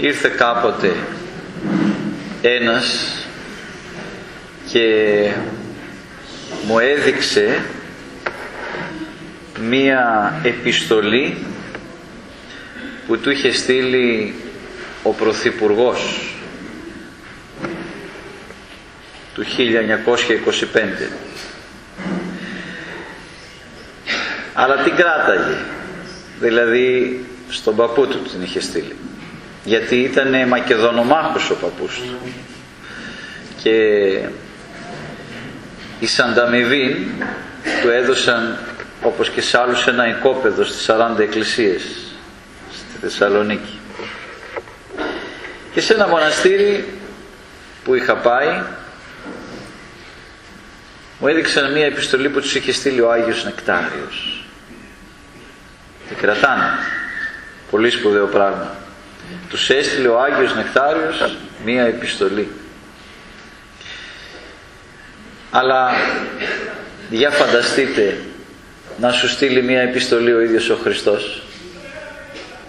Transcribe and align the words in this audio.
ήρθε 0.00 0.28
κάποτε 0.28 0.96
ένας 2.42 3.14
και 4.70 4.86
μου 6.66 6.78
έδειξε 6.78 7.64
μία 9.60 10.34
επιστολή 10.42 11.36
που 13.06 13.18
του 13.18 13.30
είχε 13.30 13.52
στείλει 13.52 14.34
ο 15.02 15.10
Πρωθυπουργός 15.10 16.32
του 19.34 19.44
1925 19.44 19.46
αλλά 24.54 24.76
την 24.76 24.96
κράταγε 24.96 25.56
δηλαδή 26.40 27.20
στον 27.48 27.76
παππού 27.76 28.06
του 28.06 28.22
την 28.22 28.42
είχε 28.42 28.60
στείλει 28.60 28.96
γιατί 29.64 29.96
ήταν 29.96 30.48
μακεδονομάχος 30.48 31.50
ο 31.50 31.54
παππούς 31.54 31.94
του. 31.94 32.32
Και 33.62 33.74
οι 36.00 36.06
Σανταμιβίν 36.06 36.96
του 37.82 37.88
έδωσαν 37.88 38.58
όπως 39.02 39.30
και 39.30 39.40
σε 39.40 39.58
άλλους 39.58 39.86
ένα 39.86 40.08
οικόπεδο 40.08 40.64
στις 40.64 40.90
40 40.90 41.18
εκκλησίες 41.18 41.82
στη 42.72 42.98
Θεσσαλονίκη. 43.00 43.78
Και 45.72 45.80
σε 45.80 45.94
ένα 45.94 46.08
μοναστήρι 46.08 46.98
που 47.84 47.94
είχα 47.94 48.16
πάει 48.16 48.62
μου 51.18 51.28
έδειξαν 51.28 51.72
μια 51.72 51.86
επιστολή 51.86 52.28
που 52.28 52.40
τους 52.40 52.54
είχε 52.54 52.72
στείλει 52.72 53.00
ο 53.00 53.12
Άγιος 53.12 53.44
Νεκτάριος. 53.44 54.44
Και 56.08 56.14
κρατάνε. 56.14 56.64
Πολύ 57.70 57.90
σπουδαίο 57.90 58.26
πράγμα 58.26 58.79
τους 59.48 59.70
έστειλε 59.70 60.08
ο 60.08 60.20
Άγιος 60.20 60.54
Νεκτάριος 60.54 61.36
μια 61.64 61.82
επιστολή. 61.82 62.48
Αλλά 65.50 65.90
για 67.10 67.30
φανταστείτε 67.30 68.20
να 68.98 69.12
σου 69.12 69.28
στείλει 69.28 69.62
μια 69.62 69.80
επιστολή 69.80 70.32
ο 70.32 70.40
ίδιος 70.40 70.70
ο 70.70 70.76
Χριστός. 70.76 71.42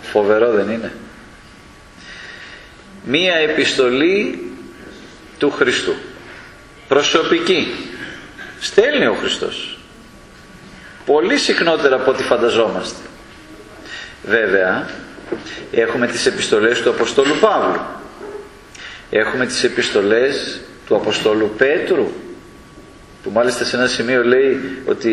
Φοβερό 0.02 0.52
δεν 0.52 0.70
είναι. 0.70 0.92
Μία 3.06 3.36
επιστολή 3.36 4.52
του 5.38 5.52
Χριστού. 5.52 5.94
Προσωπική. 6.88 7.68
Στέλνει 8.59 9.06
ο 9.06 9.14
Χριστός. 9.14 9.78
Πολύ 11.06 11.38
συχνότερα 11.38 11.96
από 11.96 12.12
ό,τι 12.12 12.23
φανταζόμαστε. 12.23 13.00
Βέβαια 14.23 14.90
έχουμε 15.72 16.08
τις 16.08 16.26
επιστολές 16.26 16.82
του 16.82 16.90
Αποστόλου 16.90 17.34
Παύλου. 17.40 17.82
Έχουμε 19.10 19.46
τις 19.46 19.64
επιστολές 19.64 20.62
του 20.88 20.96
Αποστόλου 20.96 21.52
Πέτρου 21.58 22.08
που 23.24 23.32
μάλιστα 23.34 23.64
σε 23.64 23.76
ένα 23.76 23.88
σημείο 23.88 24.24
λέει 24.24 24.59
ότι 24.86 25.09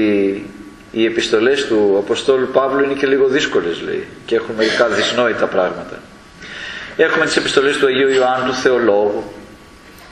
οι 0.90 1.04
επιστολές 1.04 1.66
του 1.66 1.96
Αποστόλου 1.98 2.48
Παύλου 2.52 2.84
είναι 2.84 2.94
και 2.94 3.06
λίγο 3.06 3.26
δύσκολες 3.26 3.80
λέει 3.80 4.06
και 4.26 4.34
έχουν 4.34 4.54
μερικά 4.54 4.86
δυσνόητα 4.86 5.46
πράγματα. 5.46 6.02
Έχουμε 6.96 7.24
τις 7.24 7.36
επιστολές 7.36 7.76
του 7.76 7.86
Αγίου 7.86 8.08
Ιωάννου 8.08 8.46
του 8.46 8.54
Θεολόγου 8.54 9.24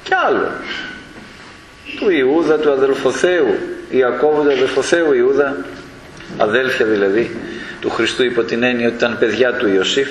και 0.02 0.14
άλλο. 0.26 0.50
Του 1.98 2.10
Ιούδα 2.10 2.58
του 2.58 2.70
αδελφοθέου 2.70 3.54
Ιακώβου 3.90 4.42
του 4.42 4.50
αδελφοθέου 4.50 5.12
Ιούδα 5.12 5.56
αδέλφια 6.38 6.86
δηλαδή 6.86 7.36
του 7.86 7.92
Χριστού 7.92 8.24
υπό 8.24 8.42
την 8.42 8.62
έννοια 8.62 8.86
ότι 8.86 8.96
ήταν 8.96 9.18
παιδιά 9.18 9.52
του 9.54 9.68
Ιωσήφ. 9.68 10.08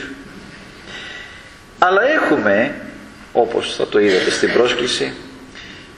Αλλά 1.80 2.02
έχουμε 2.04 2.76
όπως 3.32 3.76
θα 3.76 3.88
το 3.88 4.00
είδατε 4.00 4.30
στην 4.30 4.54
πρόσκληση 4.54 5.14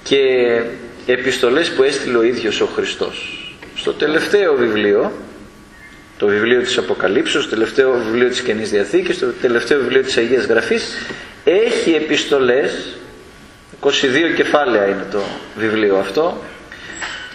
και 0.04 0.18
επιστολές 1.06 1.70
που 1.72 1.84
έστειλε 1.84 2.18
ο 2.18 2.24
ίδιος 2.24 2.62
ο 2.62 2.66
Χριστός. 2.66 3.44
Στο 3.76 3.94
τελευταίο 3.94 4.56
βιβλίο 4.56 5.12
το 6.18 6.28
βιβλίο 6.28 6.62
της 6.62 6.78
Αποκαλύψεως, 6.78 7.44
το 7.44 7.50
τελευταίο 7.50 7.94
βιβλίο 7.94 8.30
της 8.30 8.42
Καινής 8.42 8.70
Διαθήκης, 8.70 9.20
το 9.20 9.28
τελευταίο 9.42 9.80
βιβλίο 9.80 10.02
της 10.02 10.18
Αγίας 10.18 10.46
Γραφής 10.46 10.98
έχει 11.44 11.92
επιστολές 11.92 12.98
22 13.82 14.34
κεφάλαια 14.36 14.86
είναι 14.86 15.06
το 15.12 15.22
βιβλίο 15.56 15.98
αυτό. 15.98 16.44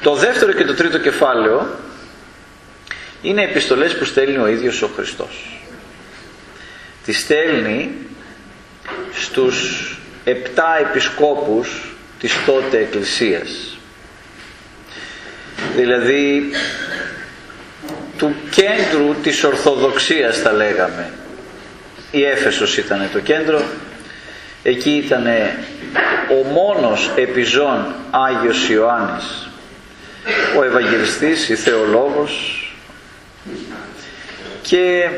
Το 0.03 0.15
δεύτερο 0.15 0.53
και 0.53 0.65
το 0.65 0.75
τρίτο 0.75 0.99
κεφάλαιο 0.99 1.67
είναι 3.23 3.43
επιστολές 3.43 3.97
που 3.97 4.05
στέλνει 4.05 4.37
ο 4.37 4.47
ίδιος 4.47 4.83
ο 4.83 4.91
Χριστός. 4.97 5.61
Τις 7.05 7.21
στέλνει 7.21 7.91
στους 9.13 9.87
επτά 10.25 10.79
επισκόπους 10.81 11.95
της 12.21 12.33
τότε 12.47 12.79
Εκκλησίας. 12.79 13.77
Δηλαδή 15.77 16.51
του 18.19 18.35
κέντρου 18.51 19.15
της 19.23 19.45
Ορθοδοξίας 19.45 20.39
θα 20.39 20.53
λέγαμε. 20.53 21.11
Η 22.11 22.25
Έφεσος 22.25 22.77
ήταν 22.77 23.09
το 23.13 23.21
κέντρο. 23.21 23.63
Εκεί 24.63 24.91
ήταν 24.91 25.27
ο 26.31 26.49
μόνος 26.53 27.11
επιζών 27.17 27.95
Άγιος 28.11 28.69
Ιωάννης 28.69 29.47
ο 30.59 30.63
Ευαγγελιστής, 30.65 31.49
η 31.49 31.55
Θεολόγος 31.55 32.72
και 34.63 35.09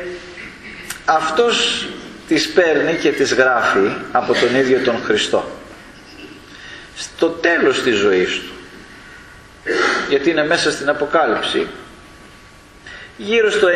αυτός 1.05 1.87
τις 2.29 2.53
παίρνει 2.53 2.95
και 2.95 3.13
τις 3.13 3.35
γράφει 3.35 3.93
από 4.13 4.33
τον 4.33 4.55
ίδιο 4.55 4.79
τον 4.85 5.03
Χριστό. 5.05 5.51
Στο 6.97 7.29
τέλος 7.29 7.83
της 7.83 7.97
ζωής 7.97 8.41
του 8.41 8.55
γιατί 10.09 10.31
είναι 10.31 10.47
μέσα 10.47 10.71
στην 10.71 10.89
Αποκάλυψη 10.89 11.67
γύρω 13.17 13.51
στο 13.51 13.69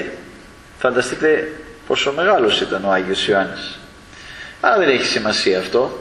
95 0.00 0.02
φανταστείτε 0.78 1.52
πόσο 1.86 2.12
μεγάλος 2.12 2.60
ήταν 2.60 2.84
ο 2.84 2.90
Άγιος 2.90 3.26
Ιωάννης. 3.28 3.78
Αλλά 4.60 4.78
δεν 4.78 4.88
έχει 4.88 5.04
σημασία 5.04 5.58
αυτό. 5.58 5.98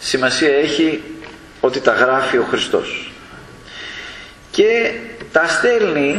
Σημασία 0.00 0.56
έχει 0.56 1.02
ότι 1.60 1.80
τα 1.80 1.92
γράφει 1.92 2.38
ο 2.38 2.46
Χριστός. 2.50 3.12
Και 4.50 4.92
τα 5.32 5.48
στέλνει 5.48 6.18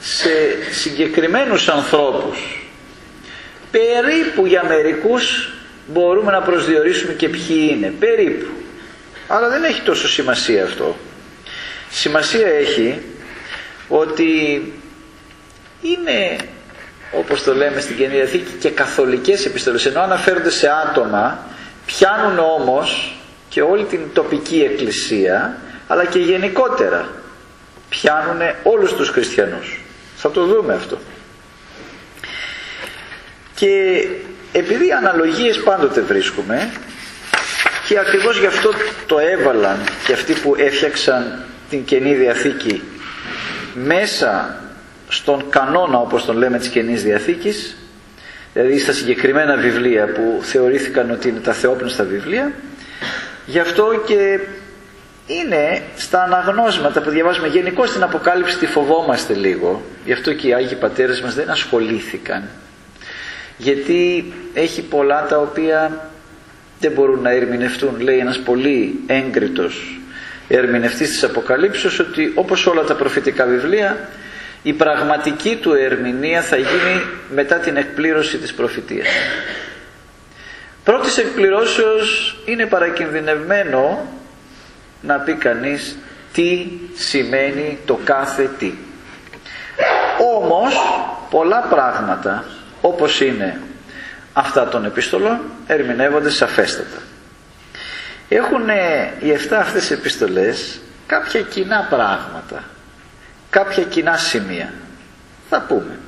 σε 0.00 0.28
συγκεκριμένους 0.72 1.68
ανθρώπους. 1.68 2.68
Περίπου 3.70 4.46
για 4.46 4.64
μερικούς 4.64 5.52
μπορούμε 5.86 6.32
να 6.32 6.40
προσδιορίσουμε 6.40 7.12
και 7.12 7.28
ποιοι 7.28 7.70
είναι. 7.70 7.92
Περίπου. 7.98 8.46
Αλλά 9.28 9.48
δεν 9.48 9.64
έχει 9.64 9.80
τόσο 9.80 10.08
σημασία 10.08 10.64
αυτό. 10.64 10.96
Σημασία 11.90 12.46
έχει 12.46 13.00
ότι 13.88 14.72
είναι 15.82 16.36
όπως 17.12 17.42
το 17.42 17.54
λέμε 17.54 17.80
στην 17.80 17.96
Καινή 17.96 18.14
Διαθήκη 18.14 18.52
και 18.60 18.70
καθολικές 18.70 19.46
επιστολές. 19.46 19.86
Ενώ 19.86 20.00
αναφέρονται 20.00 20.50
σε 20.50 20.68
άτομα 20.88 21.46
πιάνουν 21.86 22.38
όμως 22.38 23.16
και 23.48 23.62
όλη 23.62 23.84
την 23.84 24.00
τοπική 24.12 24.60
εκκλησία 24.60 25.58
αλλά 25.86 26.04
και 26.04 26.18
γενικότερα 26.18 27.08
πιάνουν 27.88 28.40
όλους 28.62 28.92
τους 28.92 29.08
χριστιανούς 29.08 29.80
θα 30.20 30.30
το 30.30 30.44
δούμε 30.44 30.74
αυτό. 30.74 30.98
Και 33.54 34.04
επειδή 34.52 34.92
αναλογίες 34.92 35.62
πάντοτε 35.62 36.00
βρίσκουμε 36.00 36.70
και 37.86 37.98
ακριβώς 37.98 38.38
γι' 38.38 38.46
αυτό 38.46 38.70
το 39.06 39.18
έβαλαν 39.18 39.78
και 40.06 40.12
αυτοί 40.12 40.32
που 40.32 40.54
έφτιαξαν 40.58 41.44
την 41.70 41.84
Καινή 41.84 42.14
Διαθήκη 42.14 42.82
μέσα 43.74 44.60
στον 45.08 45.50
κανόνα 45.50 45.98
όπως 45.98 46.24
τον 46.24 46.36
λέμε 46.36 46.58
της 46.58 46.68
Καινής 46.68 47.02
Διαθήκης 47.02 47.76
δηλαδή 48.52 48.78
στα 48.78 48.92
συγκεκριμένα 48.92 49.56
βιβλία 49.56 50.12
που 50.12 50.40
θεωρήθηκαν 50.42 51.10
ότι 51.10 51.28
είναι 51.28 51.40
τα 51.40 51.52
θεόπνευστα 51.52 52.04
βιβλία 52.04 52.52
γι' 53.46 53.58
αυτό 53.58 54.02
και 54.06 54.40
είναι 55.26 55.82
στα 55.96 56.22
αναγνώσματα 56.22 57.00
που 57.00 57.10
διαβάζουμε 57.10 57.48
γενικώ 57.48 57.86
στην 57.86 58.02
Αποκάλυψη 58.02 58.58
τη 58.58 58.66
φοβόμαστε 58.66 59.34
λίγο 59.34 59.82
γι' 60.08 60.14
αυτό 60.14 60.32
και 60.32 60.48
οι 60.48 60.54
Άγιοι 60.54 60.74
Πατέρες 60.74 61.20
μας 61.20 61.34
δεν 61.34 61.50
ασχολήθηκαν 61.50 62.48
γιατί 63.56 64.32
έχει 64.54 64.82
πολλά 64.82 65.26
τα 65.26 65.38
οποία 65.38 66.10
δεν 66.80 66.92
μπορούν 66.92 67.20
να 67.20 67.30
ερμηνευτούν 67.30 68.00
λέει 68.00 68.18
ένας 68.18 68.38
πολύ 68.38 69.00
έγκριτος 69.06 70.00
ερμηνευτής 70.48 71.08
της 71.08 71.24
Αποκαλύψεως 71.24 71.98
ότι 71.98 72.32
όπως 72.34 72.66
όλα 72.66 72.82
τα 72.82 72.94
προφητικά 72.94 73.46
βιβλία 73.46 74.08
η 74.62 74.72
πραγματική 74.72 75.56
του 75.56 75.72
ερμηνεία 75.72 76.42
θα 76.42 76.56
γίνει 76.56 77.02
μετά 77.34 77.56
την 77.56 77.76
εκπλήρωση 77.76 78.38
της 78.38 78.54
προφητείας. 78.54 79.08
Πρώτης 80.84 81.18
εκπληρώσεως 81.18 82.38
είναι 82.44 82.66
παρακινδυνευμένο 82.66 84.12
να 85.02 85.18
πει 85.18 85.32
κανείς 85.32 85.96
τι 86.32 86.66
σημαίνει 86.94 87.78
το 87.86 88.00
κάθε 88.04 88.50
τι. 88.58 88.72
Όμως 90.36 90.74
πολλά 91.30 91.60
πράγματα 91.60 92.44
όπως 92.80 93.20
είναι 93.20 93.60
αυτά 94.32 94.68
των 94.68 94.84
επιστολών 94.84 95.40
ερμηνεύονται 95.66 96.30
σαφέστατα. 96.30 96.98
Έχουν 98.28 98.68
οι 99.20 99.30
7 99.50 99.54
αυτές 99.54 99.90
επιστολές 99.90 100.80
κάποια 101.06 101.40
κοινά 101.40 101.86
πράγματα, 101.90 102.64
κάποια 103.50 103.82
κοινά 103.82 104.16
σημεία. 104.16 104.72
Θα 105.50 105.60
πούμε. 105.60 105.98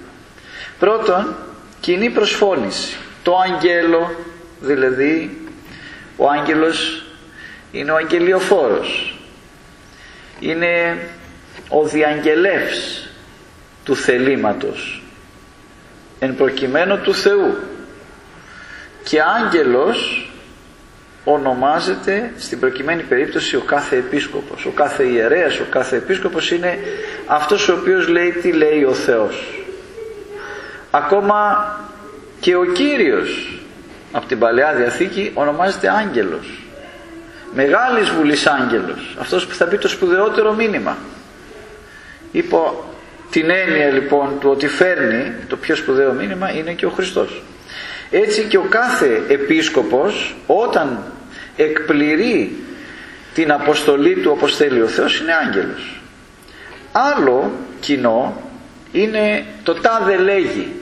Πρώτον, 0.78 1.36
κοινή 1.80 2.10
προσφώνηση. 2.10 2.96
Το 3.22 3.38
αγγέλο, 3.38 4.14
δηλαδή 4.60 5.40
ο 6.16 6.28
άγγελος 6.28 7.04
είναι 7.72 7.90
ο 7.90 7.94
αγγελιοφόρος. 7.96 9.18
Είναι 10.40 10.98
ο 11.68 11.82
διαγγελεύς 11.84 13.09
του 13.84 13.96
θελήματος 13.96 15.02
εν 16.18 16.34
προκειμένου 16.36 16.98
του 16.98 17.14
Θεού. 17.14 17.56
Και 19.04 19.20
άγγελος 19.22 20.30
ονομάζεται 21.24 22.32
στην 22.38 22.60
προκειμένη 22.60 23.02
περίπτωση 23.02 23.56
ο 23.56 23.60
κάθε 23.60 23.96
επίσκοπος. 23.96 24.64
Ο 24.66 24.70
κάθε 24.70 25.04
ιερέας, 25.04 25.58
ο 25.58 25.64
κάθε 25.70 25.96
επίσκοπος 25.96 26.50
είναι 26.50 26.78
αυτός 27.26 27.68
ο 27.68 27.72
οποίος 27.72 28.08
λέει 28.08 28.30
τι 28.30 28.52
λέει 28.52 28.84
ο 28.84 28.94
Θεός. 28.94 29.64
Ακόμα 30.90 31.68
και 32.40 32.56
ο 32.56 32.64
Κύριος 32.64 33.60
από 34.12 34.26
την 34.26 34.38
Παλαιά 34.38 34.74
Διαθήκη 34.74 35.30
ονομάζεται 35.34 35.90
άγγελος. 35.90 36.62
Μεγάλης 37.54 38.10
βουλής 38.10 38.46
άγγελος. 38.46 39.16
Αυτός 39.20 39.46
που 39.46 39.54
θα 39.54 39.64
πει 39.64 39.78
το 39.78 39.88
σπουδαιότερο 39.88 40.52
μήνυμα. 40.52 40.96
Υπό 42.32 42.84
την 43.30 43.50
έννοια 43.50 43.90
λοιπόν 43.90 44.38
του 44.40 44.50
ότι 44.50 44.68
φέρνει 44.68 45.32
το 45.48 45.56
πιο 45.56 45.74
σπουδαίο 45.76 46.12
μήνυμα 46.12 46.50
είναι 46.50 46.72
και 46.72 46.86
ο 46.86 46.90
Χριστός. 46.90 47.42
Έτσι 48.10 48.42
και 48.44 48.56
ο 48.56 48.66
κάθε 48.68 49.22
επίσκοπος 49.28 50.36
όταν 50.46 51.12
εκπληρεί 51.56 52.56
την 53.34 53.52
αποστολή 53.52 54.14
του 54.14 54.30
όπως 54.30 54.56
θέλει 54.56 54.82
ο 54.82 54.86
Θεός 54.86 55.20
είναι 55.20 55.32
άγγελος. 55.46 56.00
Άλλο 56.92 57.52
κοινό 57.80 58.42
είναι 58.92 59.44
το 59.62 59.74
τάδε 59.74 60.16
λέγει 60.16 60.72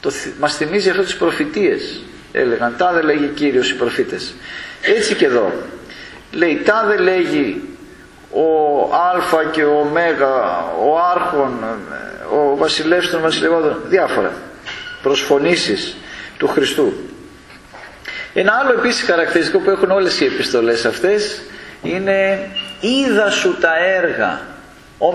το, 0.00 0.10
μας 0.40 0.56
θυμίζει 0.56 0.90
αυτό 0.90 1.02
τις 1.02 1.16
προφητείες 1.16 2.02
έλεγαν. 2.32 2.74
Τάδε 2.78 3.02
λέγει 3.02 3.26
Κύριος 3.26 3.70
οι 3.70 3.76
προφήτες 3.76 4.34
έτσι 4.80 5.14
και 5.14 5.24
εδώ. 5.24 5.52
Λέει 6.32 6.60
τάδε 6.64 6.96
λέγει 6.96 7.62
ο 8.34 8.82
Α 8.94 9.44
και 9.50 9.64
ο 9.64 9.78
Ω, 9.78 10.90
ο 10.90 10.98
Άρχον, 11.14 11.52
ο 12.32 12.56
Βασιλεύς 12.56 13.10
των 13.10 13.20
Βασιλευόντων, 13.20 13.80
διάφορα 13.86 14.32
προσφωνήσεις 15.02 15.96
του 16.38 16.48
Χριστού. 16.48 16.92
Ένα 18.34 18.52
άλλο 18.52 18.78
επίσης 18.78 19.02
χαρακτηριστικό 19.02 19.58
που 19.58 19.70
έχουν 19.70 19.90
όλες 19.90 20.20
οι 20.20 20.24
επιστολές 20.24 20.84
αυτές 20.84 21.42
είναι 21.82 22.48
«Είδα 22.80 23.30
σου 23.30 23.56
τα 23.60 23.70
έργα, 23.78 24.40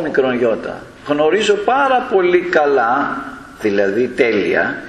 μικρον 0.03 0.37
γιώτα». 0.37 0.81
Γνωρίζω 1.07 1.53
πάρα 1.53 2.07
πολύ 2.11 2.39
καλά, 2.39 3.23
δηλαδή 3.61 4.07
τέλεια, 4.07 4.83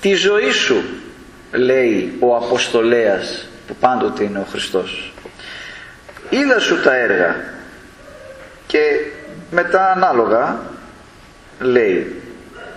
τη 0.00 0.14
ζωή 0.14 0.50
σου, 0.50 0.82
λέει 1.52 2.16
ο 2.20 2.36
Αποστολέας 2.36 3.48
που 3.66 3.74
πάντοτε 3.80 4.24
είναι 4.24 4.38
ο 4.38 4.46
Χριστός 4.50 5.12
είδα 6.30 6.58
σου 6.58 6.80
τα 6.80 6.96
έργα. 6.96 7.36
Και 8.66 8.78
μετά 9.50 9.90
ανάλογα 9.90 10.60
λέει 11.60 12.22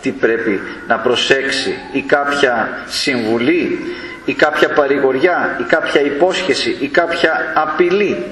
τι 0.02 0.12
πρέπει 0.12 0.60
να 0.88 0.98
προσέξει 0.98 1.74
ή 1.92 2.02
κάποια 2.02 2.70
συμβουλή 2.88 3.80
ή 4.26 4.34
κάποια 4.34 4.70
παρηγοριά 4.70 5.58
ή 5.60 5.64
κάποια 5.64 6.02
υπόσχεση 6.02 6.78
ή 6.80 6.88
κάποια 6.88 7.54
απειλή. 7.56 8.24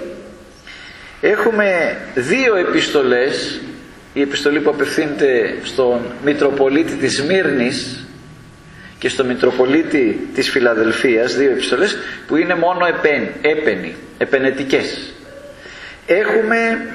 Έχουμε 1.21 1.97
δύο 2.15 2.55
επιστολές. 2.55 3.61
Η 4.13 4.21
επιστολή 4.21 4.59
που 4.59 4.69
απευθύνεται 4.69 5.55
στον 5.63 5.99
Μητροπολίτη 6.23 6.93
της 6.93 7.15
Σμύρνης 7.15 8.07
και 8.99 9.09
στον 9.09 9.25
Μητροπολίτη 9.25 10.29
της 10.33 10.49
Φιλαδελφίας 10.49 11.35
δύο 11.35 11.51
επιστολές 11.51 11.97
που 12.27 12.35
είναι 12.35 12.55
μόνο 12.55 12.85
έπαινοι 13.41 13.95
επενετικές. 14.17 15.13
Έχουμε 16.05 16.87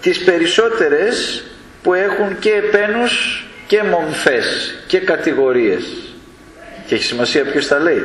τις 0.00 0.24
περισσότερες 0.24 1.44
που 1.82 1.94
έχουν 1.94 2.38
και 2.38 2.50
επένους 2.50 3.44
και 3.66 3.82
μομφές 3.82 4.74
και 4.86 4.98
κατηγορίες. 4.98 5.84
Και 6.86 6.94
έχει 6.94 7.04
σημασία 7.04 7.44
ποιος 7.44 7.68
τα 7.68 7.78
λέει. 7.78 8.02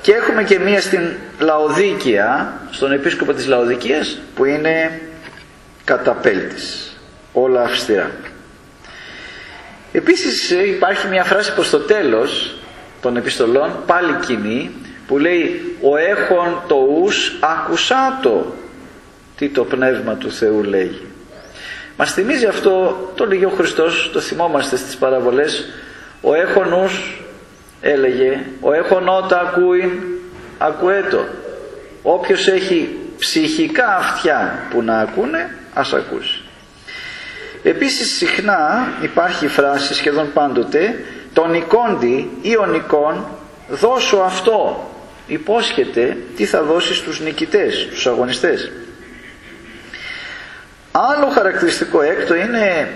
Και 0.00 0.12
έχουμε 0.12 0.44
και 0.44 0.58
μία 0.58 0.80
στην 0.80 1.12
Λαοδίκια 1.38 2.52
στον 2.70 2.92
επίσκοπο 2.92 3.32
της 3.32 3.46
Λαοδικίας 3.46 4.18
που 4.34 4.44
είναι 4.44 5.00
καταπέλτης. 5.84 6.96
Όλα 7.32 7.62
αυστηρά 7.62 8.10
επίσης 9.92 10.50
υπάρχει 10.50 11.08
μια 11.08 11.24
φράση 11.24 11.54
προς 11.54 11.70
το 11.70 11.78
τέλος 11.78 12.54
των 13.02 13.16
επιστολών 13.16 13.72
πάλι 13.86 14.12
κοινή 14.26 14.70
που 15.06 15.18
λέει 15.18 15.76
ο 15.82 15.96
έχων 15.96 16.62
το 16.66 16.76
ους 17.02 17.38
ακουσάτο 17.40 18.54
τι 19.36 19.48
το 19.48 19.64
πνεύμα 19.64 20.14
του 20.14 20.30
Θεού 20.32 20.62
λέει 20.62 21.00
μας 21.96 22.12
θυμίζει 22.12 22.46
αυτό 22.46 22.96
το 23.14 23.26
λέγει 23.26 23.44
ο 23.44 23.52
Χριστός 23.56 24.10
το 24.12 24.20
θυμόμαστε 24.20 24.76
στις 24.76 24.96
παραβολές 24.96 25.64
ο 26.20 26.34
έχων 26.34 26.72
ους 26.72 27.22
έλεγε 27.80 28.40
ο 28.60 28.72
έχων 28.72 29.08
ότα 29.08 29.40
ακούει 29.40 30.00
ακουέτο 30.58 31.24
όποιος 32.02 32.48
έχει 32.48 32.98
ψυχικά 33.18 33.96
αυτιά 33.96 34.66
που 34.70 34.82
να 34.82 34.98
ακούνε 34.98 35.56
ας 35.74 35.92
ακούσει 35.92 36.41
επίσης 37.62 38.16
συχνά 38.16 38.92
υπάρχει 39.02 39.48
φράση 39.48 39.94
σχεδόν 39.94 40.32
πάντοτε 40.32 41.04
τον 41.32 41.54
εικόντι 41.54 42.30
ή 42.42 42.56
ο 42.56 42.66
νικών 42.66 43.26
δώσω 43.68 44.16
αυτό 44.16 44.90
υπόσχεται 45.26 46.16
τι 46.36 46.44
θα 46.44 46.62
δώσει 46.62 46.94
στους 46.94 47.20
νικητές, 47.20 47.86
στους 47.90 48.06
αγωνιστές. 48.06 48.72
Άλλο 50.92 51.26
χαρακτηριστικό 51.26 52.02
έκτο 52.02 52.34
είναι 52.34 52.90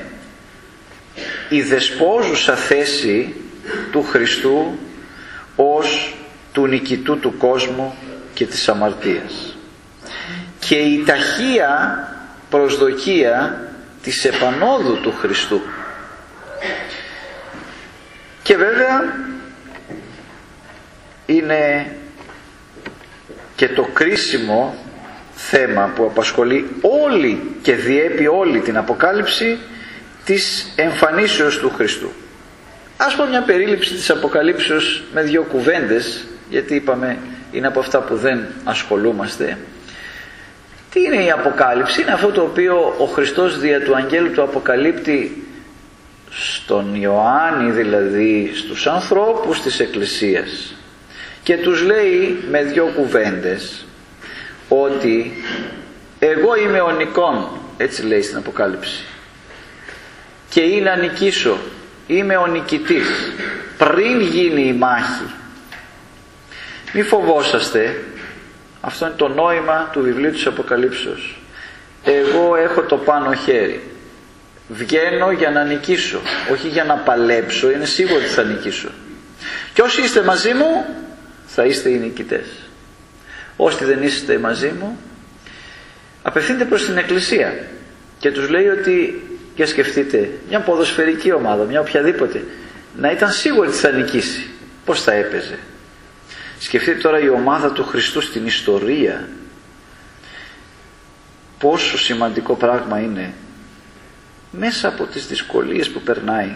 η 1.48 1.62
δεσπόζουσα 1.62 2.54
θέση 2.54 3.34
του 3.92 4.02
Χριστού 4.02 4.78
ως 5.56 6.16
του 6.52 6.66
νικητού 6.66 7.18
του 7.18 7.36
κόσμου 7.36 7.94
και 8.34 8.46
της 8.46 8.68
αμαρτίας 8.68 9.56
και 10.58 10.76
η 10.76 11.04
ταχεία 11.06 11.98
προσδοκία 12.50 13.65
της 14.06 14.24
επανόδου 14.24 15.00
του 15.00 15.12
Χριστού 15.12 15.60
και 18.42 18.56
βέβαια 18.56 19.02
είναι 21.26 21.92
και 23.56 23.68
το 23.68 23.82
κρίσιμο 23.82 24.76
θέμα 25.34 25.92
που 25.94 26.04
απασχολεί 26.04 26.70
όλη 26.80 27.56
και 27.62 27.74
διέπει 27.74 28.26
όλη 28.26 28.60
την 28.60 28.76
Αποκάλυψη 28.76 29.58
της 30.24 30.72
εμφανίσεως 30.76 31.58
του 31.58 31.70
Χριστού. 31.70 32.12
Ας 32.96 33.14
πω 33.16 33.26
μια 33.26 33.42
περίληψη 33.42 33.94
της 33.94 34.10
Αποκαλύψεως 34.10 35.02
με 35.12 35.22
δύο 35.22 35.42
κουβέντες, 35.42 36.26
γιατί 36.50 36.74
είπαμε 36.74 37.18
είναι 37.52 37.66
από 37.66 37.80
αυτά 37.80 38.00
που 38.00 38.16
δεν 38.16 38.46
ασχολούμαστε. 38.64 39.58
Τι 40.96 41.02
είναι 41.02 41.24
η 41.24 41.30
Αποκάλυψη, 41.30 42.02
είναι 42.02 42.10
αυτό 42.10 42.30
το 42.30 42.42
οποίο 42.42 42.94
ο 42.98 43.04
Χριστός 43.04 43.58
δια 43.58 43.82
του 43.82 43.96
Αγγέλου 43.96 44.30
του 44.30 44.42
αποκαλύπτει 44.42 45.46
στον 46.30 46.94
Ιωάννη 46.94 47.70
δηλαδή 47.70 48.52
στους 48.54 48.86
ανθρώπους 48.86 49.60
της 49.60 49.80
Εκκλησίας. 49.80 50.74
Και 51.42 51.56
τους 51.56 51.82
λέει 51.82 52.44
με 52.50 52.62
δυο 52.62 52.92
κουβέντες 52.96 53.86
ότι 54.68 55.32
εγώ 56.18 56.56
είμαι 56.56 56.80
ο 56.80 56.90
Νικόν 56.90 57.48
έτσι 57.76 58.02
λέει 58.02 58.22
στην 58.22 58.36
Αποκάλυψη 58.36 59.04
και 60.48 60.60
είναι 60.60 60.90
να 60.90 60.96
νικήσω 60.96 61.58
είμαι 62.06 62.36
ο 62.36 62.46
νικητής 62.46 63.08
πριν 63.78 64.20
γίνει 64.20 64.66
η 64.66 64.72
μάχη. 64.72 65.24
Μη 66.92 67.02
φοβόσαστε 67.02 68.04
αυτό 68.86 69.06
είναι 69.06 69.14
το 69.16 69.28
νόημα 69.28 69.88
του 69.92 70.00
βιβλίου 70.02 70.30
της 70.30 70.46
Αποκαλύψεως 70.46 71.38
εγώ 72.04 72.56
έχω 72.56 72.82
το 72.82 72.96
πάνω 72.96 73.34
χέρι 73.34 73.80
βγαίνω 74.68 75.30
για 75.30 75.50
να 75.50 75.64
νικήσω 75.64 76.20
όχι 76.52 76.68
για 76.68 76.84
να 76.84 76.94
παλέψω 76.94 77.70
είναι 77.70 77.84
σίγουρο 77.84 78.16
ότι 78.16 78.28
θα 78.28 78.42
νικήσω 78.42 78.88
και 79.76 79.82
όσοι 79.82 80.02
είστε 80.02 80.22
μαζί 80.22 80.54
μου 80.54 80.84
θα 81.46 81.64
είστε 81.64 81.88
οι 81.88 81.96
νικητές. 81.98 82.46
Όσοι 83.56 83.84
δεν 83.84 84.02
είστε 84.02 84.38
μαζί 84.38 84.72
μου, 84.80 84.98
απευθύνετε 86.22 86.64
προς 86.64 86.84
την 86.84 86.96
Εκκλησία 86.96 87.58
και 88.18 88.30
τους 88.30 88.48
λέει 88.48 88.66
ότι 88.66 89.22
Για 89.54 89.66
σκεφτείτε, 89.66 90.30
μια 90.48 90.60
ποδοσφαιρική 90.60 91.32
ομάδα, 91.32 91.64
μια 91.64 91.80
οποιαδήποτε, 91.80 92.44
να 92.96 93.10
ήταν 93.10 93.30
σίγουρη 93.30 93.68
ότι 93.68 93.76
θα 93.76 93.90
νικήσει. 93.90 94.46
Πώς 94.84 95.02
θα 95.02 95.12
έπαιζε. 95.12 95.58
Σκεφτείτε 96.58 96.98
τώρα 96.98 97.18
η 97.18 97.28
ομάδα 97.28 97.72
του 97.72 97.84
Χριστού 97.84 98.20
στην 98.20 98.46
ιστορία. 98.46 99.28
Πόσο 101.58 101.98
σημαντικό 101.98 102.54
πράγμα 102.54 103.00
είναι 103.00 103.34
μέσα 104.50 104.88
από 104.88 105.04
τις 105.04 105.26
δυσκολίες 105.26 105.90
που 105.90 106.00
περνάει. 106.00 106.54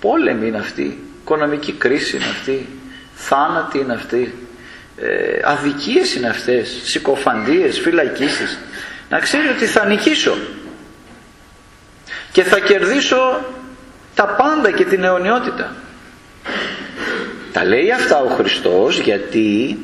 Πόλεμη 0.00 0.46
είναι 0.46 0.58
αυτή, 0.58 1.04
οικονομική 1.22 1.72
κρίση 1.72 2.16
είναι 2.16 2.24
αυτή, 2.24 2.68
θάνατοι 3.14 3.78
είναι 3.78 3.92
αυτή, 3.92 4.34
ε, 4.96 5.40
αδικίες 5.44 6.14
είναι 6.14 6.28
αυτές, 6.28 6.80
συκοφαντίες, 6.82 7.78
φυλακίσεις. 7.78 8.58
Να 9.08 9.18
ξέρει 9.18 9.48
ότι 9.48 9.66
θα 9.66 9.86
νικήσω 9.86 10.36
και 12.32 12.42
θα 12.42 12.58
κερδίσω 12.58 13.44
τα 14.14 14.26
πάντα 14.26 14.70
και 14.70 14.84
την 14.84 15.04
αιωνιότητα. 15.04 15.74
Τα 17.52 17.64
λέει 17.64 17.92
αυτά 17.92 18.18
ο 18.18 18.28
Χριστός 18.28 18.98
γιατί 18.98 19.78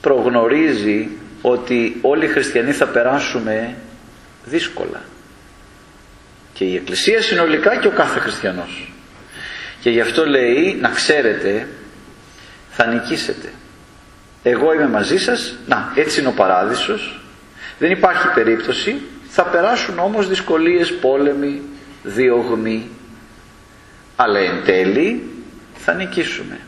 προγνωρίζει 0.00 1.08
ότι 1.42 1.98
όλοι 2.00 2.24
οι 2.24 2.28
χριστιανοί 2.28 2.72
θα 2.72 2.86
περάσουμε 2.86 3.76
δύσκολα. 4.44 5.02
Και 6.52 6.64
η 6.64 6.74
Εκκλησία 6.74 7.22
συνολικά 7.22 7.76
και 7.76 7.86
ο 7.86 7.90
κάθε 7.90 8.18
χριστιανός. 8.18 8.92
Και 9.80 9.90
γι' 9.90 10.00
αυτό 10.00 10.26
λέει 10.26 10.78
να 10.80 10.88
ξέρετε 10.88 11.68
θα 12.70 12.86
νικήσετε. 12.86 13.52
Εγώ 14.42 14.74
είμαι 14.74 14.88
μαζί 14.88 15.18
σας, 15.18 15.54
να 15.66 15.92
έτσι 15.94 16.20
είναι 16.20 16.28
ο 16.28 16.32
παράδεισος, 16.32 17.20
δεν 17.78 17.90
υπάρχει 17.90 18.26
περίπτωση, 18.34 19.00
θα 19.28 19.44
περάσουν 19.44 19.98
όμως 19.98 20.28
δυσκολίες, 20.28 20.92
πόλεμοι, 20.92 21.62
διωγμοί, 22.02 22.88
αλλά 24.16 24.38
εν 24.38 24.62
τέλει 24.64 25.29
θα 25.84 25.94
νικήσουμε. 25.94 26.60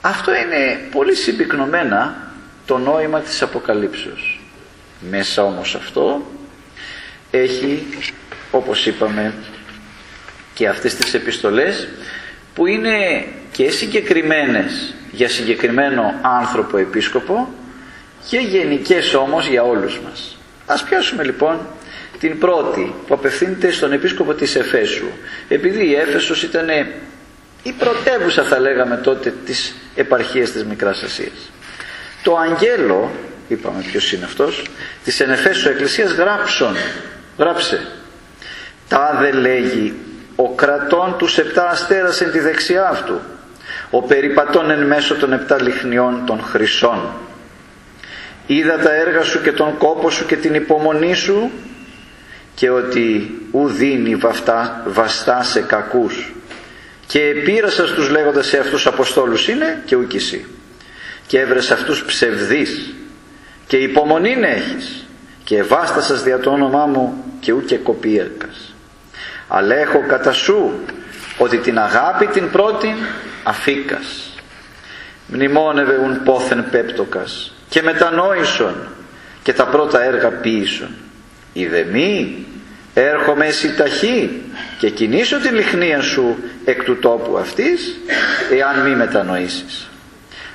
Αυτό 0.00 0.30
είναι 0.34 0.88
πολύ 0.90 1.14
συμπυκνωμένα 1.14 2.32
το 2.66 2.78
νόημα 2.78 3.20
της 3.20 3.42
Αποκαλύψεως. 3.42 4.40
Μέσα 5.10 5.42
όμως 5.42 5.74
αυτό 5.74 6.26
έχει, 7.30 7.86
όπως 8.50 8.86
είπαμε, 8.86 9.34
και 10.54 10.68
αυτές 10.68 10.94
τις 10.94 11.14
επιστολές 11.14 11.88
που 12.54 12.66
είναι 12.66 13.26
και 13.52 13.70
συγκεκριμένες 13.70 14.94
για 15.10 15.28
συγκεκριμένο 15.28 16.14
άνθρωπο 16.22 16.76
επίσκοπο 16.76 17.48
και 18.28 18.38
γενικές 18.38 19.14
όμως 19.14 19.46
για 19.46 19.62
όλους 19.62 20.00
μας. 20.00 20.38
Ας 20.66 20.84
πιάσουμε 20.84 21.24
λοιπόν 21.24 21.58
την 22.18 22.38
πρώτη 22.38 22.94
που 23.06 23.14
απευθύνεται 23.14 23.70
στον 23.70 23.92
επίσκοπο 23.92 24.34
της 24.34 24.56
Εφέσου. 24.56 25.06
Επειδή 25.48 25.86
η 25.86 25.94
Έφεσος 25.94 26.42
ήταν 26.42 26.68
η 27.64 27.72
πρωτεύουσα 27.72 28.42
θα 28.42 28.58
λέγαμε 28.58 28.96
τότε 28.96 29.34
της 29.44 29.74
επαρχίας 29.94 30.50
της 30.50 30.64
Μικράς 30.64 31.02
Ασίας. 31.02 31.50
Το 32.22 32.36
αγγέλο, 32.36 33.10
είπαμε 33.48 33.82
ποιος 33.90 34.12
είναι 34.12 34.24
αυτός, 34.24 34.66
της 35.04 35.20
Ενεφέσου 35.20 35.68
Εκκλησίας 35.68 36.12
γράψον, 36.12 36.74
γράψε. 37.38 37.86
Τα 38.88 39.16
δε 39.20 39.32
λέγει 39.32 39.94
ο 40.36 40.50
κρατών 40.54 41.14
τους 41.18 41.38
επτά 41.38 41.68
αστέρας 41.68 42.20
εν 42.20 42.30
τη 42.30 42.38
δεξιά 42.38 42.88
αυτού, 42.88 43.20
ο 43.90 44.02
περιπατών 44.02 44.70
εν 44.70 44.86
μέσω 44.86 45.14
των 45.14 45.32
επτά 45.32 45.62
λιχνιών 45.62 46.22
των 46.26 46.40
χρυσών. 46.40 47.12
Είδα 48.46 48.78
τα 48.78 48.94
έργα 48.94 49.22
σου 49.22 49.42
και 49.42 49.52
τον 49.52 49.76
κόπο 49.78 50.10
σου 50.10 50.26
και 50.26 50.36
την 50.36 50.54
υπομονή 50.54 51.14
σου 51.14 51.50
και 52.54 52.70
ότι 52.70 53.38
ου 53.52 53.68
δίνει 53.68 54.14
βαφτά, 54.14 54.82
βαστά 54.86 55.42
σε 55.42 55.60
κακούς 55.60 56.33
και 57.06 57.20
πείρασα 57.44 57.84
τους 57.84 58.10
λέγοντας 58.10 58.46
σε 58.46 58.58
αυτούς 58.58 58.86
αποστόλους 58.86 59.48
είναι 59.48 59.82
και 59.84 59.96
ούκ 59.96 60.14
εσύ 60.14 60.46
και 61.26 61.40
έβρες 61.40 61.70
αυτούς 61.70 62.04
ψευδείς. 62.04 62.94
Και 63.66 63.76
υπομονή 63.76 64.36
έχεις. 64.42 65.06
Και 65.44 65.62
βάστασας 65.62 66.22
δια 66.22 66.38
το 66.38 66.50
όνομά 66.50 66.86
μου 66.86 67.24
και 67.40 67.52
ούκ 67.52 67.74
κοπίακας 67.82 68.74
αλλά 69.48 69.74
έχω 69.74 70.04
κατά 70.08 70.32
σου 70.32 70.72
ότι 71.38 71.58
την 71.58 71.78
αγάπη 71.78 72.26
την 72.26 72.50
πρώτη 72.50 72.94
αφήκας. 73.42 74.38
Μνημόνευε 75.26 75.96
ουν 75.96 76.22
πόθεν 76.24 76.70
πέπτοκας 76.70 77.54
και 77.68 77.82
μετανόησον 77.82 78.74
και 79.42 79.52
τα 79.52 79.66
πρώτα 79.66 80.02
έργα 80.02 80.28
ποιήσον. 80.28 80.88
Μη 81.92 82.46
έρχομαι 82.94 83.46
εσύ 83.46 83.74
ταχύ 83.74 84.42
και 84.84 84.90
κινήσω 84.90 85.40
τη 85.40 85.48
λιχνία 85.48 86.02
σου 86.02 86.36
εκ 86.64 86.84
του 86.84 86.98
τόπου 86.98 87.38
αυτής 87.38 88.00
εάν 88.50 88.88
μη 88.88 88.96
μετανοήσεις. 88.96 89.90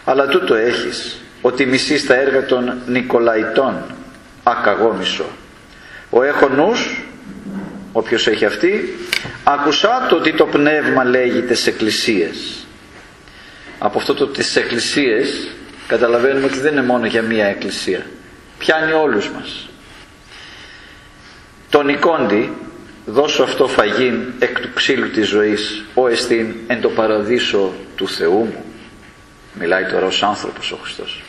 Αλλά 0.05 0.27
τούτο 0.27 0.55
έχεις 0.55 1.21
ότι 1.41 1.65
μισείς 1.65 2.05
τα 2.05 2.15
έργα 2.15 2.45
των 2.45 2.81
Νικολαϊτών 2.87 3.83
ακαγό 4.43 4.93
μισό 4.93 5.25
ο 6.09 6.23
έχω 6.23 6.47
νους 6.47 7.03
όποιος 7.91 8.27
έχει 8.27 8.45
αυτή 8.45 8.97
ακουσά 9.43 10.05
το 10.09 10.15
ότι 10.15 10.33
το 10.33 10.45
πνεύμα 10.45 11.03
λέγει 11.03 11.53
σε 11.53 11.69
εκκλησίες. 11.69 12.65
Από 13.79 13.99
αυτό 13.99 14.13
το 14.13 14.27
τις 14.27 14.55
εκκλησίες 14.55 15.47
καταλαβαίνουμε 15.87 16.45
ότι 16.45 16.59
δεν 16.59 16.71
είναι 16.71 16.83
μόνο 16.83 17.05
για 17.05 17.21
μία 17.21 17.45
εκκλησία. 17.45 18.05
Πιάνει 18.57 18.91
όλους 18.91 19.29
μας. 19.29 19.69
Τον 21.69 21.85
Νικόντι 21.85 22.53
δώσω 23.09 23.43
αυτό 23.43 23.67
φαγήν 23.67 24.33
εκ 24.39 24.59
του 24.59 24.73
ξύλου 24.73 25.09
της 25.09 25.27
ζωής 25.27 25.83
ο 25.93 26.07
εστίν 26.07 26.55
εν 26.67 26.81
το 26.81 26.89
παραδείσο 26.89 27.73
του 27.95 28.07
Θεού 28.07 28.39
μου. 28.39 28.63
Μιλάει 29.53 29.85
τώρα 29.85 30.05
ως 30.05 30.23
άνθρωπος 30.23 30.71
ο 30.71 30.77
Χριστός. 30.81 31.23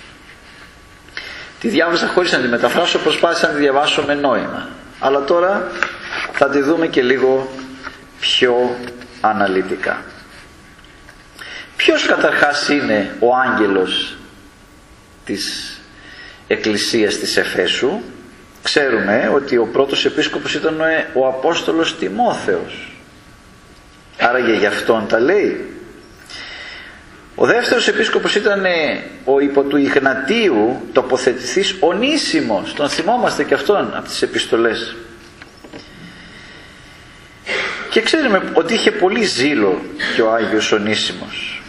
Τη 1.60 1.68
διάβασα 1.68 2.06
χωρίς 2.06 2.32
να 2.32 2.38
τη 2.38 2.49
μεταφράσω 2.49 2.99
προσπάθησα 2.99 3.46
να 3.46 3.52
τη 3.52 3.58
διαβάσω 3.60 4.02
με 4.02 4.14
νόημα. 4.14 4.68
Αλλά 4.99 5.25
τώρα 5.25 5.70
θα 6.32 6.49
τη 6.49 6.60
δούμε 6.60 6.87
και 6.87 7.02
λίγο 7.02 7.50
πιο 8.20 8.76
αναλυτικά. 9.20 10.04
Ποιος 11.76 12.06
καταρχάς 12.06 12.68
είναι 12.68 13.16
ο 13.18 13.28
άγγελος 13.34 14.16
της 15.25 15.75
εκκλησίας 16.46 17.18
της 17.18 17.37
Εφέσου; 17.37 18.00
Ξέρουμε 18.62 19.31
ότι 19.35 19.57
ο 19.57 19.69
πρώτος 19.73 20.05
επίσκοπος 20.05 20.55
ήταν 20.55 20.81
ο 21.14 21.26
Απόστολος 21.26 21.99
Τιμόθεος. 21.99 22.93
Άρα 24.19 24.38
για 24.38 24.55
γι' 24.55 24.67
αυτόν 24.67 25.07
τα 25.09 25.21
λέει. 25.21 25.75
Ο 27.35 27.47
δεύτερος 27.47 27.88
επίσκοπος 27.88 28.35
ήταν 28.35 28.64
ο 29.25 29.40
υπό 29.40 29.62
του 29.62 29.76
Ιγνατίου 29.76 30.88
τοποθετηθής 30.93 31.76
Ονίσιμος 31.81 32.75
τον 32.75 32.88
θυμόμαστε 32.88 33.45
και 33.45 33.55
αυτόν 33.55 33.90
από 33.95 34.09
τις 34.09 34.23
επιστολές. 34.23 34.97
Και 37.90 38.00
ξέρουμε 38.00 38.43
ότι 38.52 38.75
είχε 38.75 38.90
πολύ 38.90 39.25
ζήλο 39.25 39.81
και 40.14 40.23
ο 40.23 40.33
Άγιος 40.33 40.73
Ονίσιμος 40.73 41.61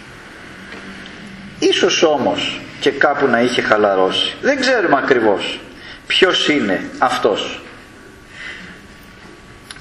ίσως 1.61 2.03
όμως 2.03 2.61
και 2.79 2.91
κάπου 2.91 3.27
να 3.27 3.41
είχε 3.41 3.61
χαλαρώσει. 3.61 4.33
Δεν 4.41 4.59
ξέρουμε 4.59 4.97
ακριβώς 4.97 5.59
ποιος 6.11 6.47
είναι 6.47 6.89
αυτός. 6.97 7.61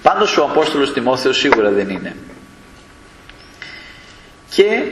Πάντως 0.03 0.37
ο 0.37 0.43
Απόστολος 0.45 0.93
Τιμόθεος 0.93 1.39
σίγουρα 1.39 1.71
δεν 1.71 1.89
είναι. 1.89 2.17
Και 4.51 4.83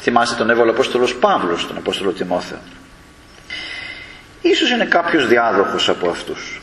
θυμάστε 0.00 0.36
τον 0.36 0.50
έβαλε 0.50 0.70
ο 0.70 0.72
Απόστολος 0.72 1.14
Παύλος 1.14 1.66
τον 1.66 1.76
Απόστολο 1.76 2.12
Τιμόθεο. 2.12 2.58
Ίσως 4.40 4.70
είναι 4.70 4.84
κάποιος 4.84 5.28
διάδοχος 5.28 5.88
από 5.88 6.08
αυτούς. 6.08 6.60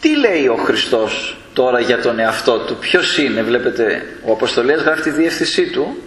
Τι 0.00 0.16
λέει 0.16 0.46
ο 0.46 0.56
Χριστός 0.56 1.36
τώρα 1.52 1.80
για 1.80 2.02
τον 2.02 2.18
εαυτό 2.18 2.58
του 2.58 2.76
ποιος 2.76 3.18
είναι 3.18 3.42
βλέπετε 3.42 4.16
ο 4.24 4.32
Αποστολίας 4.32 4.82
γράφει 4.82 5.02
τη 5.02 5.10
διεύθυνσή 5.10 5.70
του. 5.70 6.02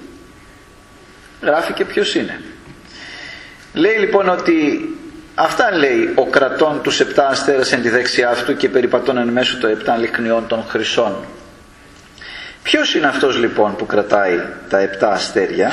Γράφει 1.42 1.74
και 1.74 1.86
ποιος 1.86 2.16
είναι. 2.16 2.42
Λέει 3.74 3.96
λοιπόν 3.98 4.30
ότι 4.30 4.90
Αυτά 5.42 5.76
λέει 5.76 6.12
ο 6.16 6.26
κρατών 6.26 6.82
τους 6.82 7.00
επτά 7.00 7.28
αστέρας 7.28 7.72
εν 7.72 7.82
τη 7.82 7.90
δεξιά 7.90 8.30
αυτού 8.30 8.56
και 8.56 8.70
περιπατών 8.70 9.18
εν 9.18 9.28
μέσω 9.28 9.58
των 9.58 9.70
επτά 9.70 9.98
λιχνιών 9.98 10.48
των 10.48 10.64
χρυσών. 10.68 11.16
Ποιος 12.64 12.96
είναι 12.96 13.08
αυτός 13.08 13.38
λοιπόν 13.38 13.76
που 13.76 13.86
κρατάει 13.86 14.40
τα 14.70 14.80
επτά 14.80 15.12
αστέρια; 15.12 15.72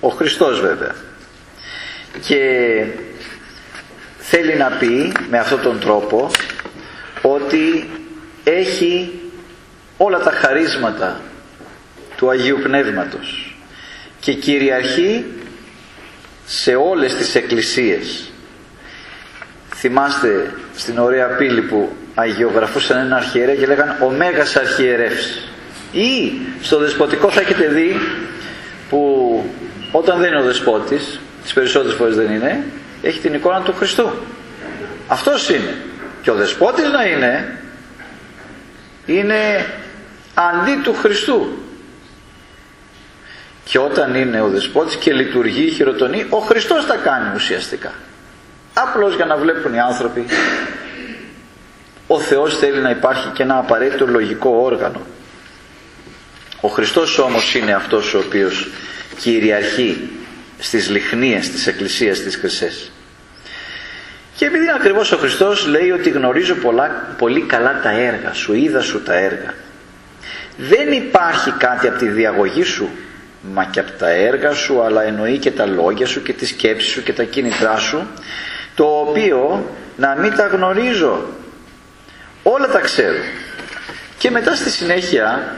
Ο 0.00 0.08
Χριστός 0.08 0.60
βέβαια. 0.60 0.94
Και 2.20 2.40
θέλει 4.18 4.54
να 4.54 4.70
πει 4.70 5.12
με 5.30 5.38
αυτόν 5.38 5.60
τον 5.62 5.80
τρόπο 5.80 6.30
ότι 7.22 7.90
έχει 8.44 9.20
όλα 9.96 10.18
τα 10.18 10.30
χαρίσματα 10.30 11.20
του 12.16 12.30
Αγίου 12.30 12.58
Πνεύματος 12.62 13.56
και 14.20 14.32
κυριαρχεί 14.32 15.24
σε 16.46 16.74
όλες 16.74 17.14
τις 17.14 17.34
εκκλησίες. 17.34 18.30
Θυμάστε 19.74 20.54
στην 20.76 20.98
ωραία 20.98 21.26
πύλη 21.26 21.60
που 21.60 21.96
αγιογραφούσαν 22.14 22.98
ένα 22.98 23.16
αρχιερέα 23.16 23.54
και 23.54 23.66
λέγαν 23.66 23.96
ο 24.02 24.10
Μέγας 24.10 24.56
Αρχιερεύς 24.56 25.48
ή 25.92 26.32
στο 26.62 26.78
δεσποτικό 26.78 27.30
θα 27.30 27.40
έχετε 27.40 27.66
δει 27.66 28.00
που 28.90 29.44
όταν 29.92 30.18
δεν 30.18 30.28
είναι 30.28 30.40
ο 30.40 30.44
δεσπότης 30.44 31.20
τις 31.42 31.52
περισσότερες 31.52 31.96
φορές 31.96 32.16
δεν 32.16 32.30
είναι 32.30 32.64
έχει 33.02 33.20
την 33.20 33.34
εικόνα 33.34 33.60
του 33.60 33.74
Χριστού. 33.74 34.10
Αυτός 35.08 35.48
είναι. 35.48 35.74
Και 36.22 36.30
ο 36.30 36.34
δεσπότης 36.34 36.90
να 36.90 37.04
είναι 37.04 37.58
είναι 39.06 39.66
αντί 40.34 40.80
του 40.82 40.94
Χριστού 40.94 41.61
και 43.72 43.78
όταν 43.78 44.14
είναι 44.14 44.40
ο 44.40 44.48
δεσπότης 44.48 44.96
και 44.96 45.12
λειτουργεί, 45.12 45.70
χειροτονεί 45.70 46.26
ο 46.28 46.38
Χριστός 46.38 46.86
τα 46.86 46.96
κάνει 46.96 47.34
ουσιαστικά. 47.34 47.92
Απλώς 48.74 49.14
για 49.14 49.24
να 49.24 49.36
βλέπουν 49.36 49.74
οι 49.74 49.80
άνθρωποι 49.80 50.24
ο 52.06 52.20
Θεός 52.20 52.58
θέλει 52.58 52.80
να 52.80 52.90
υπάρχει 52.90 53.28
και 53.28 53.42
ένα 53.42 53.58
απαραίτητο 53.58 54.06
λογικό 54.06 54.50
όργανο. 54.50 55.00
Ο 56.60 56.68
Χριστός 56.68 57.18
όμως 57.18 57.54
είναι 57.54 57.72
αυτός 57.74 58.14
ο 58.14 58.18
οποίος 58.18 58.68
κυριαρχεί 59.18 60.10
στις 60.58 60.90
λιχνίες 60.90 61.50
της 61.50 61.66
Εκκλησίας 61.66 62.20
της 62.20 62.36
Χρυσές. 62.36 62.92
Και 64.36 64.44
επειδή 64.44 64.62
είναι 64.62 64.74
ακριβώς 64.76 65.12
ο 65.12 65.16
Χριστός 65.16 65.66
λέει 65.66 65.90
ότι 65.90 66.10
γνωρίζω 66.10 66.54
πολλά, 66.54 67.14
πολύ 67.18 67.40
καλά 67.40 67.80
τα 67.82 67.90
έργα 67.90 68.32
σου, 68.32 68.54
είδα 68.54 68.80
σου 68.80 69.02
τα 69.02 69.14
έργα. 69.14 69.54
Δεν 70.56 70.92
υπάρχει 70.92 71.50
κάτι 71.50 71.88
από 71.88 71.98
τη 71.98 72.08
διαγωγή 72.08 72.62
σου 72.62 72.90
μα 73.42 73.64
και 73.64 73.80
από 73.80 73.90
τα 73.90 74.08
έργα 74.08 74.52
σου 74.52 74.82
αλλά 74.82 75.02
εννοεί 75.02 75.38
και 75.38 75.50
τα 75.50 75.66
λόγια 75.66 76.06
σου 76.06 76.22
και 76.22 76.32
τις 76.32 76.48
σκέψεις 76.48 76.90
σου 76.90 77.02
και 77.02 77.12
τα 77.12 77.24
κίνητρά 77.24 77.78
σου 77.78 78.06
το 78.74 78.84
οποίο 78.84 79.66
να 79.96 80.16
μην 80.16 80.34
τα 80.36 80.46
γνωρίζω. 80.46 81.24
Όλα 82.42 82.68
τα 82.68 82.80
ξέρω. 82.80 83.18
Και 84.18 84.30
μετά 84.30 84.54
στη 84.54 84.70
συνέχεια 84.70 85.54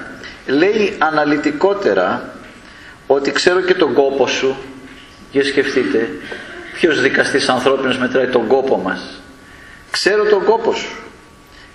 λέει 0.47 0.97
αναλυτικότερα 0.99 2.35
ότι 3.07 3.33
ξέρω 3.33 3.61
και 3.61 3.75
τον 3.75 3.95
κόπο 3.95 4.27
σου. 4.27 4.57
Για 5.31 5.45
σκεφτείτε 5.45 6.09
ποιος 6.75 7.01
δικαστής 7.01 7.49
ανθρώπινος 7.49 7.99
μετράει 7.99 8.27
τον 8.27 8.47
κόπο 8.47 8.77
μας. 8.77 9.23
Ξέρω 9.91 10.25
τον 10.25 10.45
κόπο 10.45 10.73
σου. 10.73 10.97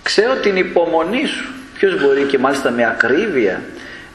Ξέρω 0.02 0.34
την 0.34 0.56
υπομονή 0.56 1.26
σου. 1.26 1.52
Ποιος 1.74 2.00
μπορεί 2.00 2.22
και 2.22 2.38
μάλιστα 2.38 2.70
με 2.70 2.86
ακρίβεια 2.86 3.62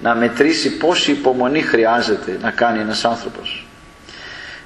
να 0.01 0.15
μετρήσει 0.15 0.77
πόση 0.77 1.11
υπομονή 1.11 1.61
χρειάζεται 1.61 2.37
να 2.41 2.51
κάνει 2.51 2.79
ένας 2.79 3.05
άνθρωπος. 3.05 3.65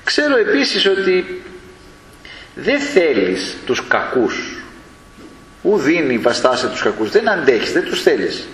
Ξέρω 0.03 0.38
επίσης 0.38 0.86
ότι 0.86 1.41
δεν 2.55 2.79
θέλεις 2.79 3.55
τους 3.65 3.88
κακούς. 3.88 4.63
Ου 5.62 5.77
δίνει 5.77 6.17
βαστά 6.17 6.69
τους 6.71 6.81
κακούς. 6.81 7.12
Δεν 7.12 7.29
αντέχεις, 7.29 7.71
δεν 7.71 7.83
τους 7.83 8.01
θέλεις. 8.01 8.48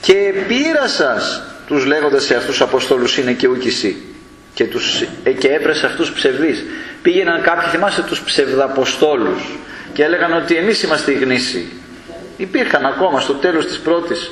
Και 0.00 0.32
πείρα 0.48 0.88
σας 0.88 1.42
τους 1.66 1.84
λέγοντας 1.84 2.24
σε 2.24 2.34
αυτούς 2.34 2.60
αποστόλους 2.60 3.18
είναι 3.18 3.32
και 3.32 3.48
ούκησι 3.48 4.02
και, 4.54 4.64
τους, 4.64 5.00
ε, 5.22 5.30
και 5.30 5.48
έπρεσε 5.48 5.86
αυτούς 5.86 6.12
ψευδείς. 6.12 6.64
Πήγαιναν 7.02 7.42
κάποιοι 7.42 7.68
θυμάστε 7.68 8.02
τους 8.02 8.20
ψευδαποστόλους 8.20 9.58
και 9.92 10.04
έλεγαν 10.04 10.32
ότι 10.32 10.56
εμείς 10.56 10.82
είμαστε 10.82 11.12
οι 11.12 11.14
γνήσιοι 11.14 11.72
υπήρχαν 12.36 12.86
ακόμα 12.86 13.20
στο 13.20 13.32
τέλος 13.32 13.66
της 13.66 13.78
πρώτης 13.78 14.30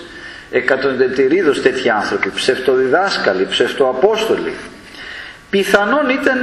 εκατοντετηρίδος 0.55 1.63
τέτοιοι 1.63 1.91
άνθρωποι 1.91 2.31
ψευτοδιδάσκαλοι, 2.31 3.47
ψευτοαπόστολοι. 3.47 4.55
Πιθανόν 5.51 6.09
ήταν 6.09 6.39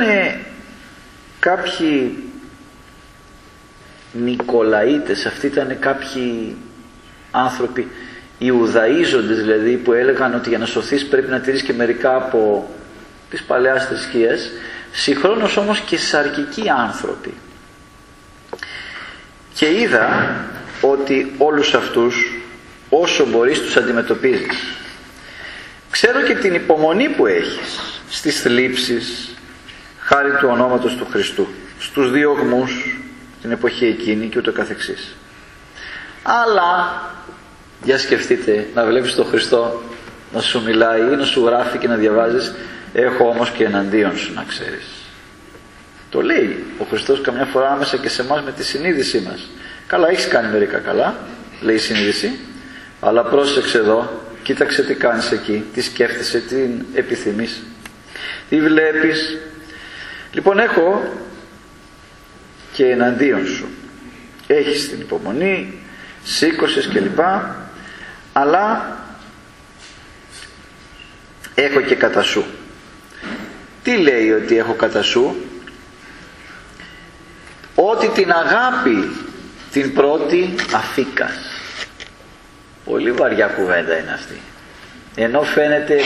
κάποιοι 1.39 2.17
Νικολαίτες 4.13 5.25
αυτοί 5.25 5.47
ήταν 5.47 5.77
κάποιοι 5.79 6.55
άνθρωποι 7.31 7.87
Ιουδαίζοντες 8.37 9.37
δηλαδή 9.37 9.77
που 9.77 9.93
έλεγαν 9.93 10.35
ότι 10.35 10.49
για 10.49 10.57
να 10.57 10.65
σωθείς 10.65 11.07
πρέπει 11.07 11.29
να 11.29 11.39
τηρείς 11.39 11.61
και 11.61 11.73
μερικά 11.73 12.15
από 12.15 12.69
τις 13.29 13.43
παλαιάς 13.43 13.85
θρησκείες. 13.85 14.51
Συγχρόνως 14.91 15.57
όμως 15.57 15.79
και 15.79 15.97
σαρκικοί 15.97 16.69
άνθρωποι. 16.69 17.33
Και 19.53 19.79
είδα 19.79 20.35
ότι 20.81 21.33
όλους 21.37 21.73
αυτούς 21.73 22.40
όσο 22.93 23.25
μπορείς 23.25 23.59
τους 23.59 23.77
αντιμετωπίζεις. 23.77 24.57
Ξέρω 25.89 26.21
και 26.21 26.35
την 26.35 26.53
υπομονή 26.53 27.09
που 27.09 27.25
έχεις 27.25 27.79
στις 28.09 28.41
θλίψεις 28.41 29.35
χάρη 29.99 30.31
του 30.31 30.47
ονόματος 30.51 30.95
του 30.95 31.07
Χριστού 31.11 31.47
στους 31.79 32.11
διωγμούς 32.11 32.99
την 33.41 33.51
εποχή 33.51 33.85
εκείνη 33.85 34.27
και 34.27 34.37
ούτω 34.37 34.51
καθεξής. 34.51 35.15
Αλλά 36.23 37.01
για 37.83 37.97
σκεφτείτε 37.97 38.67
να 38.73 38.85
βλέπεις 38.85 39.15
τον 39.15 39.25
Χριστό 39.25 39.81
να 40.33 40.41
σου 40.41 40.61
μιλάει 40.63 41.01
ή 41.01 41.15
να 41.15 41.25
σου 41.25 41.45
γράφει 41.45 41.77
και 41.77 41.87
να 41.87 41.95
διαβάζεις 41.95 42.53
έχω 42.93 43.27
όμως 43.27 43.49
και 43.49 43.63
εναντίον 43.63 44.17
σου 44.17 44.33
να 44.33 44.43
ξέρεις 44.47 45.01
το 46.11 46.21
λέει 46.21 46.63
ο 46.77 46.83
Χριστός 46.89 47.21
καμιά 47.21 47.45
φορά 47.45 47.71
άμεσα 47.71 47.97
και 47.97 48.09
σε 48.09 48.21
εμάς 48.21 48.41
με 48.43 48.51
τη 48.51 48.63
συνείδησή 48.63 49.19
μας. 49.19 49.49
Καλά 49.87 50.09
έχεις 50.09 50.27
κάνει 50.27 50.51
μερικά 50.51 50.77
καλά 50.77 51.15
λέει 51.61 51.75
η 51.75 51.79
συνείδηση 51.79 52.39
αλλά 53.01 53.23
πρόσεξε 53.23 53.77
εδώ 53.77 54.21
κοίταξε 54.43 54.83
τι 54.83 54.93
κάνεις 54.93 55.31
εκεί 55.31 55.65
τι 55.73 55.81
σκέφτεσαι, 55.81 56.39
τι 56.39 56.55
επιθυμείς. 56.93 57.63
Τι 58.49 58.61
βλέπεις. 58.61 59.37
Λοιπόν 60.31 60.59
έχω 60.59 61.13
και 62.73 62.85
εναντίον 62.85 63.47
σου. 63.47 63.67
Έχεις 64.47 64.89
την 64.89 64.99
υπομονή 64.99 65.81
σήκωσες 66.23 66.87
κλπ. 66.87 67.19
Αλλά 68.33 68.97
έχω 71.55 71.81
και 71.81 71.95
κατά 71.95 72.21
σου. 72.21 72.45
Τι 73.83 73.97
λέει 73.97 74.31
ότι 74.31 74.57
έχω 74.57 74.73
κατά 74.73 75.01
σου; 75.01 75.35
Ότι 77.75 78.07
την 78.07 78.31
αγάπη 78.31 79.15
την 79.71 79.93
πρώτη 79.93 80.55
αφήκας 80.73 81.50
πολύ 82.85 83.11
βαριά 83.11 83.47
κουβέντα 83.47 83.97
είναι 83.97 84.11
αυτή. 84.13 84.41
Ενώ 85.15 85.41
φαίνεται 85.41 85.99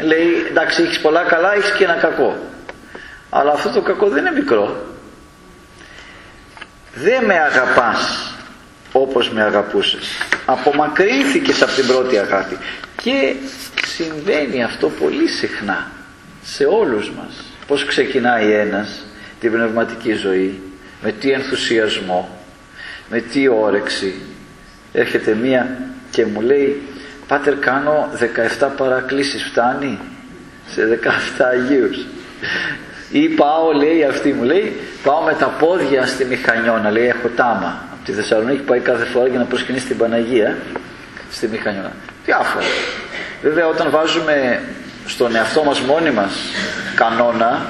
λέει 0.00 0.46
εντάξει 0.50 0.82
έχεις 0.82 1.00
πολλά 1.00 1.22
καλά 1.22 1.54
έχεις 1.54 1.72
και 1.72 1.84
ένα 1.84 1.94
κακό. 1.94 2.36
Αλλά 3.30 3.52
αυτό 3.52 3.70
το 3.70 3.80
κακό 3.80 4.08
δεν 4.08 4.26
είναι 4.26 4.34
μικρό. 4.40 4.86
Δεν 6.94 7.24
με 7.24 7.34
αγαπάς 7.34 8.32
όπως 8.92 9.30
με 9.30 9.42
αγαπούσες. 9.42 10.08
Απομακρύνθηκες 10.44 11.62
από 11.62 11.72
την 11.72 11.86
πρώτη 11.86 12.18
αγάπη. 12.18 12.58
Και 13.02 13.34
συμβαίνει 13.86 14.64
αυτό 14.64 14.88
πολύ 14.88 15.28
συχνά 15.28 15.90
σε 16.42 16.64
όλους 16.64 17.10
μας. 17.10 17.44
Πως 17.66 17.84
ξεκινάει 17.84 18.52
ένας 18.52 19.04
την 19.40 19.52
πνευματική 19.52 20.12
ζωή 20.12 20.60
με 21.02 21.12
τι 21.12 21.30
ενθουσιασμό 21.30 22.38
με 23.10 23.20
τι 23.20 23.48
όρεξη. 23.48 24.14
Έρχεται 24.92 25.34
μία 25.34 25.78
και 26.18 26.26
μου 26.26 26.40
λέει 26.40 26.82
Πάτερ 27.28 27.54
κάνω 27.54 28.08
17 28.60 28.68
παρακλήσεις 28.76 29.42
φτάνει 29.44 29.98
σε 30.66 31.00
17 31.38 31.44
Αγίους 31.52 32.06
ή 33.10 33.28
πάω 33.28 33.72
λέει 33.72 34.04
αυτή 34.04 34.32
μου 34.32 34.42
λέει 34.42 34.76
πάω 35.02 35.20
με 35.20 35.32
τα 35.32 35.46
πόδια 35.46 36.06
στη 36.06 36.24
Μηχανιώνα 36.24 36.90
λέει 36.90 37.06
έχω 37.06 37.28
τάμα 37.28 37.82
από 37.92 38.04
τη 38.04 38.12
Θεσσαλονίκη 38.12 38.60
πάει 38.60 38.80
κάθε 38.80 39.04
φορά 39.04 39.28
για 39.28 39.38
να 39.38 39.44
προσκυνήσει 39.44 39.86
την 39.86 39.96
Παναγία 39.96 40.56
στη 41.30 41.48
Μηχανιώνα. 41.48 41.92
Διάφορα. 42.24 42.64
Βέβαια 43.42 43.66
όταν 43.66 43.90
βάζουμε 43.90 44.62
στον 45.06 45.36
εαυτό 45.36 45.64
μας 45.64 45.80
μόνοι 45.80 46.10
μας 46.10 46.32
κανόνα 46.94 47.66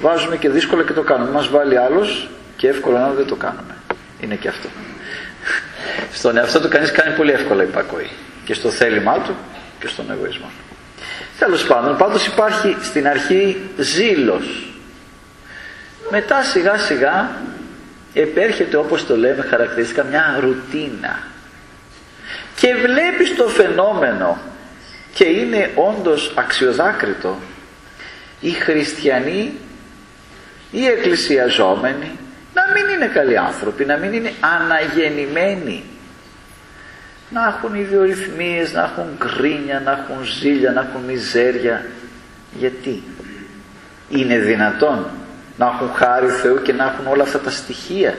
βάζουμε 0.00 0.36
και 0.36 0.48
δύσκολα 0.48 0.82
και 0.84 0.92
το 0.92 1.02
κάνουμε. 1.02 1.30
Μας 1.30 1.48
βάλει 1.48 1.78
άλλος 1.78 2.30
και 2.56 2.68
εύκολα 2.68 3.00
να 3.00 3.10
δεν 3.10 3.26
το 3.26 3.34
κάνουμε. 3.34 3.74
Είναι 4.20 4.34
και 4.34 4.48
αυτό 4.48 4.68
στον 6.12 6.36
εαυτό 6.36 6.60
του 6.60 6.68
κανείς 6.68 6.92
κάνει 6.92 7.16
πολύ 7.16 7.32
εύκολα 7.32 7.62
υπακοή. 7.62 8.10
Και 8.44 8.54
στο 8.54 8.70
θέλημά 8.70 9.18
του 9.18 9.34
και 9.80 9.88
στον 9.88 10.10
εγωισμό 10.10 10.50
τέλος 11.38 11.66
πάντων 11.66 11.96
πάντως 11.96 12.26
υπάρχει 12.26 12.76
στην 12.82 13.08
αρχή 13.08 13.56
ζήλος. 13.76 14.72
Μετά 16.10 16.42
σιγά 16.42 16.78
σιγά 16.78 17.30
επέρχεται 18.14 18.76
όπως 18.76 19.06
το 19.06 19.16
λέμε 19.16 19.42
χαρακτηριστικά 19.42 20.04
μια 20.04 20.38
ρουτίνα. 20.40 21.18
Και 22.56 22.74
βλέπεις 22.74 23.36
το 23.36 23.48
φαινόμενο 23.48 24.38
και 25.14 25.24
είναι 25.24 25.70
όντως 25.74 26.32
αξιοδάκριτο. 26.34 27.38
Οι 28.40 28.50
χριστιανοί 28.50 29.52
οι 30.70 30.86
εκκλησιαζόμενοι 30.86 32.10
να 32.10 32.27
μην 32.74 32.94
είναι 32.94 33.06
καλοί 33.06 33.38
άνθρωποι, 33.38 33.84
να 33.84 33.96
μην 33.96 34.12
είναι 34.12 34.32
αναγεννημένοι. 34.40 35.84
Να 37.30 37.54
έχουν 37.56 37.80
ιδιορυθμίες, 37.80 38.72
να 38.72 38.82
έχουν 38.82 39.04
γκρίνια, 39.18 39.80
να 39.84 39.90
έχουν 39.90 40.24
ζήλια, 40.24 40.70
να 40.72 40.80
έχουν 40.80 41.00
μιζέρια. 41.06 41.86
Γιατί; 42.58 43.02
Είναι 44.08 44.38
δυνατόν 44.38 45.06
να 45.58 45.66
έχουν 45.66 45.90
χάρη 45.94 46.28
Θεού 46.28 46.62
και 46.62 46.72
να 46.72 46.84
έχουν 46.84 47.12
όλα 47.12 47.22
αυτά 47.22 47.38
τα 47.38 47.50
στοιχεία. 47.50 48.14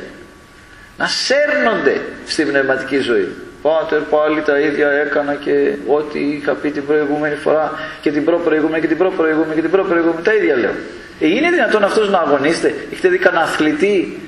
Να 0.97 1.07
σέρνονται 1.07 2.01
στη 2.25 2.43
πνευματική 2.43 2.97
ζωή. 2.97 3.27
Πάτερ 3.61 3.99
πάλι 3.99 4.41
τα 4.41 4.59
ίδια 4.59 4.89
έκανα 4.89 5.35
και 5.35 5.75
ό,τι 5.87 6.19
είχα 6.19 6.53
πει 6.53 6.71
την 6.71 6.85
προηγούμενη 6.85 7.35
φορά 7.35 7.71
και 8.01 8.11
την 8.11 8.25
προ-προηγούμενη 8.25 8.81
και 8.81 8.87
την 8.87 8.97
προ-προηγούμενη 8.97 9.53
και 9.55 9.61
την 9.61 9.71
προ-προηγούμενη, 9.71 10.21
τα 10.23 10.33
ίδια 10.33 10.55
λέω. 10.55 10.73
Ε, 11.19 11.27
είναι 11.27 11.49
δυνατόν 11.49 11.83
αυτός 11.83 12.09
να 12.09 12.17
αγωνίστε, 12.17 12.73
έχετε 12.91 13.09
δει 13.09 13.17
κανένα 13.17 13.43
αθλητή 13.43 14.19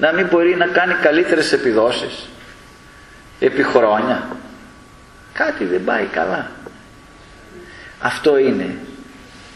να 0.00 0.12
μην 0.12 0.26
μπορεί 0.26 0.56
να 0.56 0.66
κάνει 0.66 0.94
καλύτερες 0.94 1.52
επιδόσεις 1.52 2.28
επί 3.40 3.62
χρόνια. 3.62 4.28
Κάτι 5.32 5.64
δεν 5.64 5.84
πάει 5.84 6.04
καλά. 6.04 6.50
Αυτό 8.00 8.38
είναι 8.38 8.76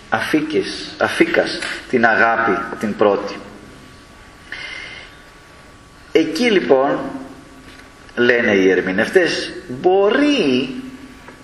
αφήκες, 0.09 0.95
αφήκας 0.99 1.59
την 1.89 2.07
αγάπη 2.07 2.77
την 2.79 2.97
πρώτη. 2.97 3.35
Εκεί 6.13 6.51
λοιπόν 6.51 6.99
λένε 8.17 8.53
οι 8.53 8.71
ερμηνευτές 8.71 9.53
μπορεί 9.69 10.75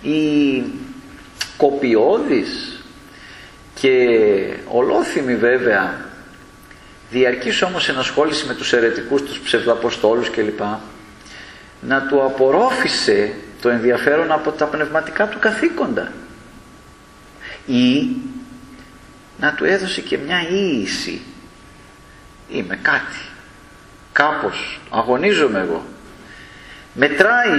η 0.02 0.62
κοπιώδης 1.56 2.82
και 3.74 3.96
ολόθυμη 4.68 5.36
βέβαια 5.36 6.09
διαρκής 7.10 7.62
όμως 7.62 7.88
ενασχόληση 7.88 8.46
με 8.46 8.54
τους 8.54 8.72
αιρετικούς, 8.72 9.22
τους 9.22 9.38
ψευδαποστόλους 9.38 10.30
κλπ. 10.30 10.60
Να 11.80 12.06
του 12.06 12.24
απορρόφησε 12.24 13.34
το 13.62 13.68
ενδιαφέρον 13.68 14.32
από 14.32 14.50
τα 14.50 14.66
πνευματικά 14.66 15.28
του 15.28 15.38
καθήκοντα. 15.38 16.12
Ή 17.66 18.08
να 19.40 19.54
του 19.54 19.64
έδωσε 19.64 20.00
και 20.00 20.18
μια 20.18 20.48
ίηση. 20.50 21.20
Είμαι 22.48 22.78
κάτι. 22.82 23.16
Κάπως. 24.12 24.80
Αγωνίζομαι 24.90 25.60
εγώ. 25.60 25.84
Μετράει 26.94 27.58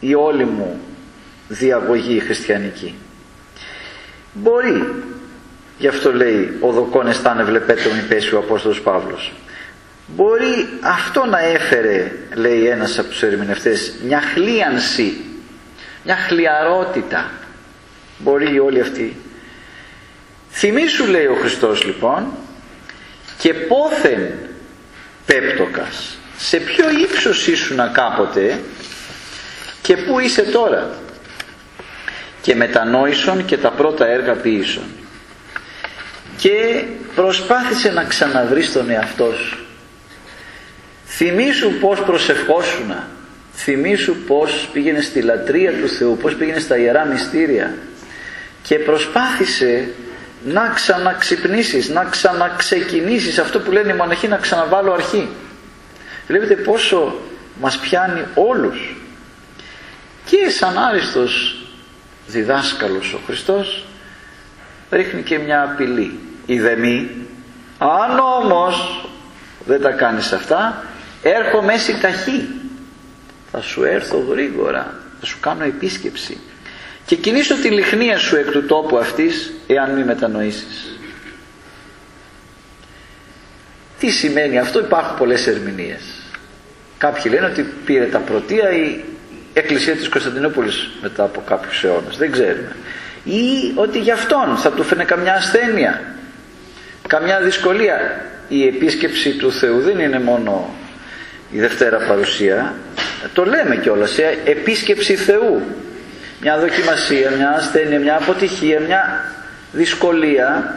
η 0.00 0.14
όλη 0.14 0.44
μου 0.44 0.80
διαγωγή 1.48 2.20
χριστιανική. 2.20 2.94
Μπορεί 4.32 5.04
γι' 5.82 5.88
αυτό 5.88 6.12
λέει 6.12 6.56
ο 6.60 6.72
δοκόν 6.72 7.06
εστάνε 7.06 7.42
βλεπέτω 7.42 7.90
μη 7.90 8.00
πέσει 8.08 8.34
ο 8.34 8.38
Απόστολος 8.38 8.80
Παύλος 8.80 9.32
μπορεί 10.06 10.68
αυτό 10.80 11.24
να 11.24 11.38
έφερε 11.38 12.12
λέει 12.34 12.66
ένας 12.66 12.98
από 12.98 13.08
τους 13.08 13.22
ερμηνευτές 13.22 13.92
μια 14.04 14.20
χλίανση 14.20 15.20
μια 16.04 16.16
χλιαρότητα. 16.16 17.30
Μπορεί 18.18 18.58
όλη 18.58 18.80
αυτή 18.80 19.16
θυμήσου 20.50 21.06
λέει 21.06 21.26
ο 21.26 21.36
Χριστός 21.40 21.84
λοιπόν 21.84 22.26
και 23.38 23.54
πόθεν 23.54 24.32
πέπτοκας 25.26 26.16
σε 26.38 26.56
ποιο 26.56 26.84
ύψος 26.90 27.46
ήσουν 27.46 27.92
κάποτε 27.92 28.60
και 29.82 29.96
πού 29.96 30.18
είσαι 30.18 30.42
τώρα 30.42 30.90
και 32.40 32.54
μετανόησον 32.54 33.44
και 33.44 33.56
τα 33.56 33.70
πρώτα 33.70 34.06
έργα 34.06 34.32
ποιήσον 34.32 34.84
και 36.42 36.84
προσπάθησε 37.14 37.90
να 37.90 38.04
ξαναβρεις 38.04 38.72
τον 38.72 38.90
εαυτό 38.90 39.32
σου 39.32 39.58
θυμήσου 41.06 41.72
πως 41.72 42.00
προσευχόσουνα 42.00 43.08
θυμήσου 43.54 44.14
πως 44.14 44.68
πήγαινε 44.72 45.00
στη 45.00 45.22
λατρεία 45.22 45.72
του 45.72 45.88
Θεού 45.88 46.16
πως 46.16 46.34
πήγαινε 46.34 46.58
στα 46.58 46.76
ιερά 46.76 47.04
μυστήρια 47.04 47.74
και 48.62 48.78
προσπάθησε 48.78 49.88
να 50.44 50.68
ξαναξυπνήσεις 50.74 51.88
να 51.88 52.04
ξαναξεκινήσεις 52.04 53.38
αυτό 53.38 53.60
που 53.60 53.70
λένε 53.70 53.92
οι 53.92 53.96
μοναχοί 53.96 54.28
να 54.28 54.36
ξαναβάλω 54.36 54.92
αρχή 54.92 55.28
Βλέπετε 56.26 56.54
πόσο 56.54 57.20
μας 57.60 57.78
πιάνει 57.78 58.24
όλους. 58.34 58.96
Και 60.24 60.48
σαν 60.48 60.78
άριστος 60.78 61.64
διδάσκαλος 62.26 63.12
ο 63.12 63.18
Χριστός 63.26 63.86
ρίχνει 64.90 65.22
και 65.22 65.38
μια 65.38 65.62
απειλή. 65.62 66.18
Ιδεμή, 66.46 67.10
αν 67.78 68.18
όμως 68.18 69.06
δεν 69.66 69.80
τα 69.80 69.90
κάνεις 69.90 70.32
αυτά, 70.32 70.84
έρχομαι 71.22 71.76
στη 71.76 72.00
ταχύ. 72.00 72.48
Θα 73.50 73.60
σου 73.60 73.84
έρθω 73.84 74.24
γρήγορα, 74.30 74.94
θα 75.20 75.26
σου 75.26 75.36
κάνω 75.40 75.64
επίσκεψη 75.64 76.40
και 77.06 77.16
κινήσω 77.16 77.54
τη 77.54 77.68
λιχνία 77.68 78.18
σου 78.18 78.36
εκ 78.36 78.50
του 78.50 78.64
τόπου 78.64 78.98
αυτής 78.98 79.52
εάν 79.66 79.90
μη 79.90 80.04
μετανοήσεις. 80.04 80.98
Τι 83.98 84.10
σημαίνει 84.10 84.58
αυτό, 84.58 84.78
υπάρχουν 84.78 85.16
πολλές 85.18 85.46
ερμηνείες. 85.46 86.02
Κάποιοι 86.98 87.22
λένε 87.34 87.46
ότι 87.46 87.62
πήρε 87.84 88.04
τα 88.04 88.18
πρωτεία 88.18 88.70
η 88.70 89.04
εκκλησία 89.52 89.96
της 89.96 90.08
Κωνσταντινούπολης 90.08 90.90
μετά 91.02 91.24
από 91.24 91.42
κάποιους 91.46 91.84
αιώνες, 91.84 92.16
δεν 92.16 92.30
ξέρουμε. 92.30 92.76
Ή 93.24 93.72
ότι 93.74 93.98
γι' 93.98 94.10
αυτόν 94.10 94.56
θα 94.56 94.70
του 94.70 94.82
φαίνε 94.82 95.04
καμιά 95.04 95.34
ασθένεια, 95.34 96.14
καμιά 97.06 97.40
δυσκολία. 97.40 98.26
Η 98.48 98.66
επίσκεψη 98.66 99.30
του 99.30 99.52
Θεού 99.52 99.80
δεν 99.80 99.98
είναι 99.98 100.20
μόνο 100.20 100.74
η 101.50 101.60
Δευτέρα 101.60 101.96
παρουσία, 101.96 102.74
το 103.32 103.44
λέμε 103.44 103.76
κιόλας, 103.76 104.18
ε, 104.18 104.38
επίσκεψη 104.44 105.14
Θεού. 105.14 105.62
Μια 106.40 106.58
δοκιμασία, 106.58 107.30
μια 107.30 107.50
ασθένεια, 107.50 107.98
μια 107.98 108.16
αποτυχία, 108.16 108.80
μια 108.80 109.24
δυσκολία 109.72 110.76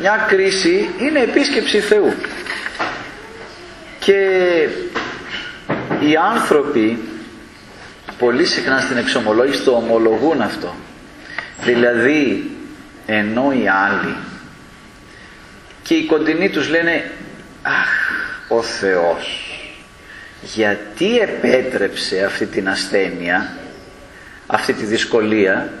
μια 0.00 0.26
κρίση 0.28 0.90
είναι 0.98 1.20
επίσκεψη 1.20 1.80
Θεού 1.80 2.12
και 3.98 4.18
οι 6.00 6.16
άνθρωποι 6.32 6.98
πολύ 8.18 8.44
συχνά 8.44 8.80
στην 8.80 8.96
εξομολόγηση 8.96 9.62
το 9.62 9.70
ομολογούν 9.70 10.40
αυτό 10.40 10.74
δηλαδή 11.64 12.50
ενώ 13.06 13.52
οι 13.52 13.68
άλλοι 13.68 14.14
και 15.84 15.94
οι 15.94 16.04
κοντινοί 16.04 16.50
τους 16.50 16.68
λένε 16.68 17.10
αχ 17.62 17.88
ο 18.48 18.62
Θεός 18.62 19.48
γιατί 20.42 21.18
επέτρεψε 21.18 22.24
αυτή 22.24 22.46
την 22.46 22.68
ασθένεια 22.68 23.56
αυτή 24.46 24.72
τη 24.72 24.84
δυσκολία. 24.84 25.72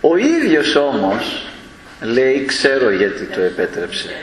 Ο 0.00 0.16
ίδιος 0.16 0.76
όμως 0.76 1.46
λέει 2.00 2.44
ξέρω 2.44 2.90
γιατί 2.90 3.24
το 3.24 3.40
επέτρεψε 3.40 4.16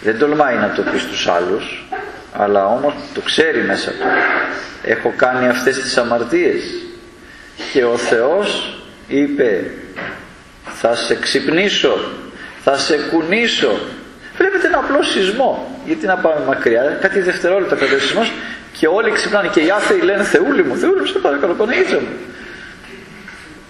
δεν 0.00 0.18
τολμάει 0.18 0.56
να 0.56 0.72
το 0.72 0.82
πει 0.82 0.98
στους 0.98 1.28
άλλους 1.28 1.86
αλλά 2.32 2.66
όμως 2.66 2.94
το 3.14 3.20
ξέρει 3.20 3.62
μέσα 3.62 3.90
του. 3.90 4.06
Έχω 4.82 5.12
κάνει 5.16 5.48
αυτές 5.48 5.78
τις 5.78 5.96
αμαρτίες 5.96 6.62
και 7.72 7.84
ο 7.84 7.96
Θεός 7.96 8.78
είπε 9.08 9.70
θα 10.64 10.94
σε 10.94 11.14
ξυπνήσω 11.14 11.98
θα 12.64 12.78
σε 12.78 12.96
κουνήσω 12.96 13.78
βλέπετε 14.36 14.66
ένα 14.66 14.78
απλό 14.78 15.02
σεισμό 15.02 15.80
γιατί 15.86 16.06
να 16.06 16.16
πάμε 16.16 16.44
μακριά 16.46 16.98
κάτι 17.00 17.20
δευτερόλεπτα 17.20 17.76
κατά 17.76 17.98
σεισμός 17.98 18.32
και 18.72 18.86
όλοι 18.86 19.10
ξυπνάνε 19.10 19.48
και 19.48 19.60
οι 19.60 19.70
άθεοι 19.70 20.00
λένε 20.00 20.22
Θεούλη 20.22 20.64
μου, 20.64 20.76
Θεούλη 20.76 21.00
μου 21.00 21.06
σε 21.06 21.18
παρακαλώ 21.18 21.52
Παναγίτσα 21.52 21.94
μου 22.00 22.08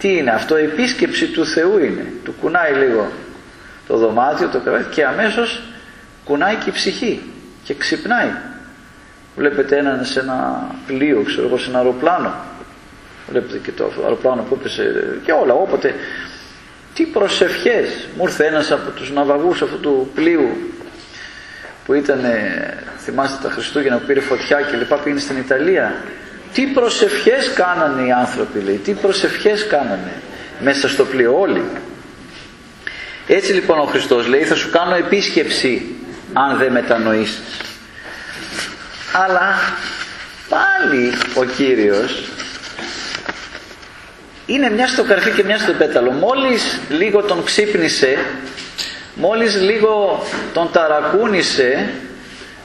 τι 0.02 0.16
είναι 0.16 0.30
αυτό, 0.30 0.56
επίσκεψη 0.56 1.26
του 1.26 1.46
Θεού 1.46 1.78
είναι. 1.78 2.12
Του 2.24 2.34
κουνάει 2.40 2.72
λίγο 2.72 3.12
το 3.86 3.96
δωμάτιο, 3.96 4.48
το 4.48 4.58
κρεβάτι 4.60 4.94
και 4.94 5.04
αμέσως 5.04 5.62
κουνάει 6.24 6.54
και 6.54 6.68
η 6.68 6.72
ψυχή 6.72 7.22
και 7.64 7.74
ξυπνάει. 7.74 8.30
Βλέπετε 9.36 9.76
έναν 9.76 10.04
σε 10.04 10.20
ένα 10.20 10.68
πλοίο, 10.86 11.22
ξέρω 11.22 11.46
εγώ, 11.46 11.58
σε 11.58 11.68
ένα 11.68 11.78
αεροπλάνο. 11.78 12.34
Βλέπετε 13.28 13.58
και 13.58 13.70
το 13.70 13.92
αεροπλάνο 14.02 14.42
που 14.42 14.56
έπεσε 14.60 15.18
και 15.24 15.32
όλα, 15.32 15.54
όποτε. 15.54 15.94
Τι 16.94 17.04
προσευχές. 17.04 18.08
Μου 18.16 18.24
ήρθε 18.26 18.46
ένας 18.46 18.70
από 18.70 18.90
τους 18.90 19.10
ναυαγούς 19.10 19.62
αυτού 19.62 19.80
του 19.80 20.10
πλοίου 20.14 20.72
που 21.86 21.94
ήταν, 21.94 22.20
θυμάστε 22.98 23.48
τα 23.48 23.54
Χριστούγεννα 23.54 23.98
που 23.98 24.06
πήρε 24.06 24.20
φωτιά 24.20 24.60
και 24.60 24.76
λοιπά, 24.76 24.96
πήγαινε 24.96 25.20
στην 25.20 25.36
Ιταλία 25.36 25.94
τι 26.52 26.62
προσευχές 26.66 27.52
κάνανε 27.54 28.06
οι 28.06 28.12
άνθρωποι 28.12 28.60
λέει, 28.60 28.76
τι 28.76 28.92
προσευχές 28.92 29.66
κάνανε 29.66 30.12
μέσα 30.60 30.88
στο 30.88 31.04
πλοίο 31.04 31.38
όλοι. 31.40 31.62
Έτσι 33.26 33.52
λοιπόν 33.52 33.78
ο 33.78 33.84
Χριστός 33.84 34.26
λέει 34.26 34.42
θα 34.42 34.54
σου 34.54 34.70
κάνω 34.70 34.94
επίσκεψη 34.94 35.94
αν 36.32 36.56
δεν 36.58 36.72
μετανοήσεις. 36.72 37.40
Αλλά 39.12 39.54
πάλι 40.48 41.12
ο 41.34 41.44
Κύριος 41.44 42.28
είναι 44.46 44.70
μια 44.70 44.86
στο 44.86 45.02
καρφί 45.02 45.30
και 45.30 45.44
μια 45.44 45.58
στο 45.58 45.72
πέταλο. 45.72 46.10
Μόλις 46.10 46.80
λίγο 46.88 47.22
τον 47.22 47.44
ξύπνησε, 47.44 48.18
μόλις 49.14 49.60
λίγο 49.60 50.22
τον 50.52 50.70
ταρακούνησε, 50.72 51.90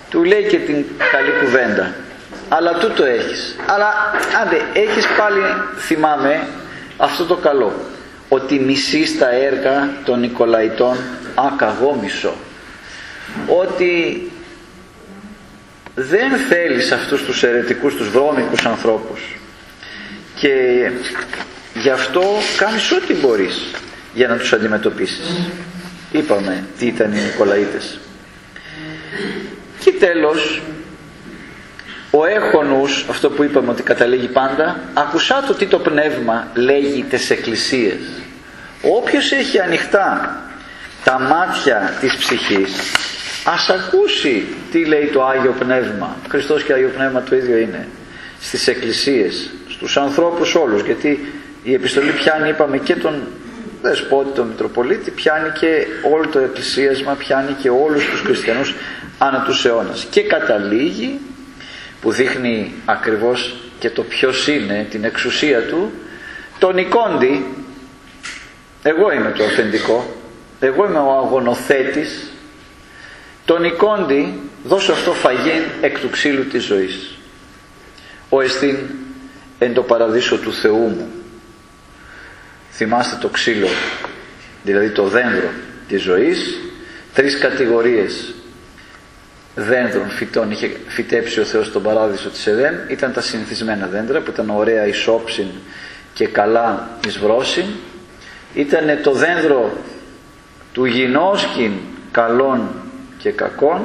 του 0.10 0.24
λέει 0.24 0.44
και 0.44 0.58
την 0.58 0.86
καλή 1.12 1.32
κουβέντα. 1.44 1.94
Αλλά 2.50 2.74
τούτο 2.74 3.06
έχεις. 3.06 3.56
Αλλά 3.66 3.94
άντε 4.42 4.62
έχεις 4.74 5.08
πάλι 5.18 5.42
θυμάμαι 5.78 6.48
αυτό 6.98 7.24
το 7.24 7.36
καλό. 7.36 7.74
Ότι 8.30 8.60
μισείς 8.60 9.18
τα 9.18 9.30
έργα 9.30 9.90
των 10.06 10.20
Νικολαϊτών 10.20 10.98
ακαγόμισο. 11.36 12.34
Ότι 13.48 14.22
δεν 15.96 16.32
θέλεις 16.50 16.92
αυτούς 16.92 17.24
τους 17.24 17.44
αιρετικούς, 17.44 17.96
τους 17.96 18.10
βρώμικους 18.10 18.66
ανθρώπους. 18.66 19.38
Και 20.36 20.52
γι' 21.82 21.90
αυτό 21.90 22.24
κάνεις 22.58 22.92
ό,τι 22.92 23.14
μπορείς 23.14 23.72
για 24.14 24.28
να 24.28 24.38
τους 24.38 24.54
αντιμετωπίσεις. 24.54 25.50
Είπαμε 26.12 26.64
τι 26.80 26.86
ήταν 26.86 27.14
οι 27.14 27.22
Νικολαίτες. 27.22 28.00
Και 29.80 29.92
τέλος, 29.92 30.62
ο 32.12 32.26
έχονους, 32.26 33.06
αυτό 33.10 33.30
που 33.30 33.44
είπαμε 33.44 33.72
ότι 33.72 33.84
καταλήγει 33.84 34.28
πάντα, 34.28 34.80
ακουσά 34.94 35.44
το 35.48 35.54
τι 35.54 35.66
το 35.66 35.80
πνεύμα 35.80 36.48
λέγει 36.54 37.04
τις 37.04 37.30
εκκλησίες. 37.30 37.98
Όποιος 38.82 39.32
έχει 39.32 39.60
ανοιχτά 39.60 40.36
τα 41.04 41.20
μάτια 41.20 41.98
της 42.00 42.16
ψυχής, 42.18 42.74
ας 43.44 43.70
ακούσει 43.70 44.46
τι 44.72 44.86
λέει 44.86 45.06
το 45.14 45.26
Άγιο 45.26 45.56
Πνεύμα. 45.60 46.16
Χριστός 46.30 46.64
και 46.64 46.74
Άγιο 46.74 46.92
Πνεύμα 46.96 47.22
το 47.22 47.36
ίδιο 47.36 47.58
είναι. 47.58 47.88
Στις 48.42 48.68
εκκλησίες, 48.68 49.50
στους 49.70 49.98
ανθρώπους 49.98 50.56
όλους, 50.56 50.82
γιατί 50.82 51.34
η 51.64 51.74
επιστολή 51.74 52.12
πιάνει, 52.12 52.50
είπαμε, 52.50 52.78
και 52.78 52.96
τον 52.96 53.22
δεσπότη, 53.82 54.30
τον 54.36 54.48
Μητροπολίτη, 54.48 55.12
πιάνει 55.12 55.50
και 55.60 55.86
όλο 56.12 56.28
το 56.28 56.40
εκκλησίασμα, 56.40 57.14
πιάνει 57.14 57.52
και 57.52 57.70
όλους 57.70 58.06
τους 58.10 58.20
χριστιανούς 58.20 58.74
ανά 59.18 59.44
τους 59.44 59.66
αιώνας. 59.66 60.08
Και 60.10 60.22
καταλήγει, 60.22 61.20
που 62.02 62.12
δείχνει 62.12 62.74
ακριβώς 62.86 63.56
και 63.80 63.90
το 63.90 64.04
ποιος 64.04 64.48
είναι, 64.48 64.88
την 64.90 65.04
εξουσία 65.04 65.62
του, 65.62 65.92
τον 66.60 66.78
εικόντι, 66.78 67.46
εγώ 68.84 69.12
είμαι 69.12 69.32
το 69.32 69.44
αφεντικό, 69.44 70.16
εγώ 70.60 70.86
είμαι 70.86 71.00
ο 71.00 71.12
αγωνοθέτης, 71.12 72.32
τον 73.46 73.64
εικόντι 73.64 74.40
δώσω 74.64 74.92
αυτό 74.92 75.14
φαγήν 75.14 75.64
εκ 75.82 76.00
του 76.00 76.10
ξύλου 76.10 76.48
της 76.48 76.64
ζωής. 76.64 77.18
Ο 78.30 78.42
εστίν 78.42 78.78
εν 79.60 79.74
το 79.74 79.82
παραδείσο 79.82 80.38
του 80.38 80.54
Θεού 80.54 80.78
μου. 80.78 81.08
Θυμάστε 82.78 83.18
το 83.22 83.28
ξύλο, 83.28 83.68
δηλαδή 84.64 84.90
το 84.90 85.04
δέντρο 85.04 85.50
της 85.88 86.02
ζωής, 86.02 86.60
τρεις 87.14 87.38
κατηγορίες 87.38 88.34
δέντρων 89.56 90.10
φυτών 90.10 90.52
είχε 90.52 90.72
φυτέψει 90.88 91.40
ο 91.40 91.44
Θεός 91.44 91.66
στον 91.66 91.84
παράδεισο 91.84 92.30
της 92.30 92.48
Εδέμ 92.48 92.76
ήταν 92.90 93.14
τα 93.14 93.22
συνηθισμένα 93.22 93.88
δέντρα 93.88 94.22
που 94.22 94.32
ήταν 94.32 94.50
ωραία 94.50 94.88
ισόψιν 94.88 95.48
και 96.14 96.28
καλά 96.28 96.90
εισβρόσιν 97.08 97.66
ήταν 98.54 99.00
το 99.04 99.12
δέντρο 99.12 99.78
του 100.74 100.86
γινώσκην 100.86 101.72
καλών 102.12 102.70
και 103.18 103.32
κακών 103.32 103.82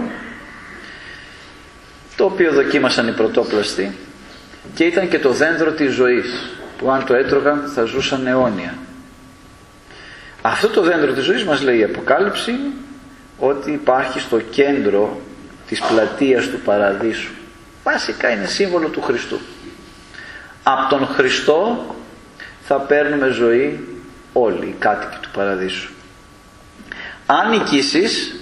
το 2.16 2.24
οποίο 2.24 2.52
δοκίμασαν 2.52 3.09
οι 3.09 3.12
πρωτόπλαστοι 3.12 3.96
και 4.74 4.85
ήταν 4.85 5.09
και 5.09 5.18
το 5.18 5.31
δέντρο 5.31 5.70
της 5.70 5.92
ζωής 5.92 6.50
που 6.83 6.90
αν 6.90 7.05
το 7.05 7.14
έτρωγαν 7.14 7.71
θα 7.75 7.85
ζούσαν 7.85 8.27
αιώνια. 8.27 8.75
Αυτό 10.42 10.68
το 10.68 10.83
δέντρο 10.83 11.12
της 11.12 11.25
ζωής 11.25 11.45
μας 11.45 11.62
λέει 11.62 11.79
η 11.79 11.85
Αποκάλυψη 11.85 12.53
ότι 13.38 13.71
υπάρχει 13.71 14.21
στο 14.21 14.40
κέντρο 14.40 15.21
της 15.68 15.81
πλατείας 15.81 16.49
του 16.49 16.59
Παραδείσου. 16.61 17.33
Βασικά 17.85 18.31
είναι 18.31 18.47
σύμβολο 18.47 18.88
του 18.88 19.03
Χριστού. 19.03 19.38
Από 20.62 20.97
τον 20.97 21.07
Χριστό 21.07 21.87
θα 22.62 22.77
παίρνουμε 22.77 23.29
ζωή 23.29 23.88
όλοι 24.33 24.66
οι 24.66 24.77
κάτοικοι 24.79 25.16
του 25.21 25.29
Παραδείσου. 25.33 25.90
Αν 27.27 27.51
νικήσεις 27.51 28.35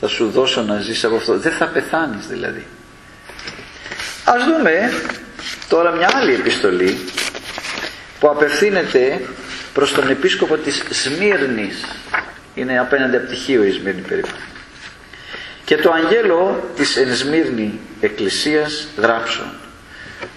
θα 0.00 0.08
σου 0.08 0.30
δώσω 0.30 0.62
να 0.62 0.80
ζεις 0.80 1.04
από 1.04 1.16
αυτό. 1.16 1.38
Δεν 1.38 1.52
θα 1.52 1.66
πεθάνεις 1.66 2.26
δηλαδή. 2.26 2.66
Ας 4.24 4.44
δούμε 4.44 4.90
τώρα 5.68 5.90
μια 5.90 6.10
άλλη 6.14 6.34
επιστολή 6.34 6.98
που 8.20 8.28
απευθύνεται 8.28 9.20
προς 9.72 9.92
τον 9.92 10.10
επίσκοπο 10.10 10.56
της 10.56 10.84
Σμύρνης. 10.90 11.84
Είναι 12.54 12.78
απέναντι 12.78 13.16
από 13.16 13.26
τυχείο 13.26 13.64
η 13.64 13.70
Σμύρνη 13.70 14.00
περίπου. 14.00 14.28
Και 15.64 15.76
το 15.76 15.92
αγγέλο 15.92 16.70
της 16.76 16.96
Ενσμύρνη 16.96 17.80
Εκκλησίας 18.00 18.88
γράψω. 18.96 19.42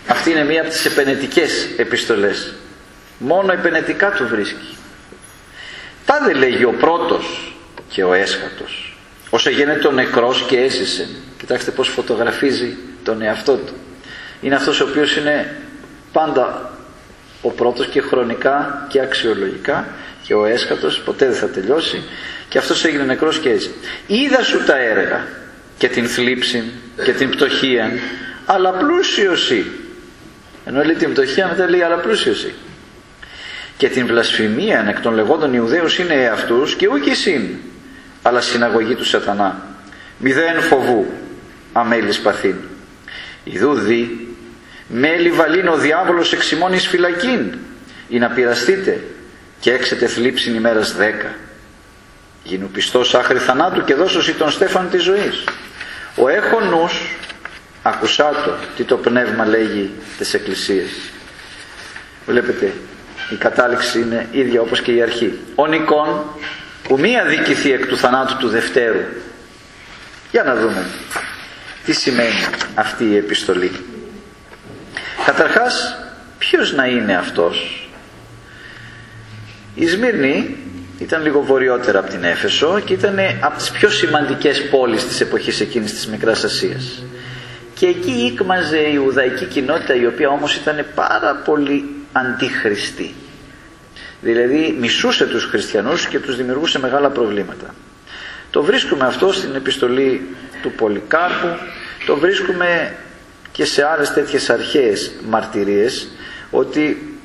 Αυτή 0.07 0.31
είναι 0.31 0.43
μία 0.43 0.61
από 0.61 0.69
τις 0.69 0.85
επενετικές 0.85 1.67
επιστολές. 1.77 2.53
Μόνο 3.17 3.51
επενετικά 3.51 4.11
του 4.11 4.27
βρίσκει. 4.27 4.77
Τάδε 6.05 6.33
λέγει 6.33 6.63
ο 6.63 6.73
πρώτος 6.79 7.55
και 7.89 8.03
ο 8.03 8.13
έσχατος. 8.13 8.97
Όσο 9.29 9.49
γίνεται 9.49 9.87
ο 9.87 9.91
νεκρός 9.91 10.45
και 10.47 10.57
έζησε. 10.57 11.09
Κοιτάξτε 11.37 11.71
πώς 11.71 11.87
φωτογραφίζει 11.87 12.77
τον 13.03 13.21
εαυτό 13.21 13.55
του. 13.55 13.73
Είναι 14.41 14.55
αυτός 14.55 14.79
ο 14.79 14.87
οποίος 14.89 15.15
είναι 15.15 15.55
πάντα 16.11 16.73
ο 17.41 17.49
πρώτος 17.49 17.87
και 17.87 18.01
χρονικά 18.01 18.87
και 18.89 19.01
αξιολογικά 19.01 19.87
και 20.23 20.33
ο 20.33 20.45
έσχατος 20.45 20.99
ποτέ 20.99 21.25
δεν 21.25 21.35
θα 21.35 21.47
τελειώσει 21.47 22.03
και 22.49 22.57
αυτός 22.57 22.85
έγινε 22.85 23.03
νεκρός 23.03 23.39
και 23.39 23.49
έτσι. 23.49 23.71
Είδα 24.07 24.43
σου 24.43 24.63
τα 24.63 24.77
έργα 24.77 25.27
και 25.77 25.87
την 25.87 26.07
θλίψη 26.07 26.63
και 27.03 27.11
την 27.11 27.29
πτωχία 27.29 27.91
αλλά 28.45 28.71
πλούσιοσι. 28.71 29.65
Ενώ 30.65 30.83
λέει 30.83 30.95
την 30.95 31.11
πτωχία 31.11 31.47
μετά 31.47 31.69
λέει 31.69 31.81
αλλά 31.81 31.95
πλούσιοσι. 31.95 32.53
Και 33.77 33.89
την 33.89 34.05
βλασφημία 34.05 34.85
εκ 34.89 35.01
των 35.01 35.13
λεγόντων 35.13 35.53
Ιουδαίους 35.53 35.99
είναι 35.99 36.13
εαυτούς 36.13 36.75
και 36.75 36.87
ούκη 36.87 37.13
συν 37.13 37.41
αλλά 38.21 38.41
συναγωγή 38.41 38.95
του 38.95 39.05
σατανά. 39.05 39.65
Μηδέν 40.17 40.61
φοβού 40.61 41.05
αμέλης 41.73 42.19
παθήν. 42.19 42.55
Ιδού 43.43 43.73
δι 43.73 44.30
μέλη 44.91 45.31
βαλήν 45.31 45.67
ο 45.67 45.77
διάβολος 45.77 46.33
εξημών 46.33 46.73
εις 46.73 46.87
φυλακήν 46.87 47.57
ή 48.07 48.19
να 48.19 48.29
πειραστείτε 48.29 49.03
και 49.59 49.71
έξετε 49.71 50.07
θλίψην 50.07 50.55
ημέρας 50.55 50.95
δέκα. 50.95 51.35
Γίνου 52.43 52.69
πιστός 52.69 53.15
άχρη 53.15 53.37
θανάτου 53.37 53.83
και 53.83 53.93
δώσωση 53.93 54.33
τον 54.33 54.51
στέφαν 54.51 54.89
της 54.89 55.03
ζωής. 55.03 55.43
Ο 56.15 56.27
έχω 56.27 56.59
νους 56.59 57.15
ακουσάτο 57.83 58.55
τι 58.75 58.83
το 58.83 58.97
πνεύμα 58.97 59.45
λέγει 59.45 59.91
τις 60.17 60.33
εκκλησίες. 60.33 60.89
Βλέπετε 62.25 62.73
η 63.29 63.35
κατάληξη 63.35 63.99
είναι 63.99 64.27
ίδια 64.31 64.61
όπως 64.61 64.81
και 64.81 64.91
η 64.91 65.01
αρχή. 65.01 65.39
Ο 65.55 65.67
Νικόν 65.67 66.23
που 66.83 66.99
μία 66.99 67.25
δικηθεί 67.25 67.71
εκ 67.71 67.85
του 67.85 67.97
θανάτου 67.97 68.37
του 68.37 68.47
Δευτέρου. 68.47 69.03
Για 70.31 70.43
να 70.43 70.55
δούμε 70.55 70.85
τι 71.85 71.93
σημαίνει 71.93 72.45
αυτή 72.75 73.03
η 73.03 73.17
επιστολή 73.17 73.71
καταρχάς 75.25 75.95
ποιος 76.37 76.73
να 76.73 76.85
είναι 76.85 77.15
αυτός; 77.15 77.87
Η 79.75 79.87
Σμύρνη 79.87 80.57
ήταν 80.99 81.21
λίγο 81.21 81.41
βορειότερα 81.41 81.99
από 81.99 82.09
την 82.09 82.23
Έφεσο 82.23 82.79
και 82.85 82.93
ήταν 82.93 83.19
από 83.39 83.57
τις 83.57 83.71
πιο 83.71 83.89
σημαντικές 83.89 84.69
πόλεις 84.69 85.07
της 85.07 85.21
εποχής 85.21 85.59
εκείνης 85.59 85.93
της 85.93 86.07
Μικράς 86.07 86.43
Ασίας. 86.43 87.03
Και 87.73 87.87
εκεί 87.87 88.11
ήκμαζε 88.11 88.77
η 88.77 88.91
Ιουδαϊκή 88.93 89.45
κοινότητα 89.45 89.95
η 89.95 90.05
οποία 90.05 90.29
όμως 90.29 90.55
ήταν 90.55 90.85
πάρα 90.95 91.35
πολύ 91.35 91.85
αντίχριστη. 92.11 93.13
Δηλαδή 94.21 94.75
μισούσε 94.79 95.25
τους 95.25 95.45
χριστιανούς 95.45 96.07
και 96.07 96.19
τους 96.19 96.35
δημιουργούσε 96.35 96.79
μεγάλα 96.79 97.09
προβλήματα. 97.09 97.75
Το 98.51 98.63
βρίσκουμε 98.63 99.05
αυτό 99.05 99.31
στην 99.31 99.55
επιστολή 99.55 100.27
του 100.61 100.71
Πολυκάρπου, 100.71 101.47
το 102.05 102.15
βρίσκουμε 102.15 102.95
και 103.61 103.67
σε 103.67 103.85
άλλες 103.85 104.13
τέτοιες 104.13 104.49
αρχαίες 104.49 105.11
μαρτυρίες 105.29 106.07
ότι 106.51 107.15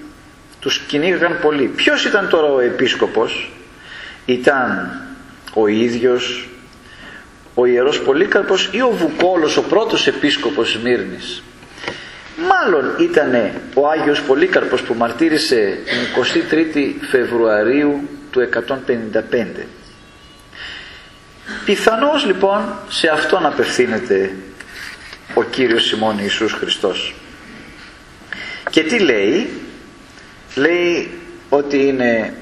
τους 0.61 0.79
κυνήγαγαν 0.79 1.39
πολύ. 1.43 1.67
Ποιος 1.67 2.05
ήταν 2.05 2.29
τώρα 2.29 2.53
ο 2.53 2.61
επίσκοπος; 2.61 3.53
Ήταν 4.25 5.01
ο 5.55 5.67
ίδιος 5.67 6.49
ο 7.55 7.67
Ιερός 7.67 8.03
Πολύκαρπος 8.03 8.69
ή 8.73 8.81
ο 8.81 8.91
Βουκόλος 8.91 9.57
ο 9.57 9.63
πρώτος 9.63 10.07
επίσκοπος 10.07 10.71
Σμύρνης 10.71 11.43
μάλλον 12.49 12.95
ήταν 12.99 13.51
ο 13.75 13.89
Άγιος 13.89 14.23
Πολύκαρπος 14.23 14.83
που 14.83 14.95
μαρτύρησε 14.95 15.79
την 15.85 16.23
23η 16.51 17.07
Φεβρουαρίου 17.11 18.09
του 18.31 18.41
155 18.41 19.65
πιθανώς 21.65 22.25
λοιπόν 22.27 22.61
σε 22.89 23.09
αυτόν 23.09 23.47
απευθύνεται 23.47 24.35
ο 25.35 25.43
Κύριος 25.43 25.85
Σιμών 25.87 26.19
Ιησούς 26.19 26.53
Χριστός. 26.53 27.15
Και 28.71 28.83
τι 28.83 28.99
λέει; 28.99 29.51
Λέει 30.57 31.11
ότι 31.49 31.87
είναι 31.87 32.35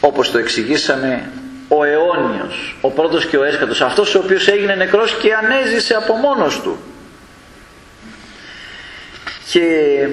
όπως 0.00 0.30
το 0.30 0.38
εξηγήσαμε 0.38 1.30
ο 1.68 1.84
αιώνιος, 1.84 2.76
ο 2.80 2.90
πρώτος 2.90 3.26
και 3.26 3.36
ο 3.36 3.44
έσκατος, 3.44 3.80
αυτός 3.80 4.14
ο 4.14 4.18
οποίος 4.18 4.48
έγινε 4.48 4.74
νεκρός 4.74 5.14
και 5.14 5.34
ανέζησε 5.34 5.94
από 5.94 6.14
μόνος 6.14 6.60
του. 6.60 6.78
Και 9.50 10.08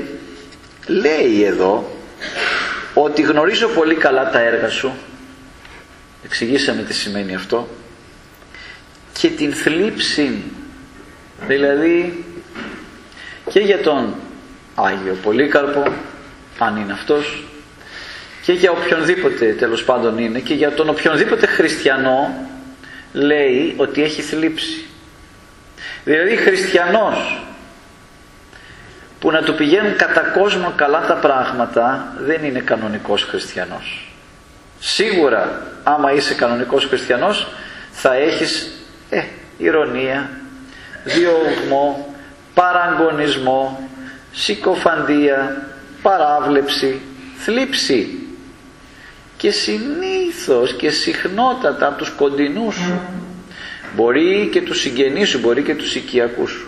λέει 0.87 1.43
εδώ 1.43 1.97
ότι 2.93 3.21
γνωρίζω 3.21 3.67
πολύ 3.67 3.95
καλά 3.95 4.29
τα 4.29 4.39
έργα 4.39 4.69
σου, 4.69 4.93
εξηγήσαμε 6.25 6.81
τι 6.81 6.93
σημαίνει 6.93 7.35
αυτό, 7.35 7.67
και 9.19 9.29
την 9.29 9.53
θλίψη 9.53 10.43
Δηλαδή 11.47 12.25
και 13.49 13.59
για 13.59 13.79
τον 13.79 14.15
Άγιο 14.75 15.17
Πολύκαρπο, 15.23 15.83
αν 16.59 16.75
είναι 16.75 16.93
αυτός, 16.93 17.43
και 18.41 18.53
για 18.53 18.71
οποιονδήποτε 18.71 19.53
τέλος 19.53 19.83
πάντων 19.83 20.17
είναι 20.17 20.39
και 20.39 20.53
για 20.53 20.71
τον 20.71 20.89
οποιονδήποτε 20.89 21.45
χριστιανό 21.45 22.47
λέει 23.13 23.73
ότι 23.77 24.03
έχει 24.03 24.21
θλίψει. 24.21 24.85
Δηλαδή 26.03 26.35
χριστιανός 26.35 27.45
που 29.19 29.31
να 29.31 29.41
του 29.41 29.55
πηγαίνουν 29.55 29.95
κατά 29.95 30.21
κόσμο 30.21 30.73
καλά 30.75 31.05
τα 31.07 31.13
πράγματα 31.13 32.15
δεν 32.19 32.43
είναι 32.43 32.59
κανονικός 32.59 33.23
χριστιανός. 33.23 34.13
Σίγουρα 34.79 35.67
άμα 35.83 36.11
είσαι 36.11 36.33
κανονικός 36.33 36.85
χριστιανός 36.85 37.47
θα 37.91 38.15
έχεις 38.15 38.71
ε, 39.09 39.21
ηρωνία, 39.57 40.29
διωγμό, 41.03 42.15
παραγωνισμό, 42.53 43.89
συκοφαντία, 44.31 45.67
παράβλεψη, 46.01 47.01
θλίψη. 47.37 48.17
Και 49.37 49.51
συνήθως 49.51 50.73
και 50.73 50.89
συχνότατα 50.89 51.87
από 51.87 51.97
τους 51.97 52.09
κοντινούς 52.09 52.75
σου. 52.75 52.99
Μπορεί 53.95 54.49
και 54.51 54.61
τους 54.61 54.79
συγγενείς 54.79 55.29
σου, 55.29 55.39
μπορεί 55.39 55.61
και 55.61 55.75
τους 55.75 55.95
οικιακούς 55.95 56.51
σου. 56.51 56.67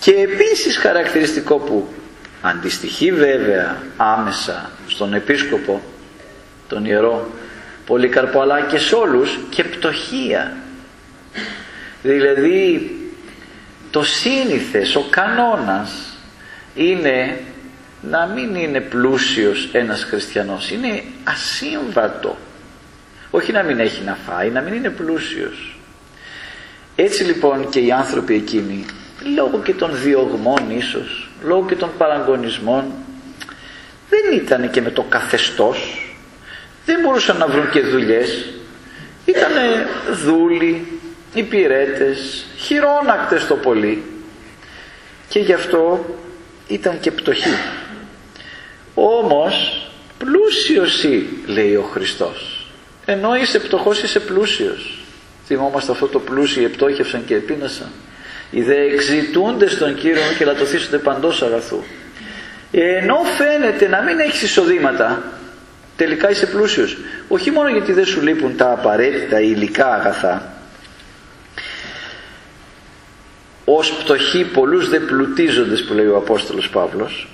Και 0.00 0.10
επίσης 0.10 0.76
χαρακτηριστικό 0.76 1.56
που 1.56 1.88
αντιστοιχεί 2.42 3.12
βέβαια 3.12 3.82
άμεσα 3.96 4.70
στον 4.86 5.14
επίσκοπο 5.14 5.82
τον 6.68 6.84
ιερό 6.84 7.30
Πολύκαρπο 7.86 8.40
αλλά 8.40 8.60
και 8.60 8.78
σε 8.78 8.94
όλους 8.94 9.38
και 9.50 9.64
πτωχία 9.64 10.56
δηλαδή 12.04 12.90
το 13.90 14.02
σύνηθες, 14.02 14.96
ο 14.96 15.06
κανόνας 15.10 16.16
είναι 16.74 17.40
να 18.02 18.26
μην 18.26 18.54
είναι 18.54 18.80
πλούσιος 18.80 19.68
ένας 19.72 20.04
χριστιανός. 20.04 20.70
Είναι 20.70 21.02
ασύμβατο. 21.24 22.36
Όχι 23.30 23.52
να 23.52 23.62
μην 23.62 23.80
έχει 23.80 24.02
να 24.02 24.18
φάει 24.26 24.50
να 24.50 24.60
μην 24.60 24.74
είναι 24.74 24.90
πλούσιος. 24.90 25.78
Έτσι 26.96 27.24
λοιπόν 27.24 27.68
και 27.68 27.80
οι 27.80 27.92
άνθρωποι 27.92 28.34
εκείνοι 28.34 28.84
λόγω 29.36 29.58
και 29.64 29.74
των 29.74 29.90
διωγμών 30.02 30.70
ίσως 30.70 31.30
λόγω 31.42 31.66
και 31.66 31.76
των 31.76 31.90
παραγωνισμών 31.98 32.84
δεν 34.08 34.38
ήταν 34.40 34.70
και 34.70 34.80
με 34.80 34.90
το 34.90 35.02
καθεστώς. 35.02 36.08
Δεν 36.84 37.00
μπορούσαν 37.02 37.36
να 37.36 37.46
βρουν 37.46 37.70
και 37.70 37.80
δουλειές. 37.80 38.46
Ήταν 39.24 39.52
δούλοι 40.24 40.93
υπηρέτες 41.34 42.46
χειρόνακτες 42.58 43.46
το 43.46 43.54
πολύ. 43.54 44.02
Και 45.28 45.38
γι' 45.38 45.52
αυτό 45.52 46.04
ήταν 46.68 47.00
και 47.00 47.10
πτωχοί 47.10 47.54
όμως 48.94 49.86
πλούσιος 50.18 51.04
λέει 51.46 51.74
ο 51.74 51.82
Χριστός. 51.82 52.68
Ενώ 53.04 53.34
είσαι 53.34 53.58
πτωχός 53.58 54.02
είσαι 54.02 54.20
πλούσιος. 54.20 54.98
Θυμόμαστε 55.46 55.92
αυτό 55.92 56.06
το 56.06 56.18
πλούσιο 56.18 56.64
επτόχευσαν 56.64 57.24
και 57.24 57.34
επίνασαν. 57.34 57.88
Οι 58.50 58.62
δε 58.62 58.74
εξητούνται 58.74 59.68
στον 59.68 59.94
Κύριο 59.94 60.22
και 60.38 60.44
λατωθήσονται 60.44 60.98
παντός 60.98 61.42
αγαθού. 61.42 61.82
Ενώ 62.70 63.16
φαίνεται 63.36 63.88
να 63.88 64.02
μην 64.02 64.18
έχεις 64.18 64.42
εισοδήματα 64.42 65.22
τελικά 65.96 66.30
είσαι 66.30 66.46
πλούσιος. 66.46 66.96
Όχι 67.28 67.50
μόνο 67.50 67.68
γιατί 67.68 67.92
δεν 67.92 68.04
σου 68.04 68.22
λείπουν 68.22 68.56
τα 68.56 68.72
απαραίτητα 68.72 69.40
υλικά 69.40 69.94
αγαθά 69.94 70.53
ως 73.64 73.92
πτωχοί 73.92 74.44
πολλούς 74.44 74.88
δε 74.88 74.98
πλουτίζοντες 74.98 75.84
που 75.84 75.94
λέει 75.94 76.06
ο 76.06 76.16
Απόστολος 76.16 76.68
Παύλος 76.68 77.28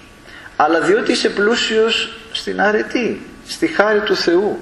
αλλά 0.57 0.81
διότι 0.81 1.13
είσαι 1.13 1.29
πλούσιος 1.29 2.13
στην 2.33 2.61
αρετή 2.61 3.21
στη 3.47 3.67
χάρη 3.67 4.01
του 4.01 4.17
Θεού. 4.17 4.59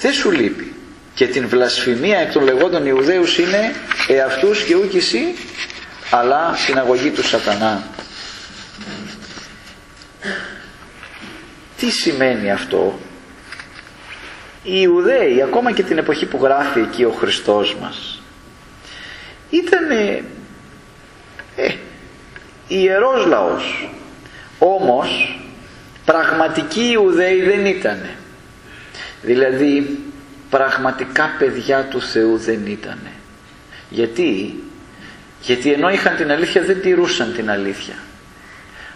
Δεν 0.00 0.12
σου 0.12 0.30
λείπει 0.30 0.74
και 1.14 1.26
την 1.26 1.48
βλασφημία 1.48 2.18
εκ 2.18 2.32
των 2.32 2.44
λεγόντων 2.44 2.86
Ιουδαίους 2.86 3.38
είναι 3.38 3.74
εαυτούς 4.08 4.62
και 4.62 4.74
ούκ 4.74 4.94
εσύ 4.94 5.34
αλλά 6.10 6.54
συναγωγή 6.56 7.10
του 7.10 7.26
σατανά 7.26 7.82
τι 11.76 11.90
σημαίνει 11.90 12.50
αυτό; 12.52 12.98
Οι 14.62 14.72
Ιουδαίοι 14.82 15.42
ακόμα 15.42 15.72
και 15.72 15.82
την 15.82 15.98
εποχή 15.98 16.26
που 16.26 16.38
γράφει 16.42 16.80
εκεί 16.80 17.04
ο 17.04 17.10
Χριστός 17.10 17.76
μας 17.80 18.22
ήταν 19.50 19.90
ε, 19.90 20.22
ιερός 22.76 23.26
λαός. 23.26 23.88
Όμως 24.58 25.38
πραγματικοί 26.04 26.90
Ιουδαίοι 26.92 27.42
δεν 27.42 27.66
ήταν 27.66 27.98
δηλαδή 29.22 29.98
πραγματικά 30.50 31.34
παιδιά 31.38 31.86
του 31.90 32.00
Θεού 32.00 32.36
δεν 32.36 32.66
ήταν 32.66 32.98
γιατί; 33.90 34.62
Γιατί 35.40 35.72
ενώ 35.72 35.90
είχαν 35.90 36.16
την 36.16 36.30
αλήθεια 36.30 36.62
δεν 36.62 36.80
τηρούσαν 36.80 37.34
την 37.34 37.50
αλήθεια. 37.50 37.94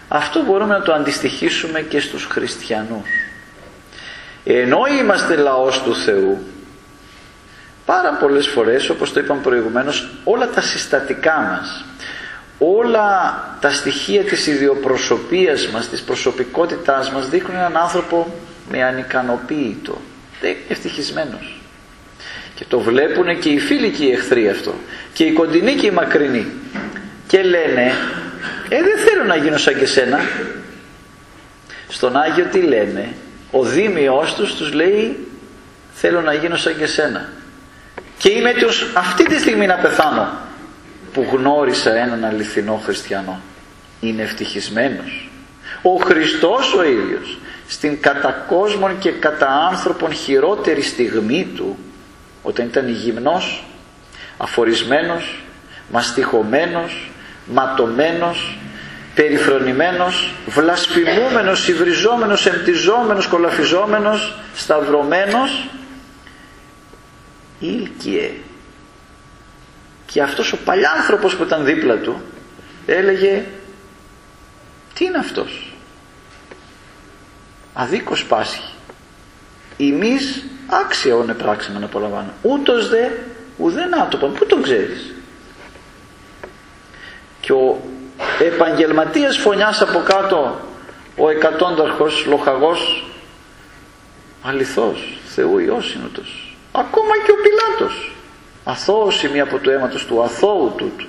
Αυτό 0.07 0.43
μπορούμε 0.43 0.73
να 0.73 0.81
το 0.81 0.93
αντιστοιχίσουμε 0.93 1.81
και 1.81 1.99
στους 1.99 2.25
χριστιανούς. 2.25 3.09
Ενώ 4.43 4.79
είμαστε 4.99 5.35
λαός 5.35 5.81
του 5.81 5.95
Θεού 5.95 6.37
πάρα 7.85 8.13
πολλές 8.13 8.47
φορές 8.47 8.89
όπως 8.89 9.13
το 9.13 9.19
είπαμε 9.19 9.41
προηγουμένως 9.41 10.09
όλα 10.23 10.49
τα 10.49 10.61
συστατικά 10.61 11.39
μας 11.39 11.85
όλα 12.59 13.43
τα 13.61 13.71
στοιχεία 13.71 14.23
της 14.23 14.47
ιδιοπροσωπείας 14.47 15.67
μας 15.67 15.89
της 15.89 16.01
προσωπικότητάς 16.01 17.11
μας 17.11 17.29
δείχνουν 17.29 17.57
έναν 17.57 17.77
άνθρωπο 17.77 18.33
με 18.69 18.83
ανικανοποίητο. 18.83 20.01
Δεν 20.41 20.49
είναι 20.49 20.59
ευτυχισμένος. 20.67 21.61
Και 22.55 22.65
το 22.67 22.79
βλέπουν 22.79 23.39
και 23.39 23.49
οι 23.49 23.59
φίλοι 23.59 23.89
και 23.89 24.05
οι 24.05 24.11
εχθροί 24.11 24.49
αυτό. 24.49 24.73
Και 25.13 25.23
οι 25.23 25.31
κοντινοί 25.31 25.73
και 25.73 25.87
οι 25.87 25.91
μακρινοί. 25.91 26.45
Και 27.27 27.43
λένε 27.43 27.91
ε 28.69 28.83
δεν 28.83 28.97
θέλω 28.97 29.23
να 29.23 29.35
γίνω 29.35 29.57
σαν 29.57 29.77
και 29.77 29.85
σένα 29.85 30.19
στον 31.87 32.17
Άγιο 32.17 32.45
τι 32.51 32.61
λένε 32.61 33.13
ο 33.51 33.63
Δήμιος 33.63 34.35
τους 34.35 34.55
τους 34.55 34.73
λέει 34.73 35.27
θέλω 35.93 36.21
να 36.21 36.33
γίνω 36.33 36.55
σαν 36.55 36.77
και 36.77 36.85
σένα 36.85 37.29
και 38.17 38.29
είμαι 38.29 38.53
τους 38.53 38.85
αυτή 38.93 39.23
τη 39.23 39.39
στιγμή 39.39 39.65
να 39.65 39.75
πεθάνω 39.75 40.48
που 41.13 41.27
γνώρισα 41.31 41.95
έναν 41.95 42.25
αληθινό 42.25 42.81
χριστιανό. 42.85 43.39
Είναι 43.99 44.21
ευτυχισμένος. 44.21 45.29
Ο 45.81 45.95
Χριστός 45.95 46.73
ο 46.73 46.83
ίδιος 46.83 47.37
στην 47.67 48.01
κατά 48.01 48.45
κόσμον 48.47 48.99
και 48.99 49.11
κατά 49.11 49.67
άνθρωπον 49.71 50.13
χειρότερη 50.13 50.81
στιγμή 50.81 51.47
του 51.55 51.77
όταν 52.43 52.65
ήταν 52.65 52.89
γυμνός 52.89 53.63
αφορισμένος 54.37 55.43
μαστιχωμένος 55.91 57.11
ματωμένος 57.45 58.57
περιφρονημένος 59.15 60.33
βλασφημούμενος, 60.45 61.67
υβριζόμενος 61.67 62.45
εμπτιζόμενος, 62.45 63.27
κολαφιζόμενος 63.27 64.37
σταυρωμένος 64.55 65.69
ήλκυε 67.59 68.31
και 70.11 70.21
αυτός 70.21 70.53
ο 70.53 70.57
παλιάνθρωπος 70.57 71.35
που 71.35 71.43
ήταν 71.43 71.65
δίπλα 71.65 71.95
του 71.95 72.21
έλεγε 72.85 73.43
τι 74.93 75.05
είναι 75.05 75.17
αυτός; 75.17 75.73
Αδίκως 77.73 78.25
πάσχει. 78.25 78.73
Εμείς 79.77 80.43
άξια 80.67 81.15
όνε 81.15 81.33
πράξιμα 81.33 81.79
να 81.79 81.85
απολαμβάνω. 81.85 82.33
Ούτως 82.41 82.89
δε 82.89 83.07
ουδένα 83.57 84.07
το 84.07 84.17
πού 84.17 84.45
τον 84.45 84.61
ξέρεις; 84.61 85.13
Και 87.39 87.53
ο 87.53 87.81
επαγγελματίας 88.39 89.37
φωνιάς 89.37 89.81
από 89.81 89.99
κάτω 89.99 90.59
ο 91.17 91.29
εκατόνταρχος 91.29 92.25
λοχαγός 92.25 93.05
αληθώς 94.43 95.19
Θεού 95.25 95.57
Υιός 95.57 95.93
είναι 95.93 96.09
ακόμα 96.71 97.17
και 97.25 97.31
ο 97.31 97.35
Πιλάτος 97.43 98.11
αθώος 98.69 99.29
μία 99.33 99.43
από 99.43 99.57
το 99.59 99.71
αίματος 99.71 100.05
του 100.05 100.23
αθώου 100.23 100.73
τούτου. 100.77 101.07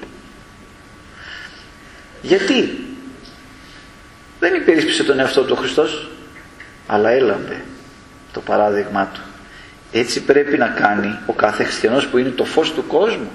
Γιατί; 2.22 2.84
Δεν 4.38 4.54
υπερίσπισε 4.54 5.04
τον 5.04 5.18
εαυτό 5.18 5.42
του 5.42 5.54
ο 5.56 5.60
Χριστός 5.60 6.10
αλλά 6.86 7.10
έλαμπε 7.10 7.64
το 8.32 8.40
παράδειγμά 8.40 9.10
του. 9.14 9.20
Έτσι 9.92 10.22
πρέπει 10.22 10.58
να 10.58 10.68
κάνει 10.68 11.18
ο 11.26 11.32
κάθε 11.32 11.64
χριστιανός 11.64 12.06
που 12.06 12.18
είναι 12.18 12.28
το 12.28 12.44
φως 12.44 12.72
του 12.72 12.86
κόσμου. 12.86 13.30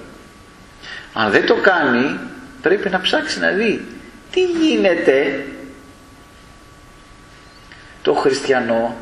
Αν 1.14 1.32
δεν 1.32 1.46
το 1.46 1.56
κάνει 1.56 2.20
πρέπει 2.62 2.90
να 2.90 3.02
ψάξει 3.02 3.40
να 3.40 3.50
δει 3.52 3.86
τι 4.32 4.42
γίνεται 4.44 5.46
το 8.02 8.14
χριστιανό. 8.14 8.96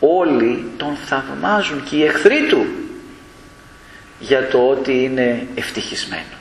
Όλοι 0.00 0.70
τον 0.76 0.96
θαυμάζουν 0.96 1.84
και 1.84 1.96
οι 1.96 2.04
εχθροί 2.04 2.46
του 2.48 2.66
για 4.22 4.48
το 4.48 4.68
ότι 4.68 5.02
είναι 5.02 5.46
ευτυχισμένος 5.54 6.32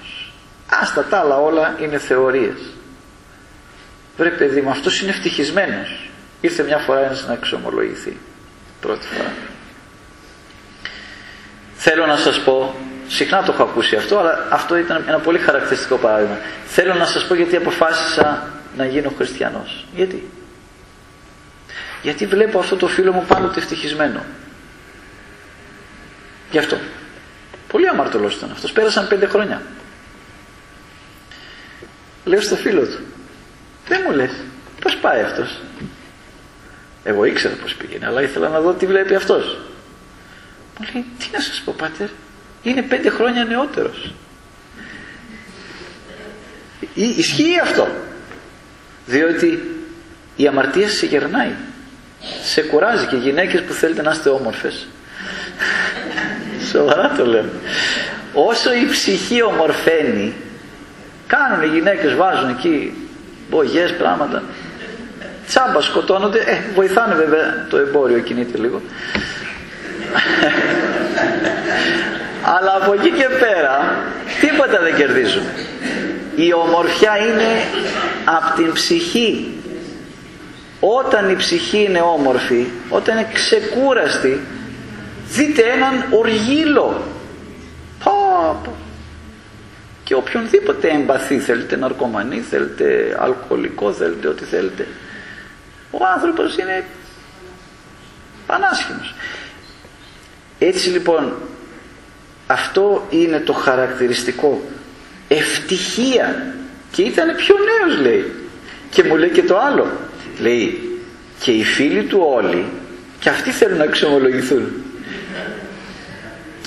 Άστα 0.79 1.03
τα 1.03 1.19
άλλα 1.19 1.37
όλα 1.37 1.77
είναι 1.81 1.97
θεωρίες. 1.97 2.57
Βρε 4.17 4.29
παιδί 4.29 4.61
μου, 4.61 4.69
αυτός 4.69 5.01
είναι 5.01 5.09
ευτυχισμένος. 5.09 6.09
Ήρθε 6.41 6.63
μια 6.63 6.77
φορά 6.77 6.99
ένας 6.99 7.27
να 7.27 7.33
εξομολογηθεί. 7.33 8.17
Πρώτη 8.81 9.07
φορά. 9.07 9.31
Θέλω 11.75 12.05
να 12.05 12.17
σας 12.17 12.39
πω, 12.39 12.75
συχνά 13.07 13.43
το 13.43 13.51
έχω 13.51 13.63
ακούσει 13.63 13.95
αυτό, 13.95 14.17
αλλά 14.19 14.47
αυτό 14.49 14.77
ήταν 14.77 15.03
ένα 15.07 15.19
πολύ 15.19 15.37
χαρακτηριστικό 15.37 15.95
παράδειγμα. 15.95 16.37
Θέλω 16.65 16.93
να 16.93 17.05
σας 17.05 17.27
πω 17.27 17.33
γιατί 17.33 17.55
αποφάσισα 17.55 18.51
να 18.77 18.85
γίνω 18.85 19.13
χριστιανός. 19.17 19.85
Γιατί; 19.95 20.29
Γιατί 22.01 22.25
βλέπω 22.25 22.59
αυτό 22.59 22.75
το 22.75 22.87
φίλο 22.87 23.11
μου 23.11 23.25
πάντοτε 23.27 23.59
ευτυχισμένο. 23.59 24.23
Γι' 26.51 26.57
αυτό. 26.57 26.77
Πολύ 27.71 27.87
αμαρτωλός 27.87 28.35
ήταν 28.35 28.51
αυτός. 28.51 28.71
Πέρασαν 28.71 29.07
πέντε 29.07 29.25
χρόνια. 29.27 29.61
Λέω 32.25 32.41
στο 32.41 32.55
φίλο 32.55 32.81
του. 32.81 32.99
Δεν 33.87 34.01
μου 34.05 34.15
λες. 34.15 34.31
Πώς 34.81 34.97
πάει 34.97 35.21
αυτός; 35.21 35.59
Εγώ 37.03 37.25
ήξερα 37.25 37.55
πώς 37.61 37.75
πήγαινε 37.75 38.05
αλλά 38.05 38.21
ήθελα 38.21 38.49
να 38.49 38.59
δω 38.59 38.73
τι 38.73 38.85
βλέπει 38.85 39.15
αυτός. 39.15 39.57
Μου 40.79 40.87
λέει 40.93 41.05
τι 41.19 41.25
να 41.31 41.39
σας 41.39 41.61
πω 41.65 41.75
πάτερ. 41.77 42.07
Είναι 42.63 42.81
πέντε 42.81 43.09
χρόνια 43.09 43.43
νεότερος. 43.43 44.13
Ισχύει 46.93 47.59
αυτό. 47.59 47.87
Διότι 49.05 49.75
η 50.35 50.47
αμαρτία 50.47 50.89
σε 50.89 51.05
γερνάει. 51.05 51.51
Σε 52.43 52.61
κουράζει 52.61 53.05
και 53.05 53.15
οι 53.15 53.19
γυναίκες 53.19 53.61
που 53.61 53.73
θέλετε 53.73 54.01
να 54.01 54.11
είστε 54.11 54.29
όμορφες. 54.29 54.87
Σοβαρά 56.69 57.11
το 57.17 57.25
λέω. 57.25 57.45
Όσο 58.33 58.73
η 58.73 58.85
ψυχή 58.91 59.43
ομορφαίνει, 59.43 60.33
κάνουν 61.27 61.63
οι 61.63 61.67
γυναίκες, 61.67 62.15
βάζουν 62.15 62.49
εκεί 62.49 62.93
μπογιές 63.49 63.93
πράγματα. 63.93 64.43
Τσάμπα 65.47 65.81
σκοτώνονται, 65.81 66.39
ε, 66.39 66.57
βοηθάνε 66.75 67.15
βέβαια 67.15 67.65
το 67.69 67.77
εμπόριο 67.77 68.19
κινείται 68.19 68.57
λίγο. 68.57 68.81
Αλλά 72.55 72.79
από 72.81 72.93
εκεί 72.93 73.09
και 73.09 73.27
πέρα 73.39 73.95
τίποτα 74.41 74.79
δεν 74.81 74.95
κερδίζουν. 74.95 75.43
Η 76.35 76.53
ομορφιά 76.53 77.17
είναι 77.17 77.61
από 78.25 78.55
την 78.55 78.73
ψυχή. 78.73 79.53
Όταν 80.79 81.29
η 81.29 81.35
ψυχή 81.35 81.83
είναι 81.83 82.01
όμορφη, 82.01 82.65
όταν 82.89 83.17
είναι 83.17 83.27
ξεκούραστη, 83.33 84.41
δείτε 85.31 85.61
έναν 85.61 86.05
οργύλο. 86.19 87.01
Πω, 88.03 88.75
Και 90.03 90.15
οποιονδήποτε 90.15 90.87
εμπαθή 90.87 91.39
θέλετε, 91.39 91.75
ναρκωμανή 91.75 92.39
θέλετε, 92.39 93.17
αλκοολικό 93.19 93.93
θέλετε, 93.93 94.27
ό,τι 94.27 94.43
θέλετε. 94.43 94.87
Ο 95.91 96.05
άνθρωπος 96.15 96.57
είναι 96.57 96.83
πανάσχημος. 98.47 99.15
Έτσι 100.59 100.89
λοιπόν 100.89 101.33
αυτό 102.47 103.07
είναι 103.09 103.39
το 103.39 103.53
χαρακτηριστικό 103.53 104.61
ευτυχία 105.27 106.55
και 106.91 107.01
ήταν 107.01 107.35
πιο 107.35 107.55
νέος 107.55 108.01
λέει 108.01 108.31
και 108.89 109.03
μου 109.03 109.15
λέει 109.15 109.29
και 109.29 109.43
το 109.43 109.59
άλλο 109.59 109.91
λέει 110.39 110.99
και 111.39 111.51
οι 111.51 111.63
φίλοι 111.63 112.03
του 112.03 112.19
όλοι 112.35 112.65
και 113.19 113.29
αυτοί 113.29 113.51
θέλουν 113.51 113.77
να 113.77 113.83
εξομολογηθούν 113.83 114.80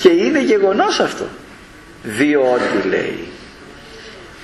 και 0.05 0.11
είναι 0.11 0.41
γεγονός 0.43 0.99
αυτό. 0.99 1.27
Διότι 2.03 2.87
λέει 2.87 3.27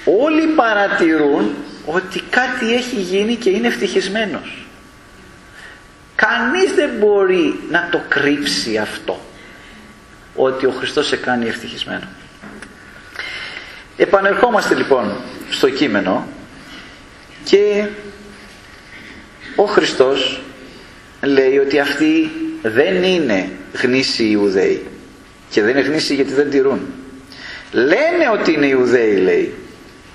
όλοι 0.05 0.47
παρατηρούν 0.47 1.55
ότι 1.85 2.21
κάτι 2.29 2.73
έχει 2.73 2.95
γίνει 2.95 3.35
και 3.35 3.49
είναι 3.49 3.67
ευτυχισμένος. 3.67 4.65
Κανείς 6.15 6.73
δεν 6.73 6.89
μπορεί 6.99 7.59
να 7.69 7.87
το 7.91 8.01
κρύψει 8.07 8.77
αυτό 8.77 9.19
ότι 10.35 10.65
ο 10.65 10.71
Χριστός 10.71 11.07
σε 11.07 11.15
κάνει 11.15 11.47
ευτυχισμένο. 11.47 12.07
Επανερχόμαστε 13.97 14.75
λοιπόν 14.75 15.15
στο 15.49 15.69
κείμενο 15.69 16.27
και 17.43 17.87
ο 19.55 19.63
Χριστός 19.63 20.41
λέει 21.21 21.57
ότι 21.57 21.79
αυτοί 21.79 22.31
δεν 22.61 23.03
είναι 23.03 23.49
γνήσιοι 23.73 24.29
Ιουδαίοι 24.31 24.90
και 25.51 25.61
δεν 25.61 25.69
είναι 25.69 25.87
γνήσιοι 25.87 26.15
γιατί 26.15 26.33
δεν 26.33 26.49
τηρούν. 26.49 26.79
Λένε 27.71 28.29
ότι 28.33 28.53
είναι 28.53 28.65
Ιουδαίοι 28.65 29.15
λέει 29.15 29.53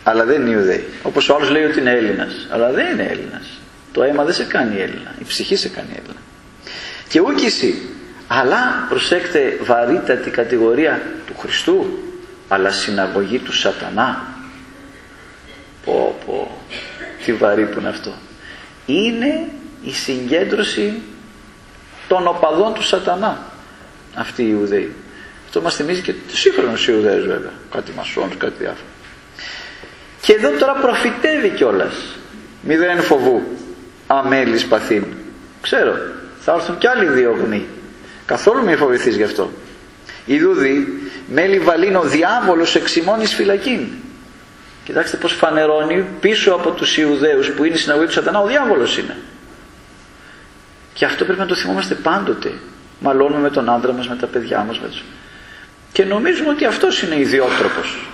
αλλά 0.02 0.24
δεν 0.24 0.40
είναι 0.40 0.50
Ιουδαίοι. 0.50 0.84
Όπως 1.02 1.28
ο 1.28 1.34
άλλος 1.34 1.50
λέει 1.50 1.64
ότι 1.64 1.80
είναι 1.80 1.90
Έλληνας 1.90 2.46
αλλά 2.50 2.70
δεν 2.70 2.92
είναι 2.92 3.08
Έλληνας. 3.10 3.60
Το 3.92 4.02
αίμα 4.02 4.24
δεν 4.24 4.34
σε 4.34 4.44
κάνει 4.44 4.80
Έλληνα 4.80 5.14
η 5.20 5.24
ψυχή 5.24 5.56
σε 5.56 5.68
κάνει 5.68 5.88
Έλληνα. 5.90 6.20
Και 7.08 7.20
ούκηση 7.20 7.88
αλλά 8.26 8.86
προσέξτε 8.88 9.58
βαρύτατη 9.62 10.30
κατηγορία 10.30 11.02
του 11.26 11.34
Χριστού 11.38 11.98
αλλά 12.48 12.70
συναγωγή 12.70 13.38
του 13.38 13.52
σατανά. 13.52 14.26
Πω 15.84 16.18
πω 16.26 16.60
τι 17.24 17.32
βαρύ 17.32 17.64
που 17.66 17.78
είναι 17.78 17.88
αυτό. 17.88 18.12
Είναι 18.86 19.48
η 19.84 19.92
συγκέντρωση 19.92 20.92
των 22.08 22.26
οπαδών 22.26 22.74
του 22.74 22.82
σατανά 22.82 23.38
αυτοί 24.14 24.42
οι 24.42 24.48
Ιουδαίοι 24.50 24.92
αυτό 25.56 25.68
μας 25.68 25.76
θυμίζει 25.76 26.00
και 26.00 26.12
τους 26.28 26.40
σύγχρονους 26.40 26.88
Ιουδαίους 26.88 27.26
βέβαια. 27.26 27.52
Κάτι 27.70 27.92
μασόνους, 27.96 28.36
κάτι 28.36 28.54
διάφορα. 28.58 28.88
Και 30.20 30.32
εδώ 30.32 30.50
τώρα 30.50 30.72
προφητεύει 30.72 31.48
κιόλας. 31.48 31.94
μηδέν 32.62 33.00
φοβού. 33.00 33.42
Αμέλης 34.06 34.66
παθήν. 34.66 35.04
Ξέρω 35.60 35.96
θα 36.40 36.52
έρθουν 36.52 36.78
κι 36.78 36.86
άλλοι 36.86 37.06
διωγνοί 37.06 37.66
καθόλου 38.26 38.64
μην 38.64 38.76
φοβηθείς 38.76 39.16
γι' 39.16 39.22
αυτό. 39.22 39.50
Ιδούδη 40.26 41.02
μέλη 41.28 41.58
βαλήν 41.58 41.96
ο 41.96 42.02
διάβολος 42.02 42.74
εξημώνης 42.74 43.34
φυλακήν. 43.34 43.86
Κοιτάξτε 44.84 45.16
πως 45.16 45.32
φανερώνει 45.32 46.04
πίσω 46.20 46.52
από 46.52 46.70
τους 46.70 46.96
Ιουδαίους 46.96 47.50
που 47.50 47.64
είναι 47.64 47.74
η 47.74 47.78
συναγωγή 47.78 48.06
του 48.06 48.12
σατανά 48.12 48.40
ο 48.40 48.46
διάβολος 48.46 48.98
είναι. 48.98 49.16
Και 50.92 51.04
αυτό 51.04 51.24
πρέπει 51.24 51.40
να 51.40 51.46
το 51.46 51.54
θυμόμαστε 51.54 51.94
πάντοτε. 51.94 52.52
Μαλώνουμε 53.00 53.40
με 53.40 53.50
τον 53.50 53.70
άντρα 53.70 53.92
μας 53.92 54.08
με 54.08 54.16
τα 54.16 54.26
παιδιά 54.26 54.64
μας 54.68 54.78
με 54.78 54.88
τους... 54.88 55.02
και 55.96 56.04
νομίζουμε 56.04 56.48
ότι 56.50 56.64
αυτός 56.64 57.02
είναι 57.02 57.18
ιδιότροπος. 57.18 58.08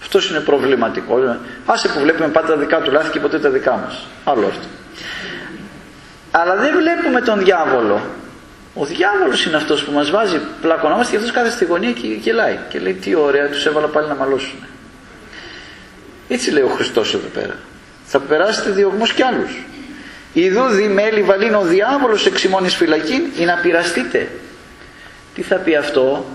Αυτός 0.00 0.30
είναι 0.30 0.40
προβληματικό. 0.40 1.36
Άσε 1.66 1.88
που 1.88 2.00
βλέπουμε 2.00 2.28
πάντα 2.28 2.46
τα 2.46 2.56
δικά 2.56 2.80
του 2.80 2.90
λάθη 2.90 3.10
και 3.10 3.20
ποτέ 3.20 3.38
τα 3.38 3.50
δικά 3.50 3.72
μας. 3.84 4.06
Άλλο 4.24 4.46
αυτό. 4.46 4.66
Αλλά 6.30 6.56
δεν 6.56 6.74
βλέπουμε 6.76 7.20
τον 7.20 7.38
διάβολο. 7.44 8.00
Ο 8.74 8.84
διάβολος 8.84 9.46
είναι 9.46 9.56
αυτός 9.56 9.84
που 9.84 9.92
μας 9.92 10.10
βάζει 10.10 10.40
πλακωνόμαστε 10.60 11.10
και 11.10 11.16
αυτός 11.16 11.32
κάθεται 11.32 11.54
στη 11.54 11.64
γωνία 11.64 11.92
και 11.92 12.06
γελάει. 12.06 12.58
Και 12.68 12.78
λέει 12.78 12.92
τι 12.92 13.14
ωραία 13.14 13.48
τους 13.48 13.66
έβαλα 13.66 13.86
πάλι 13.86 14.08
να 14.08 14.14
μαλώσουν 14.14 14.58
έτσι 16.28 16.50
λέει 16.50 16.62
ο 16.62 16.68
Χριστός 16.68 17.14
εδώ 17.14 17.28
πέρα. 17.34 17.54
Θα 18.04 18.18
περάσετε 18.18 18.70
διωγμούς 18.70 19.12
κι 19.12 19.22
άλλους. 19.22 19.50
Ιδού 20.32 20.68
δι 20.68 20.88
μέλη 20.88 21.22
βαλήν 21.22 21.54
ο 21.54 21.62
διάβολος 21.62 22.26
εξημώνης 22.26 22.74
φυλακήν 22.74 23.22
ή 23.38 23.44
να 23.44 23.54
πειραστείτε 23.62 24.28
τι 25.34 25.42
θα 25.42 25.56
πει 25.56 25.76
αυτό; 25.76 26.26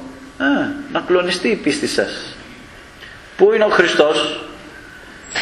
Α, 0.43 0.67
να 0.91 0.99
κλονιστεί 0.99 1.47
η 1.47 1.55
πίστη 1.55 1.87
σας 1.87 2.35
πού 3.37 3.53
είναι 3.53 3.63
ο 3.63 3.69
Χριστός; 3.69 4.45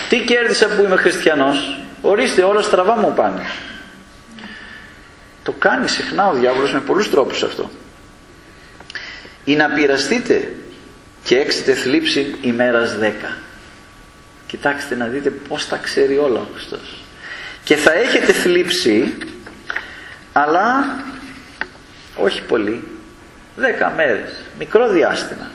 Τι 0.09 0.19
κέρδισα 0.19 0.67
που 0.67 0.83
είμαι 0.83 0.95
χριστιανός; 0.95 1.75
Ορίστε 2.01 2.43
όλα 2.43 2.61
στραβά 2.61 2.95
μου 2.95 3.13
πάνε 3.13 3.41
το 5.43 5.51
κάνει 5.51 5.87
συχνά 5.87 6.27
ο 6.27 6.33
διάβολος 6.33 6.73
με 6.73 6.79
πολλούς 6.79 7.09
τρόπους 7.09 7.43
αυτό. 7.43 7.69
Ή 9.43 9.55
να 9.55 9.69
πειραστείτε 9.69 10.55
και 11.23 11.37
έξετε 11.37 11.73
θλίψη 11.73 12.35
ημέρας 12.41 12.97
δέκα. 12.97 13.37
Κοιτάξτε 14.47 14.95
να 14.95 15.05
δείτε 15.05 15.29
πώς 15.29 15.67
τα 15.67 15.77
ξέρει 15.77 16.17
όλα 16.17 16.39
ο 16.39 16.47
Χριστός. 16.53 17.03
Και 17.63 17.75
θα 17.75 17.93
έχετε 17.93 18.31
θλίψη, 18.31 19.17
αλλά 20.33 20.95
όχι 22.15 22.41
πολύ, 22.41 22.87
δέκα 23.55 23.93
μέρες, 23.95 24.31
μικρό 24.57 24.89
διάστημα. 24.89 25.49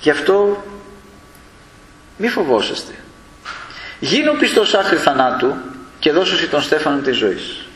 Γι' 0.00 0.10
αυτό 0.10 0.64
μη 2.16 2.28
φοβόσαστε. 2.28 2.92
Γίνω 4.00 4.32
πιστός 4.32 4.74
άχρη 4.74 4.96
θανάτου 4.96 5.54
και 5.98 6.12
δώσωση 6.12 6.48
τον 6.48 6.62
Στέφανο 6.62 7.00
της 7.00 7.16
ζωής. 7.16 7.66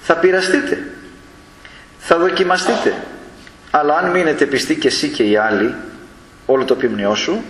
Θα 0.00 0.16
πειραστείτε, 0.16 0.92
θα 1.98 2.18
δοκιμαστείτε, 2.18 2.94
αλλά 3.70 3.96
αν 3.96 4.10
μείνετε 4.10 4.46
πιστοί 4.46 4.76
και 4.76 4.88
εσύ 4.88 5.08
και 5.08 5.22
οι 5.22 5.36
άλλοι, 5.36 5.74
όλο 6.46 6.64
το 6.64 6.74
ποιμνιό 6.74 7.14
σου, 7.14 7.42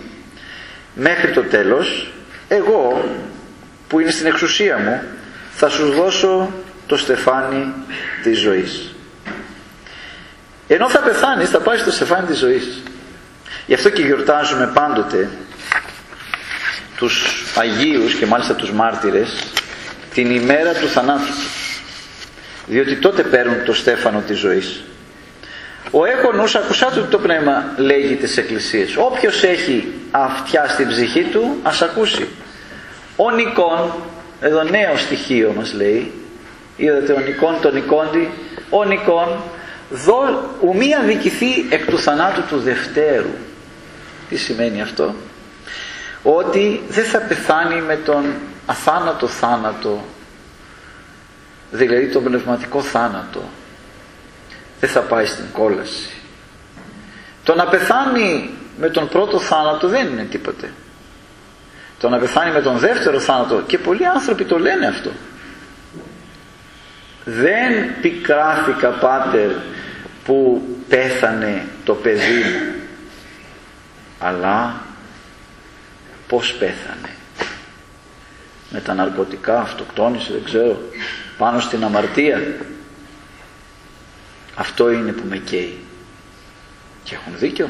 μέχρι 0.95 1.31
το 1.31 1.43
τέλος, 1.43 2.11
εγώ 2.47 3.05
που 3.87 3.99
είναι 3.99 4.11
στην 4.11 4.25
εξουσία 4.25 4.77
μου, 4.77 5.03
θα 5.51 5.69
σου 5.69 5.91
δώσω 5.91 6.53
το 6.87 6.97
στεφάνι 6.97 7.73
της 8.23 8.39
ζωής. 8.39 8.93
Ενώ 10.71 10.89
θα 10.89 10.99
πεθάνεις, 10.99 11.49
θα 11.49 11.59
πάεις 11.59 11.81
στο 11.81 11.91
στεφάνι 11.91 12.27
της 12.27 12.37
ζωής. 12.37 12.81
Γι' 13.65 13.73
αυτό 13.73 13.89
και 13.89 14.01
γιορτάζουμε 14.01 14.71
πάντοτε 14.73 15.29
τους 16.97 17.43
Αγίους 17.55 18.13
και 18.13 18.25
μάλιστα 18.25 18.53
τους 18.53 18.71
μάρτυρες 18.71 19.43
την 20.13 20.31
ημέρα 20.31 20.73
του 20.73 20.87
θανάτου 20.87 21.25
τους. 21.25 21.81
Διότι 22.67 22.95
τότε 22.95 23.23
παίρνουν 23.23 23.63
το 23.65 23.73
στέφανο 23.73 24.23
της 24.27 24.37
ζωής. 24.37 24.83
Ο 25.91 26.05
έχονος, 26.05 26.55
ακουσάτε 26.55 27.01
το 27.01 27.17
πνεύμα 27.17 27.73
λέγει 27.77 28.15
τις 28.15 28.37
εκκλησίες. 28.37 28.95
Όποιος 28.97 29.43
έχει 29.43 29.93
αυτιά 30.11 30.67
στην 30.67 30.87
ψυχή 30.87 31.23
του, 31.23 31.57
ας 31.63 31.81
ακούσει. 31.81 32.27
Ο 33.15 33.31
Νικόν, 33.31 33.93
εδώ 34.41 34.63
νέο 34.63 34.97
στοιχείο 34.97 35.53
μας 35.57 35.73
λέει, 35.73 36.11
είδατε 36.77 37.13
ο 37.13 37.19
Νικόν, 37.19 37.55
τον 37.61 37.73
Νικόντι, 37.73 38.29
ο 38.69 38.83
Νικόν, 38.83 39.43
δω, 39.89 40.55
ουμή 40.61 40.89
δικηθεί 41.05 41.67
εκ 41.69 41.85
του 41.85 41.99
θανάτου 41.99 42.41
του 42.49 42.57
Δευτέρου. 42.59 43.33
Τι 44.29 44.37
σημαίνει 44.37 44.81
αυτό; 44.81 45.15
Ότι 46.23 46.83
δεν 46.89 47.05
θα 47.05 47.19
πεθάνει 47.19 47.81
με 47.81 47.95
τον 47.95 48.25
αθάνατο 48.65 49.27
θάνατο, 49.27 50.05
δηλαδή 51.71 52.07
τον 52.07 52.23
πνευματικό 52.23 52.81
θάνατο. 52.81 53.43
Δεν 54.79 54.89
θα 54.89 54.99
πάει 54.99 55.25
στην 55.25 55.45
κόλαση. 55.53 56.09
Το 57.43 57.55
να 57.55 57.65
πεθάνει 57.65 58.49
με 58.79 58.89
τον 58.89 59.09
πρώτο 59.09 59.39
θάνατο 59.39 59.87
δεν 59.87 60.07
είναι 60.07 60.23
τίποτε. 60.23 60.71
Το 61.99 62.09
να 62.09 62.17
πεθάνει 62.17 62.51
με 62.51 62.61
τον 62.61 62.77
δεύτερο 62.77 63.19
θάνατο 63.19 63.63
και 63.67 63.77
πολλοί 63.77 64.05
άνθρωποι 64.05 64.45
το 64.45 64.59
λένε 64.59 64.87
αυτό. 64.87 65.11
Δεν 67.25 68.01
πικράφηκα 68.01 68.89
πάτερ 68.89 69.49
που 70.29 70.61
πέθανε 70.89 71.67
το 71.83 71.93
παιδί 71.93 72.33
μου. 72.33 72.73
Αλλά 74.19 74.81
πως 76.27 76.53
πέθανε. 76.53 77.09
Με 78.69 78.79
τα 78.79 78.93
ναρκωτικά 78.93 79.59
αυτοκτόνησε 79.59 80.33
δεν 80.33 80.43
ξέρω. 80.43 80.81
Πάνω 81.37 81.59
στην 81.59 81.83
αμαρτία. 81.83 82.41
Αυτό 84.55 84.91
είναι 84.91 85.11
που 85.11 85.23
με 85.29 85.37
καίει. 85.37 85.77
Και 87.03 87.15
έχουν 87.15 87.37
δίκιο. 87.37 87.69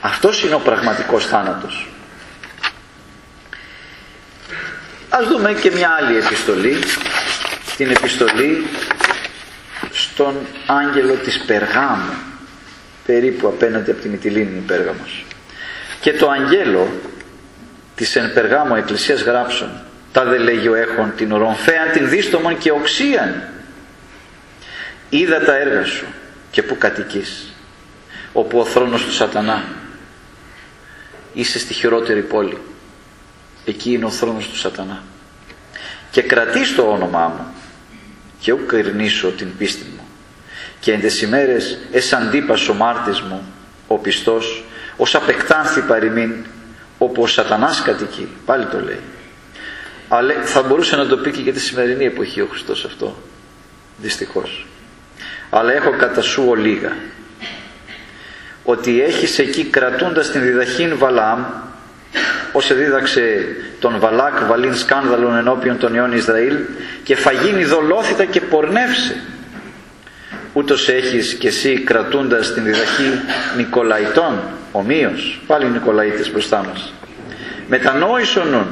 Αυτός 0.00 0.42
είναι 0.42 0.54
ο 0.54 0.60
πραγματικός 0.60 1.26
θάνατος. 1.26 1.88
Ας 5.08 5.26
δούμε 5.26 5.52
και 5.52 5.70
μια 5.70 5.90
άλλη 5.90 6.16
επιστολή. 6.16 6.76
Την 7.76 7.90
επιστολή 7.90 8.66
στον 10.20 10.46
άγγελο 10.66 11.14
της 11.14 11.38
Περγάμου 11.38 12.14
περίπου 13.06 13.48
απέναντι 13.48 13.90
από 13.90 14.00
τη 14.00 14.08
Μυτιλίνη 14.08 14.62
Πέργαμος. 14.66 15.24
Και 16.00 16.12
το 16.12 16.30
αγγέλο 16.30 16.88
της 17.94 18.16
εν 18.16 18.32
Περγάμου 18.32 18.74
εκκλησίας 18.74 19.22
γράψων 19.22 19.70
τα 20.12 20.24
δε 20.24 20.38
λέγει 20.38 20.68
ο 20.68 20.74
έχων 20.74 21.12
την 21.16 21.32
ορομφέαν 21.32 21.90
την 21.92 22.08
δίστομον 22.08 22.58
και 22.58 22.70
οξίαν 22.70 23.48
είδα 25.08 25.40
τα 25.44 25.56
έργα 25.56 25.84
σου 25.84 26.06
και 26.50 26.62
που 26.62 26.78
κατοικείς 26.78 27.54
όπου 28.32 28.58
ο 28.58 28.64
θρόνος 28.64 29.04
του 29.04 29.12
σατανά 29.12 29.64
είσαι 31.34 31.58
στη 31.58 31.74
χειρότερη 31.74 32.20
πόλη. 32.20 32.58
Εκεί 33.64 33.92
είναι 33.92 34.04
ο 34.04 34.10
θρόνος 34.10 34.48
του 34.48 34.56
σατανά. 34.56 35.02
Και 36.10 36.22
κρατείς 36.22 36.74
το 36.74 36.82
όνομά 36.82 37.26
μου 37.26 37.54
και 38.40 38.52
ουκ 38.52 38.70
την 39.36 39.56
πίστη 39.56 39.84
μου 39.96 39.99
και 40.80 40.92
εν 40.92 41.00
τες 41.00 41.22
ημέρες 41.22 41.78
ες 41.92 42.12
αντίπας 42.12 42.68
ο 42.68 42.74
μάρτης 42.74 43.20
μου 43.20 43.52
ο 43.86 43.98
πιστός 43.98 44.64
ως 44.96 45.14
απεκτάνθη 45.14 45.80
παροιμήν 45.80 46.32
όπου 46.98 47.22
ο 47.22 47.26
σατανάς 47.26 47.82
κατοικεί 47.82 48.28
πάλι 48.44 48.64
το 48.64 48.80
λέει. 48.80 49.00
Αλλά 50.08 50.34
θα 50.42 50.62
μπορούσε 50.62 50.96
να 50.96 51.06
το 51.06 51.16
πει 51.16 51.30
και 51.30 51.40
για 51.40 51.52
τη 51.52 51.60
σημερινή 51.60 52.04
εποχή 52.04 52.40
ο 52.40 52.46
Χριστός 52.50 52.84
αυτό 52.84 53.16
δυστυχώς. 53.96 54.66
Αλλά 55.50 55.72
έχω 55.72 55.90
κατά 55.90 56.22
σου 56.22 56.44
ολίγα 56.48 56.92
ότι 58.64 59.02
έχεις 59.02 59.38
εκεί 59.38 59.64
κρατούντας 59.64 60.30
την 60.30 60.42
διδαχήν 60.42 60.98
Βαλάμ 60.98 61.44
όσο 62.52 62.74
δίδαξε 62.74 63.46
τον 63.80 63.98
Βαλάκ 63.98 64.44
βαλήν 64.44 64.74
σκάνδαλον 64.74 65.36
ενώπιον 65.36 65.78
των 65.78 65.94
ιών 65.94 66.12
Ισραήλ 66.12 66.56
και 67.02 67.16
φαγίνει 67.16 67.64
δολόθητα 67.64 68.24
και 68.24 68.40
πορνεύσε 68.40 69.22
ούτως 70.52 70.88
έχεις 70.88 71.34
και 71.34 71.48
εσύ 71.48 71.78
κρατούντας 71.78 72.52
την 72.52 72.64
διδαχή 72.64 73.20
Νικολαϊτών 73.56 74.38
ομοίως 74.72 75.40
πάλι 75.46 75.66
οι 75.66 75.68
Νικολαίτες 75.68 76.30
μπροστά 76.30 76.64
μας. 76.68 76.92
Μετανόησον 77.68 78.48
νουν 78.48 78.66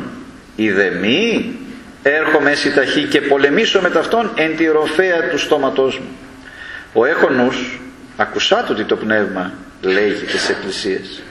είδε 0.56 0.90
μη 1.00 1.54
έρχομαι 2.02 2.50
εσύ 2.50 2.72
ταχύ 2.72 3.02
και 3.02 3.20
πολεμήσω 3.20 3.80
με 3.80 3.90
ταυτόν 3.90 4.30
εν 4.34 4.56
τη 4.56 4.66
ροφέα 4.66 5.28
του 5.30 5.38
στόματός 5.38 5.98
μου. 5.98 6.08
Ο 6.92 7.04
έχονους 7.04 7.80
ακουσάτου 8.16 8.68
ότι 8.70 8.84
το 8.84 8.96
πνεύμα 8.96 9.52
λέγει 9.80 10.24
τις 10.24 10.48
εκκλησίες. 10.48 11.22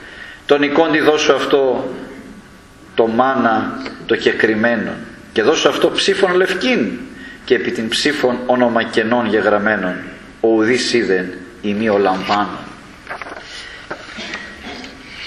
Τον 0.46 0.64
εικόντι 0.64 1.00
δώσω 1.00 1.34
αυτό 1.34 1.94
το 2.96 3.08
μάνα 3.08 3.82
το 4.06 4.16
κεκριμένο 4.16 4.92
και 5.34 5.42
δώσω 5.42 5.70
αυτό 5.70 5.92
ψήφων 5.92 6.36
λευκήν 6.36 6.92
και 7.46 7.56
επί 7.56 7.72
την 7.72 7.88
ψήφων 7.88 8.40
όνομα 8.46 8.84
κενών 8.84 9.26
γεγραμμένων 9.26 9.96
ο 10.40 10.48
ουδής 10.48 10.94
είδεν 10.94 11.34
ημί 11.62 11.90
ο 11.90 11.98
λαμπάνων 11.98 12.68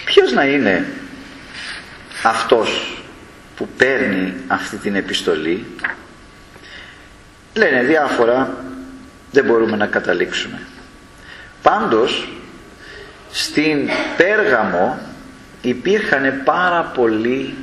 ποιος 0.04 0.32
να 0.32 0.44
είναι 0.44 0.86
αυτός 2.22 3.02
που 3.56 3.68
παίρνει 3.76 4.34
αυτή 4.46 4.76
την 4.76 4.94
επιστολή; 4.94 5.66
Λένε 7.54 7.82
διάφορα 7.82 8.64
δεν 9.32 9.44
μπορούμε 9.44 9.76
να 9.76 9.86
καταλήξουμε. 9.86 10.60
Πάντως 11.62 12.28
στην 13.30 13.88
Πέργαμο 14.16 14.98
υπήρχαν 15.62 16.42
πάρα 16.44 16.82
πολλοί 16.82 17.54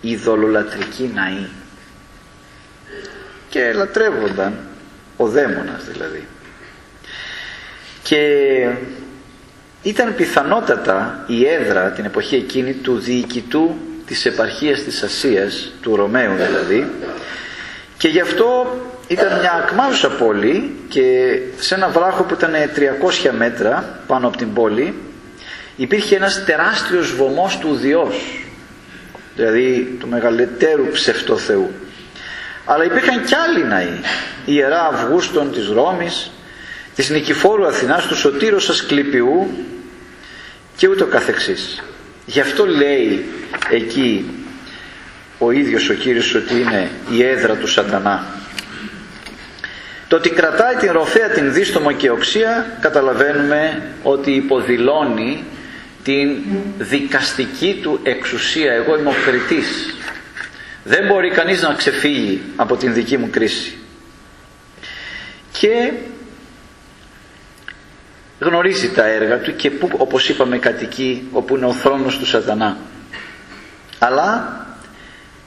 ειδωλολατρικοί 0.00 1.10
ναοί. 1.14 1.46
Και 3.48 3.72
λατρεύονταν 3.72 4.58
ο 5.16 5.28
δαίμονας 5.28 5.84
δηλαδή 5.84 6.26
και 8.04 8.20
ήταν 9.82 10.14
πιθανότατα 10.14 11.24
η 11.26 11.46
έδρα 11.46 11.90
την 11.90 12.04
εποχή 12.04 12.36
εκείνη 12.36 12.72
του 12.72 12.98
διοικητού 12.98 13.74
της 14.06 14.26
επαρχίας 14.26 14.80
της 14.80 15.02
Ασίας, 15.02 15.72
του 15.82 15.96
Ρωμαίου 15.96 16.32
δηλαδή 16.34 16.86
και 17.96 18.08
γι' 18.08 18.20
αυτό 18.20 18.76
ήταν 19.06 19.38
μια 19.38 19.52
ακμάζουσα 19.52 20.08
πόλη 20.08 20.76
και 20.88 21.38
σε 21.56 21.74
ένα 21.74 21.88
βράχο 21.88 22.22
που 22.22 22.34
ήταν 22.34 22.52
300 23.26 23.30
μέτρα 23.36 23.98
πάνω 24.06 24.26
από 24.26 24.36
την 24.36 24.52
πόλη 24.52 24.94
υπήρχε 25.76 26.16
ένας 26.16 26.44
τεράστιος 26.44 27.14
βωμός 27.14 27.58
του 27.58 27.74
Διός 27.74 28.44
δηλαδή 29.36 29.96
του 30.00 30.08
μεγαλύτερου 30.08 30.88
ψευτοθεού. 30.92 31.70
Αλλά 32.64 32.84
υπήρχαν 32.84 33.24
κι 33.24 33.34
άλλοι 33.34 33.64
ναοί 33.64 34.00
η 34.44 34.52
Ιερά 34.54 34.90
Αυγούστων 34.92 35.52
της 35.52 35.68
Ρώμης 35.68 36.30
της 36.94 37.10
Νικηφόρου 37.10 37.66
Αθηνάς 37.66 38.06
του 38.06 38.16
Σωτήρος 38.16 38.68
Ασκληπιού 38.68 39.50
και 40.76 40.88
ούτω 40.88 41.06
καθεξής. 41.06 41.82
Γι' 42.26 42.40
αυτό 42.40 42.66
λέει 42.66 43.24
εκεί 43.70 44.24
ο 45.38 45.50
ίδιος 45.50 45.88
ο 45.88 45.94
Κύριος 45.94 46.34
ότι 46.34 46.54
είναι 46.54 46.90
η 47.10 47.22
έδρα 47.24 47.54
του 47.54 47.66
σατανά. 47.66 48.26
Το 50.08 50.16
ότι 50.16 50.30
κρατάει 50.30 50.74
την 50.74 50.92
ροφέα 50.92 51.28
την 51.28 51.52
δίστομο 51.52 51.92
και 51.92 52.10
οξία 52.10 52.76
καταλαβαίνουμε 52.80 53.82
ότι 54.02 54.30
υποδηλώνει 54.30 55.44
την 56.04 56.36
δικαστική 56.78 57.78
του 57.82 58.00
εξουσία. 58.02 58.72
Εγώ 58.72 58.98
είμαι 58.98 59.08
ο 59.08 59.14
κριτής. 59.24 59.94
Δεν 60.84 61.06
μπορεί 61.06 61.30
κανείς 61.30 61.62
να 61.62 61.74
ξεφύγει 61.74 62.42
από 62.56 62.76
την 62.76 62.94
δική 62.94 63.16
μου 63.16 63.28
κρίση. 63.30 63.78
Και 65.60 65.92
γνωρίζει 68.38 68.90
τα 68.90 69.06
έργα 69.06 69.38
του 69.38 69.56
και 69.56 69.70
που 69.70 69.90
όπως 69.96 70.28
είπαμε 70.28 70.58
κατοικεί 70.58 71.28
όπου 71.32 71.56
είναι 71.56 71.66
ο 71.66 71.72
θρόνος 71.72 72.18
του 72.18 72.26
σατανά. 72.26 72.76
Αλλά 73.98 74.58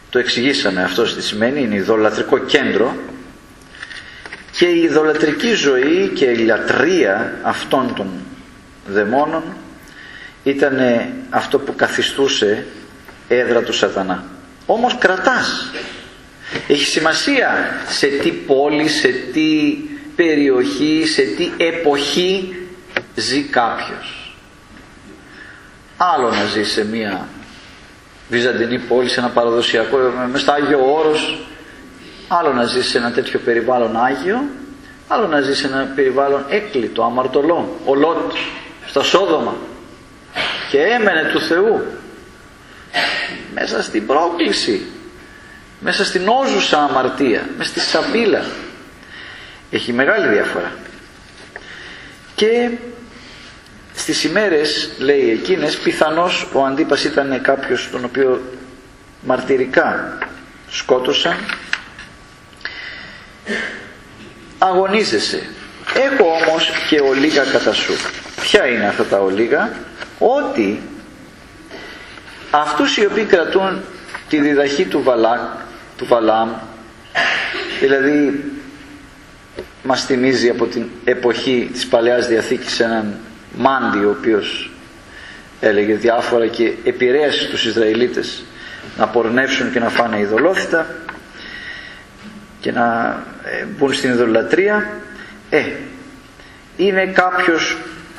το 0.09 0.19
εξηγήσαμε 0.19 0.83
αυτό 0.83 1.03
τι 1.03 1.23
σημαίνει 1.23 1.61
είναι 1.61 1.75
ιδωλατρικό 1.75 2.37
κέντρο 2.37 2.95
και 4.51 4.65
η 4.65 4.81
ιδωλατρική 4.81 5.53
ζωή 5.53 6.11
και 6.15 6.25
η 6.25 6.37
λατρεία 6.37 7.39
αυτών 7.41 7.93
των 7.95 8.07
δαιμόνων 8.87 9.43
ήταν 10.43 10.77
αυτό 11.29 11.59
που 11.59 11.75
καθιστούσε 11.75 12.65
έδρα 13.27 13.61
του 13.61 13.73
σατανά. 13.73 14.23
Όμως 14.65 14.97
κρατάς. 14.97 15.71
Έχει 16.67 16.85
σημασία 16.85 17.49
σε 17.87 18.07
τι 18.07 18.31
πόλη, 18.31 18.87
σε 18.87 19.07
τι 19.07 19.77
περιοχή, 20.15 21.03
σε 21.05 21.21
τι 21.21 21.51
εποχή 21.57 22.55
ζει 23.17 23.41
κάποιος. 23.41 24.35
Άλλο 25.97 26.29
να 26.29 26.45
ζει 26.45 26.63
σε 26.63 26.85
μια 26.85 27.27
βυζαντινή 28.29 28.79
πόλη, 28.79 29.09
σε 29.09 29.19
ένα 29.19 29.29
παραδοσιακό, 29.29 29.97
με 30.31 30.37
στο 30.37 30.51
Άγιο 30.51 30.93
Όρος, 30.93 31.47
άλλο 32.27 32.53
να 32.53 32.63
ζει 32.63 32.83
σε 32.83 32.97
ένα 32.97 33.11
τέτοιο 33.11 33.39
περιβάλλον 33.39 33.97
Άγιο, 33.97 34.43
άλλο 35.07 35.27
να 35.27 35.41
ζει 35.41 35.55
σε 35.55 35.67
ένα 35.67 35.91
περιβάλλον 35.95 36.45
έκλειτο, 36.49 37.03
αμαρτωλό, 37.03 37.79
ο 37.85 37.95
Λότ, 37.95 38.31
στα 38.87 39.03
Σόδομα. 39.03 39.55
Και 40.71 40.81
έμενε 40.81 41.29
του 41.31 41.41
Θεού. 41.41 41.85
Μέσα 43.53 43.83
στην 43.83 44.05
πρόκληση. 44.05 44.85
Μέσα 45.79 46.05
στην 46.05 46.27
όζουσα 46.27 46.77
αμαρτία. 46.77 47.49
Μέσα 47.57 47.69
στη 47.69 47.79
σαπίλα. 47.79 48.45
Έχει 49.71 49.93
μεγάλη 49.93 50.27
διαφορά. 50.27 50.71
Και 52.35 52.69
στις 53.97 54.23
ημέρες 54.23 54.91
λέει 54.97 55.29
εκείνες 55.29 55.77
πιθανώς 55.77 56.47
ο 56.53 56.63
αντίπας 56.65 57.03
ήταν 57.03 57.41
κάποιος 57.41 57.89
τον 57.91 58.03
οποίο 58.03 58.41
μαρτυρικά 59.21 60.17
σκότωσαν. 60.69 61.35
Αγωνίζεσαι. 64.57 65.49
Έχω 65.93 66.25
όμως 66.47 66.71
και 66.89 66.99
ολίγα 66.99 67.43
κατά 67.43 67.73
σου. 67.73 67.93
Ποια 68.41 68.67
είναι 68.67 68.87
αυτά 68.87 69.03
τα 69.03 69.19
ολίγα; 69.19 69.71
Ότι 70.17 70.81
αυτούς 72.51 72.97
οι 72.97 73.05
οποίοι 73.05 73.23
κρατούν 73.23 73.81
τη 74.29 74.39
διδαχή 74.39 74.85
του 74.85 75.03
Βαλάκ 75.03 75.39
του 75.97 76.05
Βαλάμ 76.05 76.49
δηλαδή 77.79 78.43
μας 79.83 80.05
θυμίζει 80.05 80.49
από 80.49 80.65
την 80.65 80.85
εποχή 81.03 81.69
της 81.73 81.87
Παλαιάς 81.87 82.27
Διαθήκης 82.27 82.79
έναν 82.79 83.19
Μάντι 83.57 84.05
ο 84.05 84.15
οποίος 84.17 84.71
έλεγε 85.59 85.93
διάφορα 85.93 86.47
και 86.47 86.73
επηρέασε 86.83 87.47
τους 87.49 87.65
Ισραηλίτες 87.65 88.43
να 88.97 89.07
πορνεύσουν 89.07 89.71
και 89.71 89.79
να 89.79 89.89
φάνε 89.89 90.19
ειδωλόθητα 90.19 90.95
και 92.59 92.71
να 92.71 93.17
ε, 93.43 93.65
μπουν 93.65 93.93
στην 93.93 94.09
ειδωλατρία. 94.09 94.89
Ε, 95.49 95.63
είναι 96.77 97.05
κάποιος 97.05 97.77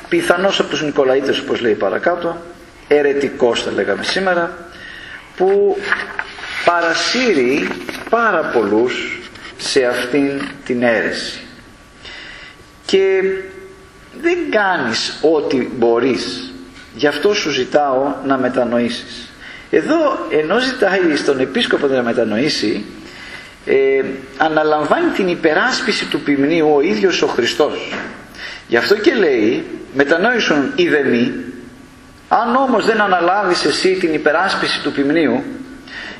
πιθανώς 0.09 0.59
από 0.59 0.69
τους 0.69 0.83
Νικολαίτες 0.83 1.39
όπως 1.39 1.61
λέει 1.61 1.73
παρακάτω 1.73 2.41
ερετικός 2.87 3.63
θα 3.63 3.71
λέγαμε 3.71 4.03
σήμερα 4.03 4.57
που 5.35 5.77
παρασύρει 6.65 7.67
πάρα 8.09 8.39
πολλούς 8.39 9.19
σε 9.57 9.85
αυτήν 9.85 10.41
την 10.65 10.83
αίρεση. 10.83 11.41
Και 12.85 13.21
δεν 14.21 14.37
κάνεις 14.49 15.19
ό,τι 15.21 15.67
μπορείς. 15.77 16.53
Γι' 16.95 17.07
αυτό 17.07 17.33
σου 17.33 17.49
ζητάω 17.49 18.13
να 18.25 18.37
μετανοήσεις. 18.37 19.31
Εδώ 19.69 20.27
ενώ 20.29 20.59
ζητάει 20.59 21.15
στον 21.15 21.39
επίσκοπο 21.39 21.87
να 21.87 22.03
μετανοήσει 22.03 22.85
ε, 23.65 24.03
αναλαμβάνει 24.37 25.09
την 25.09 25.27
υπεράσπιση 25.27 26.05
του 26.05 26.19
ποιμνίου 26.19 26.73
ο 26.75 26.81
ίδιος 26.81 27.21
ο 27.21 27.27
Χριστός. 27.27 27.93
Γι' 28.67 28.77
αυτό 28.77 28.95
και 28.97 29.13
λέει 29.13 29.65
μετανόησον 29.93 30.71
ιδεμή 30.75 31.33
αν 32.27 32.55
όμως 32.55 32.85
δεν 32.85 33.01
αναλάβεις 33.01 33.65
εσύ 33.65 33.93
την 33.93 34.13
υπεράσπιση 34.13 34.81
του 34.83 34.91
ποιμνίου 34.91 35.43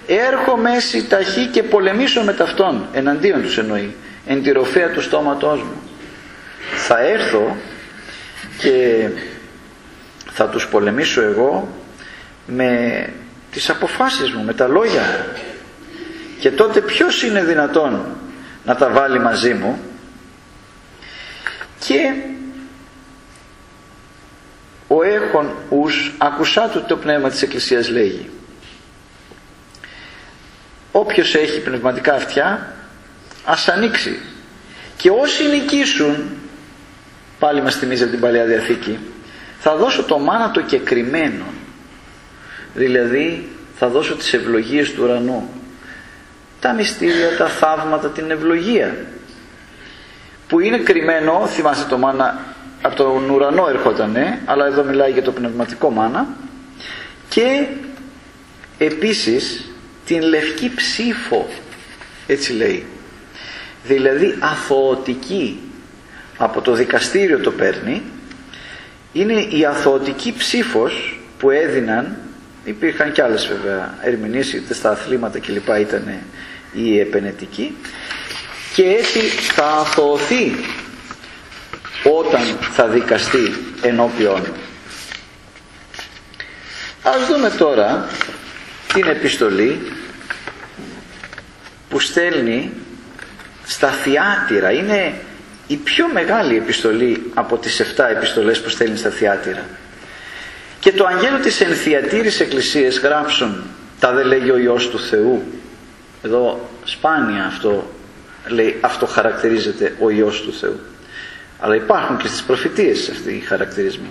έρχομαι 0.07 0.75
εσύ 0.75 1.07
ταχύ 1.07 1.45
και 1.45 1.63
πολεμήσω 1.63 2.21
με 2.21 2.33
ταυτόν. 2.33 2.87
Εναντίον 2.93 3.41
τους 3.41 3.57
εννοεί. 3.57 3.95
Εν 4.25 4.43
τη 4.43 4.51
ροφέα 4.51 4.89
του 4.89 5.01
στόματός 5.01 5.59
μου. 5.59 5.81
Θα 6.75 6.99
έρθω 6.99 7.55
και 8.59 9.07
θα 10.31 10.47
τους 10.47 10.67
πολεμήσω 10.67 11.21
εγώ 11.21 11.67
με 12.47 13.09
τις 13.51 13.69
αποφάσεις 13.69 14.31
μου, 14.31 14.43
με 14.43 14.53
τα 14.53 14.67
λόγια 14.67 15.01
μου. 15.01 15.41
Και 16.39 16.51
τότε 16.51 16.81
ποιος 16.81 17.23
είναι 17.23 17.43
δυνατόν 17.43 18.05
να 18.65 18.75
τα 18.75 18.89
βάλει 18.89 19.19
μαζί 19.19 19.53
μου. 19.53 19.79
Και 21.79 22.13
ο 24.87 25.03
έχων 25.03 25.51
ους 25.69 26.13
ακουσά 26.17 26.69
του 26.69 26.83
το 26.87 26.97
πνεύμα 26.97 27.29
της 27.29 27.41
Εκκλησίας 27.41 27.89
λέγει. 27.89 28.29
Όποιος 30.91 31.35
έχει 31.35 31.61
πνευματικά 31.61 32.13
αυτιά 32.13 32.73
ας 33.45 33.67
ανοίξει. 33.67 34.19
Και 34.97 35.09
όσοι 35.09 35.47
νικήσουν 35.47 36.38
πάλι 37.39 37.61
μας 37.61 37.75
θυμίζει 37.75 38.03
από 38.03 38.11
την 38.11 38.21
Παλαιά 38.21 38.45
Διαθήκη. 38.45 38.99
Θα 39.59 39.75
δώσω 39.75 40.03
το 40.03 40.19
μάνα 40.19 40.51
το 40.51 40.61
κεκριμένο. 40.61 41.45
Δηλαδή 42.73 43.49
θα 43.75 43.87
δώσω 43.87 44.15
τις 44.15 44.33
ευλογίες 44.33 44.93
του 44.93 45.03
ουρανού. 45.03 45.49
Τα 46.59 46.73
μυστήρια, 46.73 47.37
τα 47.37 47.47
θαύματα, 47.47 48.09
την 48.09 48.31
ευλογία. 48.31 48.95
Που 50.47 50.59
είναι 50.59 50.77
κρυμμένο, 50.77 51.47
θυμάστε 51.47 51.89
το 51.89 51.97
μάνα 51.97 52.39
από 52.81 52.95
τον 52.95 53.29
ουρανό 53.29 53.67
ερχότανε 53.69 54.41
αλλά 54.45 54.65
εδώ 54.65 54.83
μιλάει 54.83 55.11
για 55.11 55.21
το 55.21 55.31
πνευματικό 55.31 55.89
μάνα. 55.89 56.27
Και 57.29 57.65
επίσης 58.77 59.71
την 60.05 60.21
λευκή 60.21 60.71
ψήφο 60.75 61.49
έτσι 62.27 62.53
λέει. 62.53 62.85
Δηλαδή 63.83 64.35
αθωωτική 64.39 65.68
από 66.41 66.61
το 66.61 66.73
δικαστήριο 66.73 67.39
το 67.39 67.51
παίρνει 67.51 68.01
είναι 69.13 69.33
η 69.33 69.65
αθωωτική 69.65 70.33
ψήφος 70.37 71.19
που 71.39 71.49
έδιναν 71.49 72.17
υπήρχαν 72.63 73.11
και 73.11 73.21
άλλες 73.23 73.47
βέβαια 73.47 73.97
ερμηνείες 74.01 74.53
είτε 74.53 74.73
στα 74.73 74.89
αθλήματα 74.89 75.39
κλπ 75.39 75.67
ήταν 75.79 76.13
η 76.73 76.99
επενετική 76.99 77.77
και 78.75 78.83
έτσι 78.83 79.19
θα 79.53 79.65
αθωωθεί 79.65 80.51
όταν 82.03 82.41
θα 82.71 82.87
δικαστεί 82.87 83.53
ενώπιον 83.81 84.41
ας 87.03 87.27
δούμε 87.27 87.49
τώρα 87.49 88.07
την 88.93 89.07
επιστολή 89.07 89.91
που 91.89 91.99
στέλνει 91.99 92.71
στα 93.65 93.87
θιάτυρα 93.87 94.71
είναι 94.71 95.13
η 95.69 95.75
πιο 95.75 96.07
μεγάλη 96.13 96.55
επιστολή 96.55 97.31
από 97.33 97.57
τις 97.57 97.81
7 97.97 98.03
επιστολές 98.15 98.61
που 98.61 98.69
στέλνει 98.69 98.97
στα 98.97 99.09
θιάτυρα 99.09 99.65
και 100.79 100.91
το 100.91 101.05
αγγέλο 101.05 101.37
της 101.37 101.61
ενθιατήρης 101.61 102.39
εκκλησίας 102.39 102.97
γράψουν 102.99 103.63
τα 103.99 104.11
δε 104.13 104.23
λέγει 104.23 104.51
ο 104.51 104.57
Υιός 104.57 104.89
του 104.89 104.99
Θεού 104.99 105.43
εδώ 106.23 106.69
σπάνια 106.83 107.45
αυτό 107.45 107.87
λέει 108.47 108.77
αυτό 108.81 109.05
χαρακτηρίζεται 109.05 109.95
ο 109.99 110.09
Υιός 110.09 110.41
του 110.41 110.53
Θεού. 110.53 110.79
Αλλά 111.59 111.75
υπάρχουν 111.75 112.17
και 112.17 112.27
στις 112.27 112.43
προφητείες 112.43 113.09
αυτοί 113.09 113.33
οι 113.33 113.39
χαρακτηρισμοί. 113.39 114.09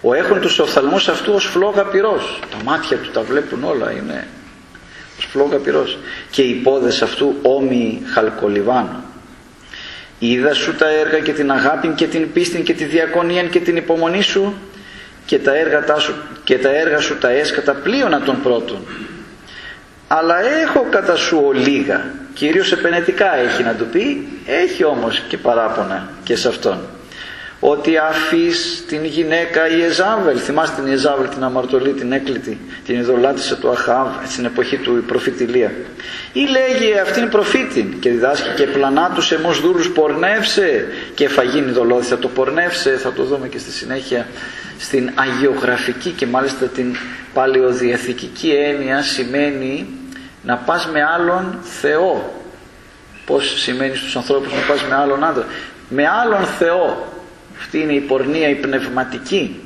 Ο 0.00 0.14
έχουν 0.14 0.40
τους 0.40 0.58
οφθαλμούς 0.58 1.08
αυτού 1.08 1.32
ως 1.32 1.44
φλόγα 1.44 1.84
πυρός 1.84 2.40
τα 2.50 2.64
μάτια 2.64 2.96
του 2.96 3.10
τα 3.10 3.22
βλέπουν 3.22 3.64
όλα 3.64 3.92
είναι 3.92 4.26
ως 5.18 5.24
φλόγα 5.24 5.56
πυρός. 5.56 5.98
Και 6.30 6.42
οι 6.42 6.54
πόδες 6.54 7.02
αυτού 7.02 7.34
όμοιοι 7.42 8.02
χαλκολιβάνου 8.12 9.04
είδα 10.18 10.54
σου 10.54 10.74
τα 10.74 10.88
έργα 10.88 11.18
και 11.18 11.32
την 11.32 11.50
αγάπη 11.50 11.88
και 11.88 12.06
την 12.06 12.32
πίστη 12.32 12.62
και 12.62 12.72
τη 12.72 12.84
διακονία 12.84 13.42
και 13.42 13.60
την 13.60 13.76
υπομονή 13.76 14.22
σου 14.22 14.54
και 15.26 15.38
τα 15.38 15.54
έργα, 15.54 15.98
σου, 15.98 16.14
και 16.44 16.58
τα 16.58 16.68
έργα 16.68 16.98
σου 16.98 17.18
τα 17.18 17.30
έσκατα 17.30 17.74
πλείωνα 17.74 18.20
των 18.20 18.42
πρώτων 18.42 18.86
αλλά 20.08 20.34
έχω 20.62 20.86
κατά 20.90 21.16
σου 21.16 21.42
ολίγα. 21.46 22.04
Κυρίως 22.34 22.72
επενετικά 22.72 23.36
έχει 23.36 23.62
να 23.62 23.74
του 23.74 23.86
πει 23.86 24.28
έχει 24.46 24.84
όμως 24.84 25.22
και 25.28 25.36
παράπονα 25.38 26.08
και 26.22 26.36
σε 26.36 26.48
αυτόν 26.48 26.78
ότι 27.68 27.96
αφής 27.96 28.84
την 28.88 29.04
γυναίκα 29.04 29.68
η 29.68 29.82
Εζάβελ. 29.82 30.38
Θυμάστε 30.42 30.82
την 30.82 30.92
Εζάβελ 30.92 31.28
την 31.28 31.42
αμαρτωλή 31.42 31.92
την 31.92 32.12
έκλητη 32.12 32.60
την 32.84 32.98
ειδωλάτησε 32.98 33.56
του 33.56 33.70
Αχάβ 33.70 34.06
στην 34.26 34.44
εποχή 34.44 34.76
του 34.76 35.04
προφητηλία 35.06 35.72
ή 36.32 36.40
λέγει 36.40 36.98
αυτήν 36.98 37.28
προφήτην 37.28 37.98
και 38.00 38.10
διδάσκει 38.10 38.48
και 38.56 38.66
πλανά 38.66 39.10
τους 39.14 39.32
εμούς 39.32 39.60
δούλους 39.60 39.90
πορνεύσε 39.90 40.86
και 41.14 41.28
φαγίνει 41.28 41.70
δολώθη 41.70 42.16
το 42.16 42.28
πορνεύσε 42.28 42.90
θα 42.90 43.12
το 43.12 43.22
δούμε 43.22 43.48
και 43.48 43.58
στη 43.58 43.70
συνέχεια 43.70 44.26
στην 44.78 45.10
αγιογραφική 45.14 46.10
και 46.10 46.26
μάλιστα 46.26 46.66
την 46.66 46.96
παλαιοδιαθηκική 47.34 48.50
έννοια 48.50 49.02
σημαίνει 49.02 49.86
να 50.42 50.56
πας 50.56 50.88
με 50.92 51.02
άλλον 51.02 51.58
Θεό 51.62 52.42
πως 53.26 53.60
σημαίνει 53.60 53.96
στους 53.96 54.16
ανθρώπους 54.16 54.52
να 54.52 54.60
πας 54.68 54.82
με 54.82 54.94
άλλον 54.94 55.24
άντρα 55.24 55.46
με 55.88 56.08
άλλον 56.08 56.44
Θεό 56.58 57.14
αυτή 57.58 57.78
είναι 57.80 57.92
η 57.92 58.00
πορνεία 58.00 58.48
η 58.48 58.54
πνευματική. 58.54 59.60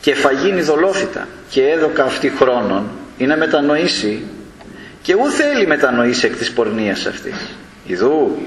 Και 0.00 0.14
φαγίνει 0.14 0.62
δολόφυτα 0.62 1.28
και 1.48 1.68
έδωκα 1.68 2.04
αυτή 2.04 2.30
χρόνων 2.30 2.90
είναι 3.18 3.36
μετανοήσει. 3.36 4.22
Και 5.02 5.14
ού 5.14 5.28
θέλει 5.30 5.66
μετανοήσει 5.66 6.26
εκ 6.26 6.36
της 6.36 6.52
πορνείας 6.52 7.06
αυτής. 7.06 7.34
Ιδού 7.86 8.38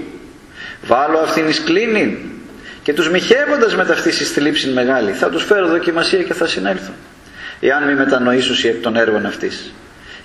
βάλω 0.85 1.17
αυτήν 1.17 1.47
εις 1.49 1.61
κλίνην. 1.63 2.17
Και 2.83 2.93
τους 2.93 3.09
μοιχεύοντας 3.09 3.75
με 3.75 3.85
ταυτής 3.85 4.27
στη 4.27 4.69
μεγάλη 4.73 5.11
θα 5.11 5.29
τους 5.29 5.43
φέρω 5.43 5.67
δοκιμασία 5.67 6.23
και 6.23 6.33
θα 6.33 6.47
συνέλθουν 6.47 6.93
εάν 7.59 7.83
μη 7.83 7.95
μετανοήσουσι 7.95 8.67
εκ 8.67 8.81
των 8.81 8.95
έργων 8.95 9.25
αυτής 9.25 9.73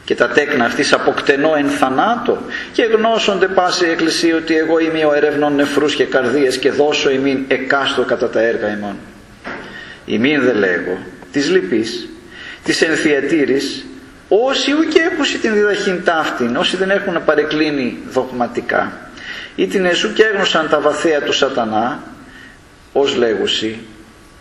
και 0.08 0.14
τα 0.14 0.28
τέκνα 0.28 0.64
αυτής 0.64 0.92
αποκτενώ 0.92 1.54
εν 1.56 1.68
θανάτω. 1.68 2.38
Και 2.72 2.82
γνώσονται 2.82 3.46
πάση 3.46 3.86
η 3.86 3.90
Εκκλησία 3.90 4.36
ότι 4.36 4.56
εγώ 4.56 4.78
είμαι 4.78 5.04
ο 5.04 5.12
ερευνών 5.12 5.54
νεφρούς 5.54 5.94
και 5.94 6.04
καρδίες 6.04 6.58
και 6.58 6.70
δώσω 6.70 7.10
ημίν 7.10 7.44
εκάστο 7.48 8.02
κατά 8.02 8.28
τα 8.28 8.40
έργα 8.40 8.76
ημών. 8.76 8.96
Ημίν 10.04 10.42
δε 10.42 10.52
λέγω, 10.52 10.98
της 11.32 11.50
λυπής, 11.50 12.08
της 12.64 12.82
ενθιατήρης, 12.82 13.86
όσοι 14.28 14.72
ουκ 14.72 14.94
έπουσι 15.12 15.38
την 15.38 15.52
διδαχήν 15.52 16.04
ταύτην, 16.04 16.56
όσοι 16.56 16.76
δεν 16.76 16.90
έχουν 16.90 17.24
παρεκκλίνει 17.24 17.98
δογματικά, 18.10 19.10
ή 19.56 19.66
την 19.66 19.84
εσού 19.84 20.12
και 20.12 20.22
έγνωσαν 20.22 20.68
τα 20.68 20.80
βαθέα 20.80 21.20
του 21.20 21.32
σατανά, 21.32 22.02
ως 22.92 23.16
λέγουσι, 23.16 23.78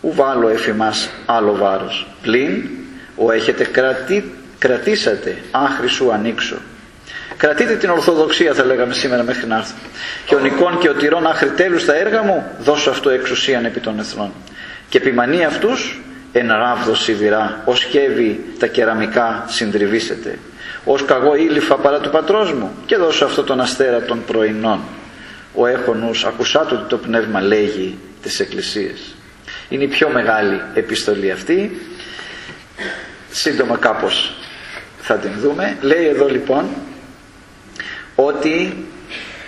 ου 0.00 0.12
βάλω 0.14 0.48
εφημάς 0.48 1.10
άλλο 1.26 1.54
βάρος, 1.54 2.06
πλην, 2.22 2.68
ο 3.16 3.32
έχετε 3.32 3.64
κρατεί 3.64 4.32
κρατήσατε 4.58 5.36
άχρη 5.50 5.88
σου 5.88 6.12
ανοίξω. 6.12 6.56
Κρατείτε 7.36 7.74
την 7.74 7.90
Ορθοδοξία 7.90 8.54
θα 8.54 8.64
λέγαμε 8.64 8.94
σήμερα 8.94 9.22
μέχρι 9.22 9.46
να 9.46 9.56
έρθω 9.56 9.74
και 10.24 10.34
ο 10.34 10.38
νικών 10.38 10.78
και 10.78 10.88
ο 10.88 10.94
τυρών 10.94 11.26
άχρη 11.26 11.50
τέλους 11.50 11.82
στα 11.82 11.94
έργα 11.94 12.22
μου 12.22 12.44
δώσω 12.58 12.90
αυτό 12.90 13.10
εξουσίαν 13.10 13.64
επί 13.64 13.80
των 13.80 13.98
εθνών. 13.98 14.32
Και 14.88 14.98
επιμανεί 14.98 15.44
αυτούς 15.44 16.00
εν 16.32 16.48
ράβδο 16.48 16.94
σιδηρά 16.94 17.62
ως 17.64 17.84
κέβει 17.84 18.44
τα 18.58 18.66
κεραμικά 18.66 19.44
συντριβήσετε. 19.48 20.38
Ως 20.84 21.04
καγό 21.04 21.34
ήλιφα 21.34 21.76
παρά 21.76 22.00
του 22.00 22.10
πατρός 22.10 22.52
μου 22.52 22.70
και 22.86 22.96
δώσω 22.96 23.24
αυτό 23.24 23.42
τον 23.42 23.60
αστέρα 23.60 24.02
των 24.02 24.24
πρωινών. 24.24 24.80
Ο 25.54 25.66
έχονους 25.66 26.24
ακουσάτο 26.24 26.74
ότι 26.74 26.88
το 26.88 26.96
πνεύμα 26.96 27.40
λέγει 27.40 27.98
τις 28.22 28.40
εκκλησίες. 28.40 29.14
Είναι 29.68 29.84
η 29.84 29.88
πιο 29.88 30.08
μεγάλη 30.08 30.60
επιστολή 30.74 31.30
αυτή. 31.30 31.80
Σύντομα 33.30 33.76
κάπως 33.76 34.37
θα 35.00 35.14
την 35.14 35.30
δούμε. 35.40 35.76
Λέει 35.80 36.06
εδώ 36.06 36.28
λοιπόν 36.28 36.64
ότι 38.14 38.86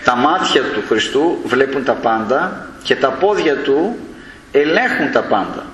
τα 0.05 0.17
μάτια 0.17 0.63
του 0.63 0.83
Χριστού 0.89 1.39
βλέπουν 1.45 1.85
τα 1.85 1.93
πάντα 1.93 2.69
και 2.83 2.97
τα 2.97 3.09
πόδια 3.09 3.57
του 3.57 3.97
ελέγχουν 4.53 5.13
τα 5.13 5.23
πάντα. 5.23 5.67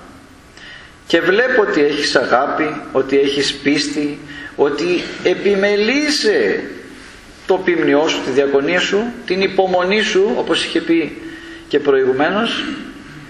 Και 1.07 1.21
βλέπω 1.21 1.61
ότι 1.61 1.81
έχεις 1.81 2.15
αγάπη, 2.15 2.81
ότι 2.91 3.19
έχεις 3.19 3.53
πίστη, 3.53 4.19
ότι 4.55 5.01
επιμελείσαι 5.23 6.63
το 7.47 7.57
πίμνιό 7.57 8.07
σου, 8.07 8.21
τη 8.25 8.29
διακονία 8.29 8.79
σου, 8.79 9.03
την 9.25 9.41
υπομονή 9.41 10.01
σου, 10.01 10.33
όπως 10.37 10.65
είχε 10.65 10.81
πει 10.81 11.21
και 11.67 11.79
προηγουμένως, 11.79 12.63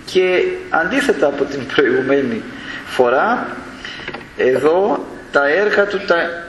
και 0.06 0.43
αντίθετα 0.70 1.28
από 1.28 1.43
την 1.43 1.66
προηγουμένη 1.66 2.41
φορά, 2.86 3.58
εδώ 4.38 5.06
τα 5.38 5.47
έργα 5.47 5.85
του 5.85 5.99
τα 6.07 6.47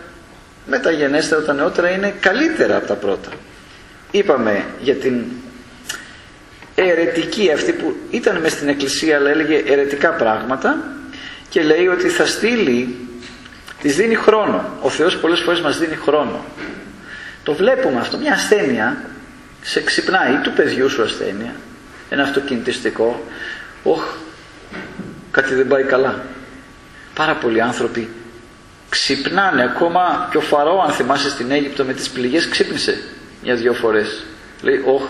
μεταγενέστερα, 0.66 1.42
τα 1.42 1.52
νεότερα 1.52 1.90
είναι 1.90 2.14
καλύτερα 2.20 2.76
από 2.76 2.86
τα 2.86 2.94
πρώτα. 2.94 3.28
Είπαμε 4.10 4.64
για 4.80 4.94
την 4.94 5.24
αιρετική 6.74 7.52
αυτή 7.52 7.72
που 7.72 7.96
ήταν 8.10 8.36
μες 8.36 8.52
στην 8.52 8.68
εκκλησία 8.68 9.16
αλλά 9.16 9.30
έλεγε 9.30 9.62
αιρετικά 9.66 10.10
πράγματα 10.10 10.76
και 11.48 11.62
λέει 11.62 11.86
ότι 11.86 12.08
θα 12.08 12.26
στείλει, 12.26 12.96
της 13.82 13.96
δίνει 13.96 14.14
χρόνο. 14.14 14.78
Ο 14.80 14.90
Θεός 14.90 15.16
πολλές 15.16 15.40
φορές 15.40 15.60
μας 15.60 15.78
δίνει 15.78 15.96
χρόνο. 15.96 16.44
Το 17.42 17.54
βλέπουμε 17.54 18.00
αυτό, 18.00 18.18
μια 18.18 18.32
ασθένεια 18.32 19.04
σε 19.62 19.82
ξυπνάει 19.82 20.32
ή 20.32 20.38
του 20.42 20.52
παιδιού 20.52 20.88
σου 20.88 21.02
ασθένεια, 21.02 21.54
ένα 22.08 22.22
αυτοκινητιστικό, 22.22 23.24
όχ, 23.82 24.14
κάτι 25.30 25.54
δεν 25.54 25.66
πάει 25.66 25.84
καλά. 25.84 26.24
Πάρα 27.14 27.34
πολλοί 27.34 27.60
άνθρωποι 27.60 28.08
ξυπνάνε 28.88 29.62
ακόμα 29.62 30.28
και 30.30 30.36
ο 30.36 30.40
Φαραώ 30.40 30.80
αν 30.80 30.90
θυμάσαι 30.90 31.30
στην 31.30 31.50
Αίγυπτο 31.50 31.84
με 31.84 31.92
τις 31.92 32.10
πληγές 32.10 32.48
ξύπνησε 32.48 33.02
μια-δυο 33.42 33.72
φορές. 33.72 34.24
Λέει 34.62 34.82
όχ 34.86 35.02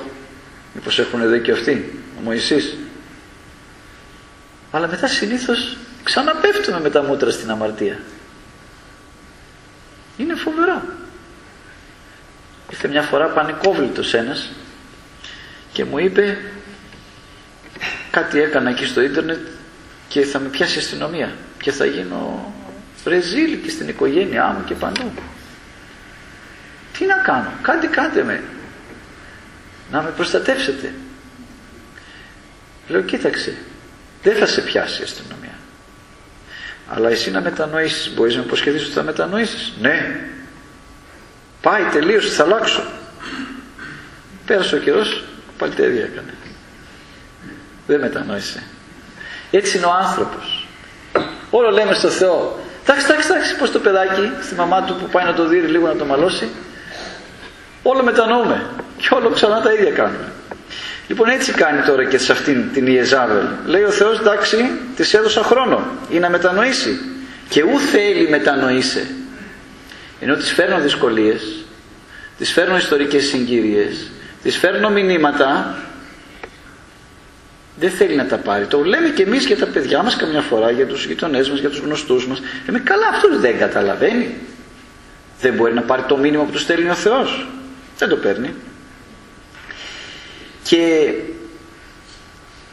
μήπως 0.75 0.99
έχουν 0.99 1.31
δει 1.31 1.41
και 1.41 1.53
αυτοί 1.53 2.03
ο 2.19 2.21
Μωυσής 2.23 2.77
αλλά 4.71 4.89
μετά 4.89 5.07
συνήθως 5.07 5.77
ξαναπέφτουμε 6.03 6.81
με 6.81 6.91
τα 6.91 7.03
μούτρα 7.03 7.31
στην 7.31 7.51
αμαρτία. 7.51 7.99
Είναι 10.17 10.35
φοβερό. 10.35 10.83
Ήρθε 12.71 12.89
μια 12.89 13.03
φορά 13.03 13.27
πανικόβλητος 13.27 14.15
ένας 14.15 14.51
και 15.73 15.85
μου 15.85 15.99
είπε 15.99 16.39
κάτι 18.11 18.41
έκανα 18.41 18.71
εκεί 18.71 18.87
στο 18.87 19.01
ίντερνετ 19.01 19.47
και 20.09 20.25
θα 20.25 20.39
με 20.39 20.49
πιάσει 20.49 20.77
η 20.77 20.81
αστυνομία. 20.81 21.33
Και 21.61 21.73
θα 21.73 21.85
γίνω 21.85 22.53
Βρεζίλ 23.05 23.63
και 23.63 23.71
στην 23.71 23.89
οικογένειά 23.89 24.47
μου 24.47 24.65
και 24.65 24.75
παντού. 24.75 25.13
Τι 26.99 27.07
να 27.07 27.15
κάνω, 27.15 27.53
κάντε 27.63 27.87
κάντε 27.87 28.23
με. 28.23 28.43
Να 29.91 30.03
με 30.03 30.11
προστατεύσετε. 30.11 30.93
Λέω 32.89 33.03
κοίταξε, 33.03 33.57
δεν 34.23 34.37
θα 34.37 34.47
σε 34.47 34.61
πιάσει 34.61 35.01
η 35.01 35.05
αστυνομία. 35.05 35.59
Αλλά 36.89 37.09
εσύ 37.09 37.31
να 37.31 37.41
μετανοήσεις, 37.41 38.15
μπορείς 38.15 38.35
να 38.35 38.41
με 38.41 38.47
υποσχεθείς 38.47 38.83
ότι 38.83 38.93
θα 38.93 39.03
μετανοήσεις. 39.03 39.73
Ναι. 39.81 40.21
Πάει 41.61 41.83
τελείωσε, 41.83 42.29
θα 42.29 42.43
αλλάξω. 42.43 42.83
Πέρασε 44.47 44.75
ο 44.75 44.79
καιρός, 44.79 45.25
πάλι 45.59 45.75
τέτοια 45.75 46.05
έκανε. 46.05 46.35
Δεν 47.87 48.01
μετανόησε. 48.01 48.63
Έτσι 49.51 49.77
είναι 49.77 49.87
ο 49.87 49.93
άνθρωπος. 49.93 50.67
Όλο 51.51 51.71
λέμε 51.71 51.95
στο 51.95 52.09
Θεό, 52.09 52.61
Εντάξει, 52.91 53.07
εντάξει, 53.11 53.29
εντάξει, 53.31 53.57
πως 53.57 53.71
το 53.71 53.79
παιδάκι 53.79 54.33
στη 54.43 54.55
μαμά 54.55 54.83
του 54.83 54.95
που 54.95 55.09
πάει 55.09 55.25
να 55.25 55.35
το 55.35 55.47
δει 55.47 55.57
λίγο 55.57 55.87
να 55.87 55.97
το 55.97 56.05
μαλώσει. 56.05 56.49
Όλο 57.83 58.03
μετανοούμε 58.03 58.67
και 58.97 59.09
όλο 59.11 59.29
ξανά 59.29 59.61
τα 59.61 59.73
ίδια 59.73 59.91
κάνουμε. 59.91 60.33
Λοιπόν 61.09 61.29
έτσι 61.29 61.53
κάνει 61.53 61.83
τώρα 61.83 62.05
και 62.05 62.19
σε 62.19 62.33
αυτήν 62.33 62.73
την 62.73 62.87
Ιεζάβελ. 62.87 63.45
Λέει 63.67 63.83
ο 63.83 63.91
Θεός 63.91 64.19
εντάξει 64.19 64.71
της 64.97 65.15
έδωσα 65.15 65.43
χρόνο 65.43 65.87
ή 66.09 66.19
να 66.19 66.31
μετανοήσει 66.31 66.99
και 67.49 67.63
ού 67.63 67.79
θέλει 67.79 68.29
μετανοήσει. 68.29 69.15
Ενώ 70.21 70.35
της 70.35 70.53
φέρνω 70.53 70.79
δυσκολίες, 70.79 71.65
της 72.39 72.53
φέρνω 72.53 72.77
ιστορικές 72.77 73.25
συγκύριες, 73.25 74.11
της 74.43 74.59
φέρνω 74.59 74.91
μηνύματα 74.91 75.77
δεν 77.81 77.91
θέλει 77.91 78.17
να 78.17 78.27
τα 78.27 78.37
πάρει. 78.37 78.67
Το 78.67 78.85
λέμε 78.85 79.09
και 79.09 79.23
εμείς 79.23 79.47
για 79.47 79.57
τα 79.57 79.67
παιδιά 79.67 80.03
μας 80.03 80.17
καμιά 80.17 80.41
φορά, 80.41 80.71
για 80.71 80.87
τους 80.87 81.05
γειτονές 81.05 81.51
μας, 81.51 81.59
για 81.59 81.69
τους 81.69 81.79
γνωστούς 81.79 82.27
μας. 82.27 82.41
Λέμε 82.67 82.79
καλά 82.79 83.07
αυτός 83.09 83.41
δεν 83.41 83.59
καταλαβαίνει. 83.59 84.35
Δεν 85.41 85.55
μπορεί 85.55 85.75
να 85.75 85.83
πάρει 85.83 86.03
το 86.03 86.17
μήνυμα 86.17 86.45
που 86.45 86.51
τους 86.51 86.63
στέλνει 86.63 86.91
ο 86.91 86.95
Θεός. 86.95 87.49
Δεν 87.99 88.09
το 88.09 88.17
παίρνει. 88.17 88.55
Και 90.63 91.15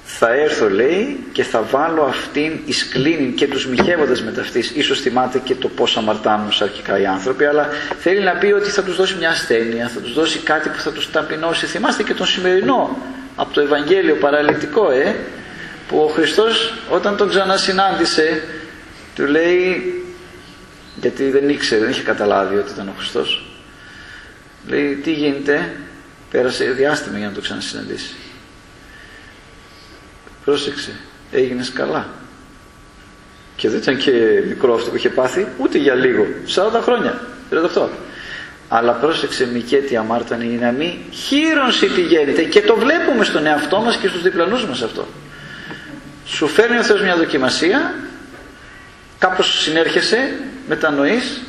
θα 0.03 0.33
έρθω 0.33 0.69
λέει 0.69 1.19
και 1.31 1.43
θα 1.43 1.61
βάλω 1.61 2.03
αυτήν 2.03 2.59
εις 2.65 2.87
κλίνην 2.87 3.35
και 3.35 3.47
τους 3.47 3.67
μοιχεύοντας 3.67 4.23
με 4.23 4.31
ταυτής. 4.31 4.71
Ίσως 4.75 4.99
θυμάται 5.01 5.39
και 5.39 5.55
το 5.55 5.67
πώς 5.67 5.97
αμαρτάνουν 5.97 6.51
αρχικά 6.59 6.99
οι 6.99 7.05
άνθρωποι, 7.05 7.45
αλλά 7.45 7.69
θέλει 7.99 8.23
να 8.23 8.31
πει 8.31 8.51
ότι 8.51 8.69
θα 8.69 8.83
τους 8.83 8.95
δώσει 8.95 9.15
μια 9.15 9.29
ασθένεια, 9.29 9.87
θα 9.87 9.99
τους 9.99 10.13
δώσει 10.13 10.39
κάτι 10.39 10.69
που 10.69 10.79
θα 10.79 10.91
τους 10.91 11.11
ταπεινώσει. 11.11 11.65
Θυμάστε 11.65 12.03
και 12.03 12.13
τον 12.13 12.25
σημερινό 12.25 12.97
από 13.35 13.53
το 13.53 13.61
Ευαγγέλιο 13.61 14.15
παραλυτικό 14.15 14.91
ε, 14.91 15.15
που 15.87 15.97
ο 15.97 16.07
Χριστός 16.07 16.73
όταν 16.89 17.17
τον 17.17 17.29
ξανασυνάντησε 17.29 18.43
του 19.15 19.25
λέει 19.25 19.93
γιατί 21.01 21.29
δεν 21.29 21.49
ήξερε, 21.49 21.81
δεν 21.81 21.89
είχε 21.89 22.03
καταλάβει 22.03 22.57
ότι 22.57 22.71
ήταν 22.71 22.87
ο 22.87 22.93
Χριστός 22.97 23.45
λέει 24.67 24.95
τι 24.95 25.11
γίνεται 25.11 25.73
πέρασε 26.31 26.65
διάστημα 26.65 27.17
για 27.17 27.27
να 27.27 27.33
το 27.33 27.41
ξανασυναντήσει 27.41 28.15
πρόσεξε 30.45 30.91
έγινες 31.31 31.71
καλά. 31.71 32.07
Και 33.55 33.69
δεν 33.69 33.79
ήταν 33.79 33.97
και 33.97 34.43
μικρό 34.47 34.73
αυτό 34.73 34.89
που 34.89 34.95
είχε 34.95 35.09
πάθει 35.09 35.47
ούτε 35.57 35.77
για 35.77 35.93
λίγο 35.93 36.25
40 36.55 36.59
χρόνια 36.81 37.21
38 37.51 37.87
αλλά 38.69 38.91
πρόσεξε 38.91 39.47
Μικέτη 39.47 39.95
αμάρτανη 39.95 40.45
να 40.45 40.71
μην 40.71 40.93
χείρον 41.11 41.93
πηγαίνετε. 41.95 42.43
Και 42.43 42.61
το 42.61 42.75
βλέπουμε 42.75 43.23
στον 43.23 43.45
εαυτό 43.45 43.79
μας 43.79 43.97
και 43.97 44.07
στους 44.07 44.21
διπλανούς 44.21 44.65
μας 44.65 44.81
αυτό. 44.81 45.07
Σου 46.25 46.47
φέρνει 46.47 46.77
ο 46.77 46.83
Θεός 46.83 47.01
μια 47.01 47.15
δοκιμασία 47.15 47.93
κάπως 49.19 49.61
συνέρχεσαι 49.61 50.33
μετανοείς. 50.67 51.41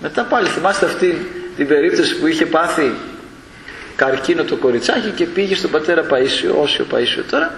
Μετά 0.00 0.22
πάλι 0.22 0.48
θυμάστε 0.48 0.86
αυτή 0.86 1.26
την 1.56 1.68
περίπτωση 1.68 2.16
που 2.16 2.26
είχε 2.26 2.46
πάθει 2.46 2.94
καρκίνο 3.96 4.44
το 4.44 4.56
κοριτσάκι 4.56 5.10
και 5.10 5.24
πήγε 5.24 5.54
στον 5.54 5.70
πατέρα 5.70 6.06
Παΐσιο, 6.10 6.62
Όσιο 6.62 6.86
Παΐσιο 6.92 7.24
τώρα 7.30 7.54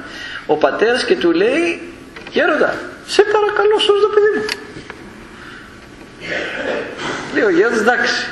ο 0.46 0.56
πατέρας 0.56 1.04
και 1.04 1.16
του 1.16 1.32
λέει 1.32 1.82
γέροντα 2.30 2.74
σε 3.06 3.22
παρακαλώ 3.22 3.78
σώζω 3.78 4.00
το 4.00 4.08
παιδί 4.08 4.38
μου 4.38 4.44
Λέει 7.34 7.42
ο 7.42 7.50
γέρος 7.50 7.78
εντάξει 7.78 8.26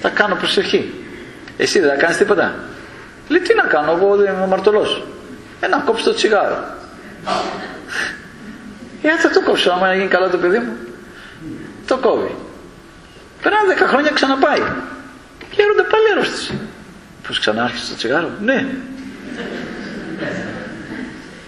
θα 0.00 0.08
κάνω 0.08 0.34
προσευχή. 0.34 0.94
Εσύ 1.56 1.80
δεν 1.80 1.90
θα 1.90 1.96
κάνεις 1.96 2.16
τίποτα. 2.16 2.54
Λέει 3.28 3.40
τι 3.40 3.54
να 3.54 3.62
κάνω 3.62 3.92
εγώ 3.92 4.16
δεν 4.16 4.32
είμαι 4.32 4.42
αμαρτωλός. 4.42 5.06
Ε, 5.60 5.66
να 5.66 5.78
κόψει 5.78 6.04
το 6.04 6.14
τσιγάρο. 6.14 6.64
Ε, 9.02 9.16
θα 9.18 9.30
το 9.30 9.42
κόψω, 9.42 9.70
άμα 9.70 9.86
να 9.86 9.94
γίνει 9.94 10.08
καλά 10.08 10.30
το 10.30 10.38
παιδί 10.38 10.58
μου. 10.58 10.76
Το 11.86 11.96
κόβει. 11.96 12.34
Περνάνε 13.42 13.66
δέκα 13.66 13.86
χρόνια 13.86 14.10
ξαναπάει. 14.10 14.62
Γέρονται 15.50 15.82
πάλι 15.82 16.04
αρρώστησε. 16.12 16.54
Πώς 17.26 17.38
ξανά 17.38 17.62
άρχισε 17.62 17.90
το 17.90 17.96
τσιγάρο; 17.96 18.30
Ναι. 18.40 18.66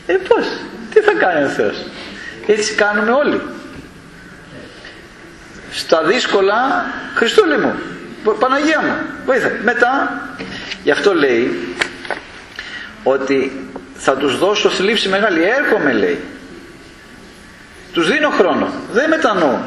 Ε, 0.06 0.14
πώς; 0.28 0.46
Τι 0.92 1.00
θα 1.00 1.12
κάνει 1.12 1.44
ο 1.44 1.48
Θεός; 1.48 1.86
Έτσι 2.46 2.74
κάνουμε 2.74 3.10
όλοι. 3.10 3.40
Στα 5.76 6.02
δύσκολα, 6.02 6.84
Χριστούλη 7.14 7.58
μου, 7.58 7.74
Παναγία 8.38 8.80
μου, 8.80 8.94
βοήθεια. 9.26 9.60
Μετά, 9.62 10.22
γι' 10.82 10.90
αυτό 10.90 11.14
λέει 11.14 11.74
ότι 13.02 13.68
θα 13.94 14.12
τους 14.12 14.38
δώσω 14.38 14.68
θλίψη 14.68 15.08
μεγάλη. 15.08 15.42
Έρχομαι 15.42 15.92
λέει. 15.92 16.18
Τους 17.92 18.10
δίνω 18.10 18.30
χρόνο. 18.30 18.68
Δεν 18.92 19.08
μετανοώ. 19.08 19.58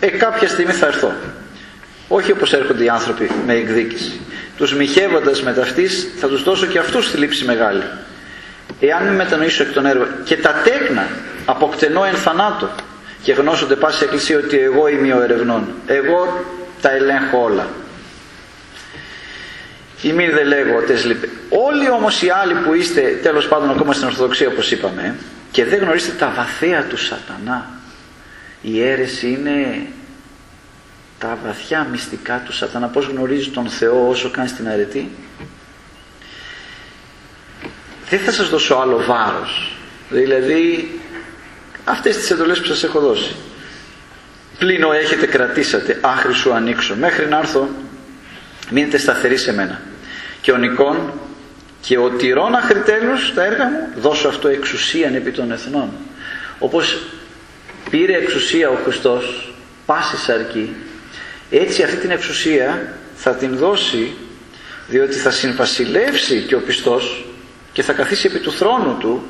Ε, 0.00 0.06
κάποια 0.06 0.48
στιγμή 0.48 0.72
θα 0.72 0.86
έρθω. 0.86 1.12
Όχι 2.08 2.32
όπως 2.32 2.52
έρχονται 2.52 2.84
οι 2.84 2.88
άνθρωποι 2.88 3.30
με 3.46 3.52
εκδίκηση. 3.52 4.20
Τους 4.56 4.74
μοιχεύοντας 4.74 5.42
με 5.42 5.52
ταυτής 5.52 6.08
θα 6.20 6.28
τους 6.28 6.42
δώσω 6.42 6.66
και 6.66 6.78
αυτούς 6.78 7.10
θλίψη 7.10 7.44
μεγάλη. 7.44 7.82
Εάν 8.80 9.04
με 9.04 9.10
μετανοήσω 9.10 9.62
εκ 9.62 9.72
των 9.72 9.86
έργων 9.86 10.08
και 10.24 10.36
τα 10.36 10.52
τέκνα 10.64 11.08
αποκτενώ 11.44 12.04
εν 12.04 12.14
θανάτω 12.14 12.70
και 13.24 13.32
γνώσονται 13.32 13.76
πάση 13.76 14.04
εκκλησία 14.04 14.38
ότι 14.38 14.58
εγώ 14.58 14.88
είμαι 14.88 15.14
ο 15.14 15.22
ερευνών. 15.22 15.74
Εγώ 15.86 16.44
τα 16.80 16.90
ελέγχω 16.90 17.42
όλα. 17.42 17.68
Ή 20.02 20.12
μην 20.12 20.30
δεν 20.30 20.46
λέγω 20.46 20.80
τεσλιπέ. 20.80 21.28
Όλοι 21.48 21.90
όμως 21.90 22.22
οι 22.22 22.30
άλλοι 22.30 22.54
που 22.54 22.74
είστε 22.74 23.18
τέλος 23.22 23.48
πάντων 23.48 23.70
ακόμα 23.70 23.92
στην 23.92 24.06
Ορθοδοξία 24.06 24.48
όπως 24.48 24.70
είπαμε 24.70 25.16
και 25.50 25.64
δεν 25.64 25.78
γνωρίζετε 25.78 26.16
τα 26.18 26.32
βαθαία 26.36 26.82
του 26.82 26.96
σατανά. 26.96 27.70
Η 28.62 28.82
αίρεση 28.82 29.28
είναι 29.28 29.86
τα 31.18 31.38
βαθιά 31.44 31.86
μυστικά 31.90 32.42
του 32.44 32.52
σατανά. 32.52 32.86
Πώς 32.86 33.06
γνωρίζει 33.06 33.48
τον 33.50 33.68
Θεό 33.68 34.08
όσο 34.08 34.30
κάνει 34.30 34.50
την 34.50 34.68
αρετή; 34.68 35.10
Δεν 38.08 38.18
θα 38.18 38.30
σας 38.30 38.48
δώσω 38.48 38.74
άλλο 38.74 39.04
βάρος. 39.06 39.76
Δηλαδή 40.10 40.90
αυτές 41.84 42.16
τις 42.16 42.30
εντολές 42.30 42.60
που 42.60 42.66
σας 42.66 42.82
έχω 42.82 43.00
δώσει. 43.00 43.34
Πλήνω 44.58 44.92
έχετε 44.92 45.26
κρατήσατε, 45.26 45.98
άχρη 46.00 46.32
σου 46.32 46.52
ανοίξω. 46.52 46.94
Μέχρι 46.96 47.26
να 47.26 47.38
έρθω 47.38 47.68
μείνετε 48.70 48.98
σταθεροί 48.98 49.36
σε 49.36 49.52
μένα. 49.52 49.80
Και 50.40 50.52
ο 50.52 50.56
Νικών 50.56 51.12
και 51.80 51.98
ο 51.98 52.10
τυρών 52.10 52.52
τέλους 52.84 53.34
τα 53.34 53.44
έργα 53.44 53.64
μου 53.64 54.00
δώσω 54.00 54.28
αυτό 54.28 54.48
εξουσίαν 54.48 55.14
επί 55.14 55.30
των 55.30 55.52
εθνών. 55.52 55.90
Όπως 56.58 56.98
πήρε 57.90 58.16
εξουσία 58.16 58.70
ο 58.70 58.76
Χριστός 58.84 59.54
πάση 59.86 60.16
σαρκή 60.16 60.74
έτσι 61.50 61.82
αυτή 61.82 61.96
την 61.96 62.10
εξουσία 62.10 62.92
θα 63.14 63.34
την 63.34 63.56
δώσει 63.56 64.12
διότι 64.88 65.14
θα 65.14 65.30
συμβασιλεύσει 65.30 66.44
και 66.48 66.54
ο 66.54 66.60
πιστός 66.60 67.26
και 67.72 67.82
θα 67.82 67.92
καθίσει 67.92 68.26
επί 68.26 68.38
του 68.38 68.52
θρόνου 68.52 68.96
του 68.98 69.22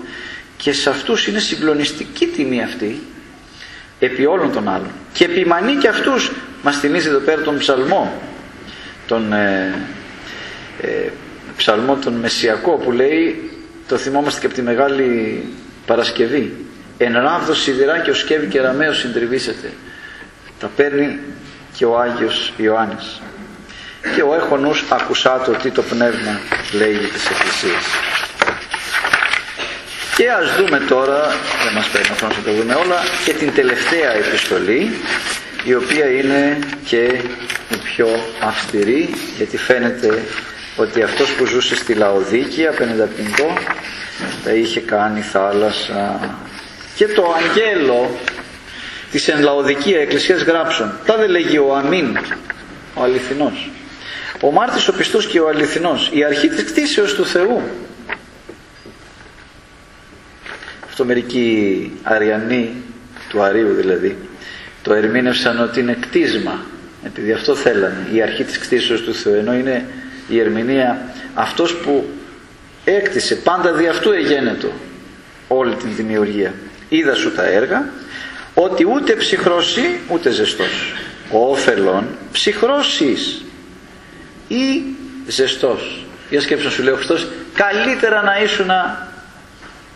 και 0.64 0.72
σε 0.72 0.90
αυτούς 0.90 1.26
είναι 1.26 1.38
συγκλονιστική 1.38 2.26
τιμή 2.26 2.62
αυτή 2.62 3.00
επί 3.98 4.26
όλων 4.26 4.52
των 4.52 4.68
άλλων. 4.68 4.90
Και 5.12 5.24
επιμανεί 5.24 5.74
και 5.74 5.88
αυτούς 5.88 6.32
μας 6.62 6.78
θυμίζει 6.78 7.08
εδώ 7.08 7.18
πέρα 7.18 7.42
τον 7.42 7.58
ψαλμό 7.58 8.22
τον 9.06 9.32
ε, 9.32 9.74
ε, 10.80 10.88
ψαλμό 11.56 11.96
τον 11.96 12.12
Μεσσιακό 12.12 12.72
που 12.72 12.92
λέει 12.92 13.50
το 13.88 13.96
θυμόμαστε 13.96 14.40
και 14.40 14.46
από 14.46 14.54
τη 14.54 14.62
Μεγάλη 14.62 15.42
Παρασκευή 15.86 16.52
εν 16.98 17.12
ράβδος 17.12 17.62
σιδηρά 17.62 17.98
και 17.98 18.10
ο 18.10 18.14
σκεύη 18.14 18.46
και 18.46 18.60
ραμαίος 18.60 18.98
συντριβήσεται 18.98 19.72
τα 20.60 20.70
παίρνει 20.76 21.18
και 21.76 21.84
ο 21.84 21.98
Άγιος 21.98 22.52
Ιωάννης. 22.56 23.20
Και 24.16 24.22
ο 24.22 24.34
έχονους 24.34 24.84
ακουσά 24.90 25.42
το 25.46 25.52
τι 25.52 25.70
το 25.70 25.82
πνεύμα 25.82 26.40
λέγει 26.72 27.06
της 27.06 27.30
Εκκλησίας 27.30 27.84
και 30.16 30.30
ας 30.30 30.56
δούμε 30.56 30.78
τώρα, 30.78 31.20
δεν 31.64 31.72
μας 31.74 31.88
παίρνει 31.88 32.08
ο 32.12 32.14
χρόνος 32.14 32.36
να 32.36 32.42
το 32.42 32.52
δούμε 32.52 32.74
όλα, 32.74 32.98
και 33.24 33.32
την 33.32 33.54
τελευταία 33.54 34.12
επιστολή, 34.14 34.90
η 35.64 35.74
οποία 35.74 36.06
είναι 36.06 36.58
και 36.84 37.02
η 37.68 37.76
πιο 37.84 38.08
αυστηρή, 38.40 39.14
γιατί 39.36 39.56
φαίνεται 39.56 40.22
ότι 40.76 41.02
αυτός 41.02 41.32
που 41.32 41.44
ζούσε 41.44 41.76
στη 41.76 41.94
Λαοδίκη 41.94 42.66
απέναντι 42.66 43.02
τα 44.44 44.52
είχε 44.52 44.80
κάνει 44.80 45.20
θάλασσα. 45.20 46.20
Και 46.94 47.06
το 47.06 47.34
αγγέλο 47.36 48.18
της 49.10 49.28
εν 49.28 49.42
Λαοδικία 49.42 50.00
Εκκλησίας 50.00 50.42
γράψουν. 50.42 50.92
Τα 51.06 51.16
δεν 51.16 51.30
λέγει 51.30 51.58
ο 51.58 51.74
Αμήν, 51.76 52.18
ο 52.94 53.02
αληθινός. 53.02 53.70
Ο 54.40 54.50
Μάρτης 54.50 54.88
ο 54.88 54.92
πιστός 54.92 55.26
και 55.26 55.40
ο 55.40 55.48
αληθινός, 55.48 56.10
η 56.12 56.24
αρχή 56.24 56.48
της 56.48 56.64
κτήσεως 56.64 57.14
του 57.14 57.26
Θεού, 57.26 57.62
αυτό 60.94 61.06
μερικοί 61.06 61.92
αριανοί 62.02 62.82
του 63.28 63.42
Αρίου 63.42 63.74
δηλαδή 63.74 64.16
το 64.82 64.94
ερμήνευσαν 64.94 65.60
ότι 65.62 65.80
είναι 65.80 65.96
κτίσμα 66.00 66.60
επειδή 67.04 67.32
αυτό 67.32 67.54
θέλανε 67.54 68.06
η 68.12 68.22
αρχή 68.22 68.44
της 68.44 68.58
κτίσεως 68.58 69.00
του 69.00 69.14
Θεού 69.14 69.34
ενώ 69.34 69.54
είναι 69.54 69.86
η 70.28 70.40
ερμηνεία 70.40 71.14
αυτός 71.34 71.74
που 71.76 72.08
έκτισε 72.84 73.34
πάντα 73.34 73.72
δι' 73.72 73.88
αυτού 73.88 74.10
εγένετο 74.10 74.72
όλη 75.48 75.74
την 75.74 75.94
δημιουργία. 75.94 76.54
Είδα 76.88 77.14
σου 77.14 77.32
τα 77.32 77.44
έργα 77.44 77.88
ότι 78.54 78.86
ούτε 78.86 79.12
ψυχρός 79.14 79.78
ούτε 80.08 80.30
ζεστός. 80.30 80.94
Ο 81.30 81.50
όφελον 81.50 82.06
ψυχρός 82.32 83.00
ή 84.48 84.82
ζεστός. 85.26 86.06
Για 86.30 86.40
σκέψω 86.40 86.70
σου 86.70 86.82
λέει 86.82 86.92
ο 86.92 86.96
Χριστός 86.96 87.28
καλύτερα 87.54 88.22
να 88.22 88.42
ήσουν 88.42 88.70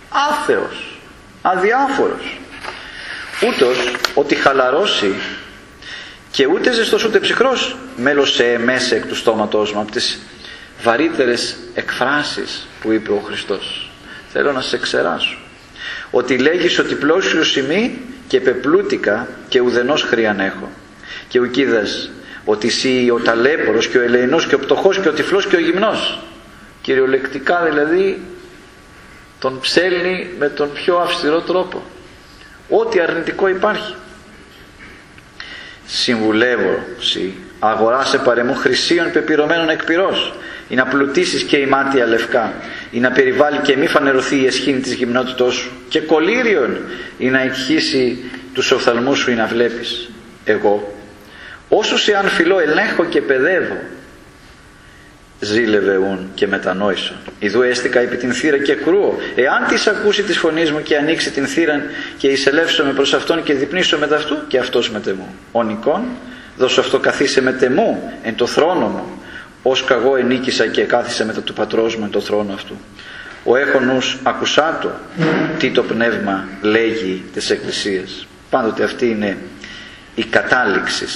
άθεος 0.08 1.00
αδιάφορος. 1.42 2.40
Ούτως 3.48 3.92
ότι 4.14 4.34
χαλαρώσει 4.34 5.14
και 6.30 6.46
ούτε 6.46 6.72
ζεστός 6.72 7.04
ούτε 7.04 7.20
ψυχρός 7.20 7.76
μέλωσε 7.96 8.60
μέσα 8.64 8.96
εκ 8.96 9.06
του 9.06 9.16
στόματός 9.16 9.72
μου 9.72 9.80
από 9.80 9.90
τις 9.90 10.18
βαρύτερες 10.82 11.56
εκφράσεις 11.74 12.68
που 12.80 12.92
είπε 12.92 13.12
ο 13.12 13.22
Χριστός. 13.26 13.90
Θέλω 14.32 14.52
να 14.52 14.60
σε 14.60 14.78
ξεράσω. 14.78 15.38
Ότι 16.10 16.38
λέγεις 16.38 16.78
ότι 16.78 16.94
πλώσιος 16.94 17.56
ημί 17.56 17.98
και 18.28 18.40
πεπλούτικα 18.40 19.28
και 19.48 19.60
ουδενός 19.60 20.02
χρειαν 20.02 20.40
έχω. 20.40 20.70
Και 21.28 21.40
ουκίδας 21.40 22.10
ότι 22.44 22.66
εσύ 22.66 23.10
ο 23.14 23.20
ταλέπορος 23.20 23.88
και 23.88 23.98
ο 23.98 24.02
ελεηνός 24.02 24.46
και 24.46 24.54
ο 24.54 24.58
πτωχός 24.58 24.98
και 24.98 25.08
ο 25.08 25.12
τυφλός 25.12 25.46
και 25.46 25.56
ο 25.56 25.60
γυμνός. 25.60 26.18
Κυριολεκτικά 26.82 27.64
δηλαδή 27.64 28.20
τον 29.38 29.60
ψέλνει 29.60 30.30
με 30.38 30.48
τον 30.48 30.72
πιο 30.72 30.96
αυστηρό 30.96 31.40
τρόπο. 31.40 31.82
Ό,τι 32.68 33.00
αρνητικό 33.00 33.48
υπάρχει. 33.48 33.94
Συμβουλεύω 35.86 36.78
σι 37.00 37.34
αγοράσε 37.58 38.18
παρεμού 38.18 38.54
χρυσίων 38.54 39.10
πεπυρωμένων 39.12 39.68
εκπυρός 39.68 40.34
ή 40.68 40.74
να 40.74 40.86
πλουτίσεις 40.86 41.42
και 41.42 41.56
η 41.56 41.66
μάτια 41.66 42.06
λευκά. 42.06 42.52
Ή 42.90 43.00
να 43.00 43.10
περιβάλλει 43.10 43.58
και 43.58 43.76
μη 43.76 43.86
φανερωθεί 43.86 44.36
η 44.36 44.46
εσχήνη 44.46 44.80
της 44.80 44.92
γυμνότητός 44.92 45.54
σου. 45.54 45.70
Και 45.88 46.00
κολύριον 46.00 46.78
ή 47.18 47.26
να 47.26 47.40
εκχύσει 47.40 48.30
τους 48.54 48.70
οφθαλμούς 48.70 49.18
σου 49.18 49.30
ή 49.30 49.34
να 49.34 49.46
βλέπεις. 49.46 50.10
Εγώ 50.44 50.94
όσο 51.68 51.98
σε 51.98 52.14
αν 52.16 52.28
φιλώ 52.28 52.58
ελέγχω 52.58 53.04
και 53.04 53.20
παιδεύω 53.20 53.76
ζήλευε 55.40 55.96
ουν 55.96 56.30
και 56.34 56.46
μετανόησον. 56.46 57.16
Ιδού 57.38 57.62
έστηκα 57.62 58.00
επί 58.00 58.16
την 58.16 58.32
θύραν 58.32 58.58
και 58.58 58.74
κρούω. 58.74 59.18
Εάν 59.34 59.66
τις 59.68 59.86
ακούση 59.86 60.22
της 60.22 60.38
φωνής 60.38 60.70
μου 60.70 60.82
και 60.82 60.96
ανοίξη 60.96 61.30
την 61.30 61.46
θύραν 61.46 61.82
και 62.16 62.28
εισελεύσομαι 62.28 62.92
προς 62.92 63.14
αυτόν 63.14 63.42
και 63.42 63.54
δειπνήσω 63.54 63.98
μετ' 63.98 64.08
αυτού 64.14 64.46
και 64.46 64.58
αυτός 64.58 64.90
μετ' 64.90 65.00
εμού. 65.00 65.34
Ο 65.52 65.62
νικών 65.62 66.02
δώσω 66.56 66.80
αυτώ 66.80 66.98
καθίσαι 66.98 67.42
μετ' 67.42 67.52
εμού 67.52 68.12
εν 68.22 68.34
τω 68.34 68.46
θρόνω 68.46 68.86
μου 68.86 69.22
ως 69.62 69.84
καγώ 69.84 70.16
ενίκησα 70.16 70.66
και 70.66 70.82
εκάθισα 70.82 71.24
μετά 71.24 71.40
του 71.40 71.52
πατρός 71.52 71.96
μου 71.96 72.04
εν 72.04 72.10
τω 72.10 72.20
θρόνω 72.20 72.52
αυτού. 72.52 72.74
Ο 73.44 73.56
έχων 73.56 73.95
ους 73.95 74.18
ακουσάτω 74.22 74.90
τι 75.58 75.70
το 75.70 75.82
πνεύμα 75.82 76.48
λέγει 76.62 77.24
ταις 77.32 77.50
Εκκλησίαις. 77.50 78.26
Πάντοτε 78.50 78.84
αυτή 78.84 79.06
είναι 79.06 79.36
η 80.14 80.24
κατάληξη 80.24 81.06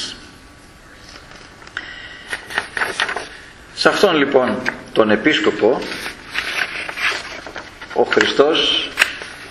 Σε 3.83 3.89
αυτόν 3.89 4.17
λοιπόν 4.17 4.59
τον 4.93 5.11
επίσκοπο 5.11 5.81
ο 7.95 8.03
Χριστός 8.03 8.91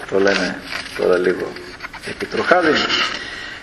το 0.10 0.20
λέμε 0.20 0.60
τώρα 0.98 1.18
λίγο 1.18 1.52
επιτροχάδι 2.10 2.72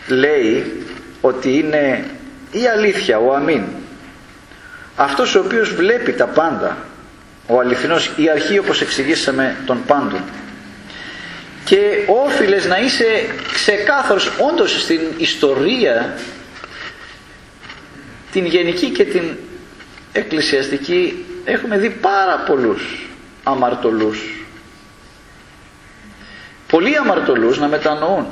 λέει 0.08 0.82
ότι 1.20 1.58
είναι 1.58 2.04
η 2.50 2.66
αλήθεια 2.66 3.18
ο 3.18 3.34
αμήν 3.34 3.62
αυτός 4.96 5.34
ο 5.34 5.40
οποίος 5.40 5.74
βλέπει 5.74 6.12
τα 6.12 6.26
πάντα 6.26 6.76
ο 7.46 7.58
αληθινός, 7.60 8.10
η 8.16 8.30
αρχή 8.30 8.58
όπως 8.58 8.80
εξηγήσαμε 8.80 9.56
τον 9.66 9.84
πάντων. 9.86 10.22
Και 11.64 11.78
όφιλες 12.26 12.66
να 12.66 12.78
είσαι 12.78 13.26
ξεκάθαρος 13.52 14.32
όντως 14.52 14.82
στην 14.82 15.00
ιστορία 15.16 16.18
την 18.32 18.46
γενική 18.46 18.90
και 18.90 19.04
την 19.04 19.22
εκκλησιαστική 20.18 21.24
έχουμε 21.44 21.78
δει 21.78 21.90
πάρα 21.90 22.38
πολλούς 22.38 23.08
αμαρτωλούς. 23.42 24.46
Πολλοί 26.66 26.96
αμαρτωλούς 26.96 27.58
να 27.58 27.68
μετανοούν. 27.68 28.26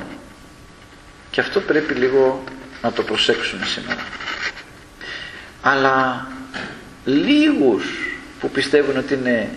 Και 1.31 1.41
αυτό 1.41 1.59
πρέπει 1.59 1.93
λίγο 1.93 2.43
να 2.81 2.91
το 2.91 3.03
προσέξουμε 3.03 3.65
σήμερα. 3.65 4.01
Αλλά 5.61 6.27
λίγους 7.05 7.85
που 8.39 8.49
πιστεύουν 8.49 8.97
ότι 8.97 9.13
είναι 9.13 9.49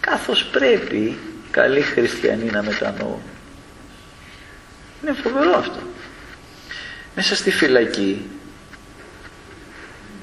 καθώς 0.00 0.44
πρέπει 0.44 1.18
καλοί 1.50 1.80
χριστιανοί 1.80 2.50
να 2.50 2.62
μετανοούν. 2.62 3.22
Είναι 5.02 5.16
φοβερό 5.22 5.58
αυτό. 5.58 5.78
Μέσα 7.14 7.34
στη 7.36 7.50
φυλακή 7.50 8.26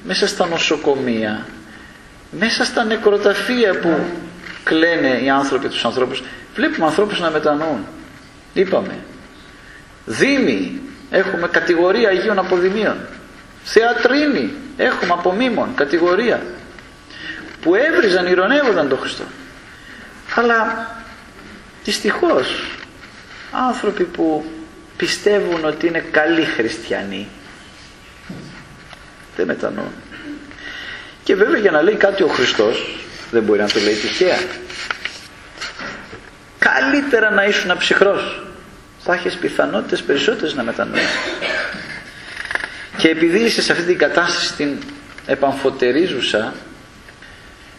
μέσα 0.04 0.26
στα 0.26 0.46
νοσοκομεία 0.46 1.46
μέσα 2.38 2.64
στα 2.64 2.84
νεκροταφεία 2.84 3.78
που 3.78 3.98
κλαίνε 4.64 5.20
οι 5.22 5.30
άνθρωποι 5.30 5.68
τους 5.68 5.84
ανθρώπους 5.84 6.22
βλέπουμε 6.54 6.86
ανθρώπους 6.86 7.20
να 7.20 7.30
μετανοούν. 7.30 7.86
Είπαμε 8.54 8.98
δήμοι 10.06 10.80
έχουμε 11.10 11.48
κατηγορία 11.48 12.08
Αγίων 12.08 12.38
Αποδημίων. 12.38 12.96
Θεατρίνοι 13.64 14.52
έχουμε 14.76 15.12
απομίμων 15.12 15.68
κατηγορία 15.74 16.42
που 17.60 17.74
έβριζαν, 17.74 18.26
ηρωνεύονταν 18.26 18.88
τον 18.88 18.98
Χριστό. 18.98 19.24
Αλλά 20.34 20.90
δυστυχώς 21.84 22.70
άνθρωποι 23.68 24.04
που 24.04 24.44
πιστεύουν 24.96 25.64
ότι 25.64 25.86
είναι 25.86 26.04
καλοί 26.10 26.44
χριστιανοί 26.44 27.28
δεν 29.36 29.46
μετανοούν 29.46 29.92
και 31.24 31.34
βέβαια 31.34 31.58
για 31.58 31.70
να 31.70 31.82
λέει 31.82 31.94
κάτι 31.94 32.22
ο 32.22 32.28
Χριστός 32.28 32.98
δεν 33.30 33.42
μπορεί 33.42 33.60
να 33.60 33.68
το 33.68 33.80
λέει 33.80 33.94
τυχαία 33.94 34.36
καλύτερα 36.74 37.30
να 37.30 37.44
ήσουν 37.44 37.70
αψυχρός. 37.70 38.42
Θα 38.98 39.14
έχεις 39.14 39.36
πιθανότητες 39.36 40.02
περισσότερες 40.02 40.54
να 40.54 40.62
μετανοήσεις. 40.62 41.18
Και 42.96 43.08
επειδή 43.08 43.38
είσαι 43.38 43.62
σε 43.62 43.72
αυτή 43.72 43.84
την 43.84 43.98
κατάσταση 43.98 44.54
την 44.54 44.78
επαμφωτερίζουσα 45.26 46.54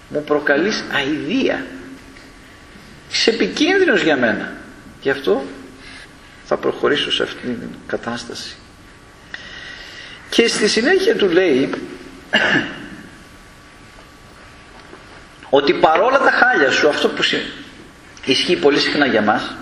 μου 0.10 0.24
προκαλείς 0.24 0.84
αηδία. 0.94 1.66
Είσαι 3.12 3.30
επικίνδυνος 3.30 4.02
για 4.02 4.18
μένα. 4.18 4.54
Γι' 5.02 5.10
αυτό 5.10 5.44
θα 6.46 6.58
προχωρήσω 6.58 7.12
σε 7.12 7.24
αυτή 7.24 7.42
την 7.42 7.70
κατάσταση 7.88 8.56
και 10.36 10.48
στη 10.48 10.68
συνέχεια 10.68 11.16
του 11.16 11.30
λέει 11.30 11.70
ότι 15.50 15.74
παρόλα 15.74 16.18
τα 16.18 16.32
χάλια 16.32 16.72
σου 16.72 16.88
αυτό 16.88 17.10
που 17.10 17.22
ισχύει 18.26 18.56
πολύ 18.56 18.80
συχνά 18.80 19.06
για 19.06 19.22
μας 19.22 19.56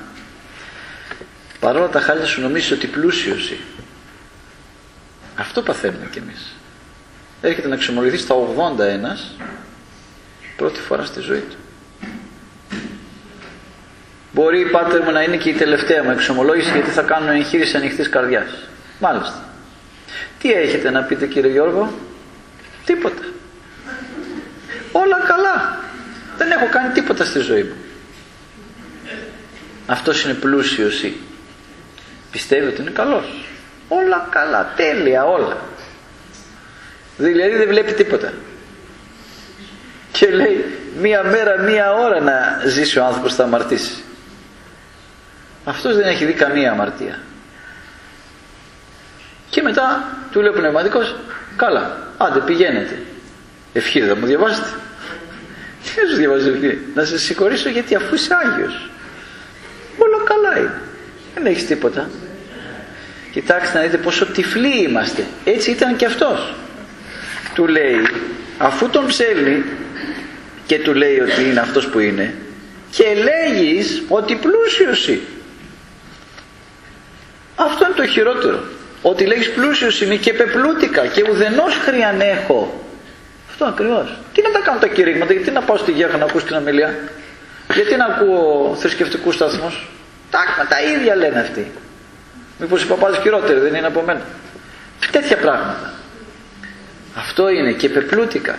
παρόλα 1.59 1.87
τα 1.87 1.99
χάλια 1.99 2.25
σου 2.25 2.41
νομίζεις 2.41 2.71
ότι 2.71 2.87
πλούσιος 2.87 3.53
αυτό 5.35 5.61
παθαίνουμε 5.61 6.07
κι 6.11 6.17
εμείς. 6.17 6.55
Έρχεται 7.41 7.67
να 7.67 7.75
εξομολογηθεί 7.75 8.17
στα 8.17 8.35
81 8.35 9.43
πρώτη 10.55 10.79
φορά 10.79 11.05
στη 11.05 11.19
ζωή 11.19 11.43
του. 11.49 11.55
Μπορεί 14.31 14.59
η 14.59 14.69
πάτερ 14.69 15.03
μου 15.03 15.11
να 15.11 15.21
είναι 15.21 15.37
και 15.37 15.49
η 15.49 15.53
τελευταία 15.53 16.03
μου 16.03 16.11
εξομολόγηση 16.11 16.71
γιατί 16.71 16.89
θα 16.89 17.01
κάνω 17.01 17.31
εγχείρηση 17.31 17.77
ανοιχτής 17.77 18.09
καρδιάς. 18.09 18.49
Μάλιστα 18.99 19.52
τι 20.43 20.51
έχετε 20.51 20.89
να 20.89 21.01
πείτε 21.03 21.27
κύριε 21.27 21.51
Γιώργο; 21.51 21.93
Τίποτα. 22.85 23.23
Όλα 24.91 25.17
καλά. 25.27 25.77
Δεν 26.37 26.51
έχω 26.51 26.67
κάνει 26.71 26.93
τίποτα 26.93 27.25
στη 27.25 27.39
ζωή 27.39 27.63
μου. 27.63 27.75
Αυτός 29.85 30.23
είναι 30.23 30.33
πλούσιος 30.33 31.03
ή 31.03 31.17
πιστεύει 32.31 32.67
ότι 32.67 32.81
είναι 32.81 32.89
καλός. 32.89 33.45
Όλα 33.87 34.27
καλά 34.31 34.73
τέλεια 34.75 35.25
όλα. 35.25 35.57
Δηλαδή 37.17 37.55
δεν 37.55 37.67
βλέπει 37.67 37.93
τίποτα. 37.93 38.33
Και 40.11 40.29
λέει 40.29 40.65
μία 40.99 41.23
μέρα 41.23 41.59
μία 41.59 41.93
ώρα 41.93 42.19
να 42.19 42.61
ζήσει 42.65 42.99
ο 42.99 43.05
άνθρωπος 43.05 43.35
θα 43.35 43.43
αμαρτήσει. 43.43 44.03
Αυτός 45.65 45.95
δεν 45.95 46.07
έχει 46.07 46.25
δει 46.25 46.33
καμία 46.33 46.71
αμαρτία 46.71 47.19
και 49.53 49.61
μετά 49.61 50.17
του 50.31 50.39
λέει 50.39 50.49
ο 50.49 50.53
πνευματικός 50.53 51.15
καλά 51.55 52.07
άντε 52.17 52.39
πηγαίνετε 52.39 52.97
ευχή 53.73 54.01
θα 54.01 54.15
μου 54.15 54.25
διαβάσετε 54.25 54.67
τι 55.83 56.01
να 56.01 56.09
σου 56.09 56.15
διαβάζει 56.15 56.49
ευχή; 56.49 56.79
Να 56.93 57.03
σε 57.03 57.17
συγχωρήσω 57.17 57.69
γιατί 57.69 57.95
αφού 57.95 58.15
είσαι 58.15 58.35
Άγιος. 58.43 58.89
Όλα 59.97 60.23
καλά 60.23 60.59
είναι. 60.59 60.81
Δεν 61.33 61.45
έχεις 61.45 61.65
τίποτα. 61.65 62.09
Κοιτάξτε 63.31 63.77
να 63.77 63.83
δείτε 63.83 63.97
πόσο 63.97 64.25
τυφλοί 64.25 64.83
είμαστε. 64.83 65.25
Έτσι 65.43 65.71
ήταν 65.71 65.95
και 65.95 66.05
αυτός. 66.05 66.53
Του 67.53 67.67
λέει 67.67 68.07
αφού 68.57 68.89
τον 68.89 69.05
ψέλνει 69.05 69.63
και 70.65 70.79
του 70.79 70.93
λέει 70.93 71.19
ότι 71.19 71.49
είναι 71.49 71.59
αυτός 71.59 71.87
που 71.87 71.99
είναι 71.99 72.35
και 72.89 73.03
λέγεις 73.03 74.03
ότι 74.07 74.35
πλούσιος 74.35 75.07
είναι 75.07 75.21
αυτό 77.55 77.85
είναι 77.85 77.95
το 77.95 78.05
χειρότερο 78.05 78.63
ότι 79.03 79.25
λέγεις 79.25 79.51
πλούσιος 79.51 80.01
είμαι 80.01 80.15
και 80.15 80.33
πεπλούτικα 80.33 81.07
και 81.07 81.23
ουδενός 81.29 81.75
χρειαν 81.75 82.21
έχω 82.21 82.83
αυτό 83.49 83.65
ακριβώς. 83.65 84.17
Τι 84.33 84.41
να 84.41 84.51
τα 84.51 84.59
κάνω 84.59 84.79
τα 84.79 84.87
κηρύγματα 84.87 85.33
γιατί 85.33 85.51
να 85.51 85.61
πάω 85.61 85.77
στη 85.77 85.91
Γέχα 85.91 86.17
να 86.17 86.25
ακούς 86.25 86.43
την 86.43 86.55
αμιλία 86.55 86.97
γιατί 87.73 87.95
να 87.95 88.05
ακούω 88.05 88.75
θρησκευτικούς 88.75 89.35
σταθμούς; 89.35 89.89
Τα, 90.29 90.39
τα 90.69 90.81
ίδια 90.81 91.15
λένε 91.15 91.39
αυτοί. 91.39 91.71
Μήπως 92.59 92.83
οι 92.83 92.87
παπάδες 92.87 93.17
χειρότεροι 93.17 93.59
δεν 93.59 93.75
είναι 93.75 93.87
από 93.87 94.01
μένα. 94.01 94.21
Τέτοια 95.11 95.37
πράγματα. 95.37 95.93
Αυτό 97.15 97.49
είναι 97.49 97.71
και 97.71 97.89
πεπλούτικα. 97.89 98.55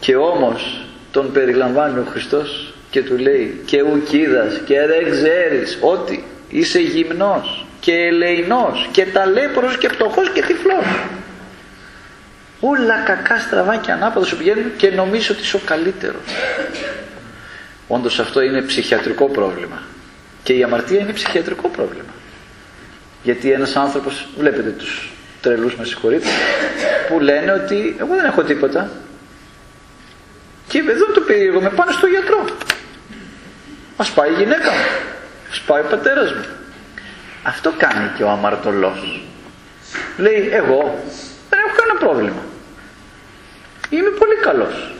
Και 0.00 0.16
όμως 0.16 0.86
τον 1.10 1.32
περιλαμβάνει 1.32 1.98
ο 1.98 2.06
Χριστός 2.10 2.74
και 2.90 3.02
του 3.02 3.18
λέει 3.18 3.62
και 3.66 3.82
ουκίδας 3.82 4.60
και 4.64 4.74
δεν 4.86 5.10
ξέρεις 5.10 5.78
ότι 5.80 6.24
είσαι 6.48 6.78
γυμνός 6.78 7.65
και 7.80 7.92
ελεηνός 7.92 8.88
και 8.92 9.06
ταλέπρος 9.06 9.78
και 9.78 9.88
πτωχός 9.88 10.30
και 10.30 10.42
τυφλός. 10.42 10.84
Όλα 12.60 12.94
κακά 13.04 13.38
στραβά 13.38 13.76
και 13.76 13.92
ανάποδα 13.92 14.26
σου 14.26 14.36
πηγαίνουν 14.36 14.76
και 14.76 14.90
νομίζω 14.90 15.34
ότι 15.34 15.42
είσαι 15.42 15.56
ο 15.56 15.60
καλύτερος. 15.64 16.22
Όντως 17.88 18.18
αυτό 18.18 18.40
είναι 18.40 18.62
ψυχιατρικό 18.62 19.28
πρόβλημα. 19.28 19.82
Και 20.42 20.52
η 20.52 20.62
αμαρτία 20.62 21.00
είναι 21.00 21.12
ψυχιατρικό 21.12 21.68
πρόβλημα. 21.68 22.14
Γιατί 23.22 23.50
ένας 23.52 23.76
άνθρωπος 23.76 24.26
βλέπετε 24.38 24.70
τους 24.70 25.10
τρελούς 25.40 25.76
με 25.76 25.84
συγχωρείτε 25.84 26.28
που 27.08 27.20
λένε 27.20 27.52
ότι 27.52 27.96
εγώ 27.98 28.14
δεν 28.14 28.24
έχω 28.24 28.42
τίποτα 28.42 28.90
και 30.68 30.78
εδώ 30.78 31.12
το 31.12 31.20
περίεργο 31.20 31.60
με 31.60 31.70
πάνε 31.70 31.92
στο 31.92 32.06
γιατρό. 32.06 32.44
Ας 33.96 34.10
πάει 34.10 34.30
η 34.30 34.34
γυναίκα 34.34 34.70
μου. 34.70 34.84
Ας 35.50 35.60
πάει 35.60 35.80
ο 35.80 35.86
πατέρας 35.90 36.32
μου 36.32 36.44
αυτό 37.46 37.72
κάνει 37.78 38.10
και 38.16 38.22
ο 38.22 38.28
αμαρτωλός. 38.28 39.24
Λέει 40.16 40.48
εγώ 40.52 40.98
δεν 41.50 41.58
έχω 41.66 41.74
κανένα 41.76 41.98
πρόβλημα. 41.98 42.42
Είμαι 43.90 44.10
πολύ 44.10 44.34
καλός. 44.34 44.94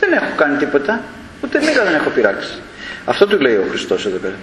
Δεν 0.00 0.12
έχω 0.12 0.34
κάνει 0.36 0.56
τίποτα. 0.56 1.00
Ούτε 1.44 1.58
μοίρα 1.58 1.84
δεν 1.84 1.94
έχω 1.94 2.10
πειράξει 2.10 2.62
αυτό 3.04 3.26
του 3.26 3.40
λέει 3.40 3.56
ο 3.56 3.64
Χριστός 3.70 4.06
εδώ 4.06 4.18
πέρα. 4.18 4.34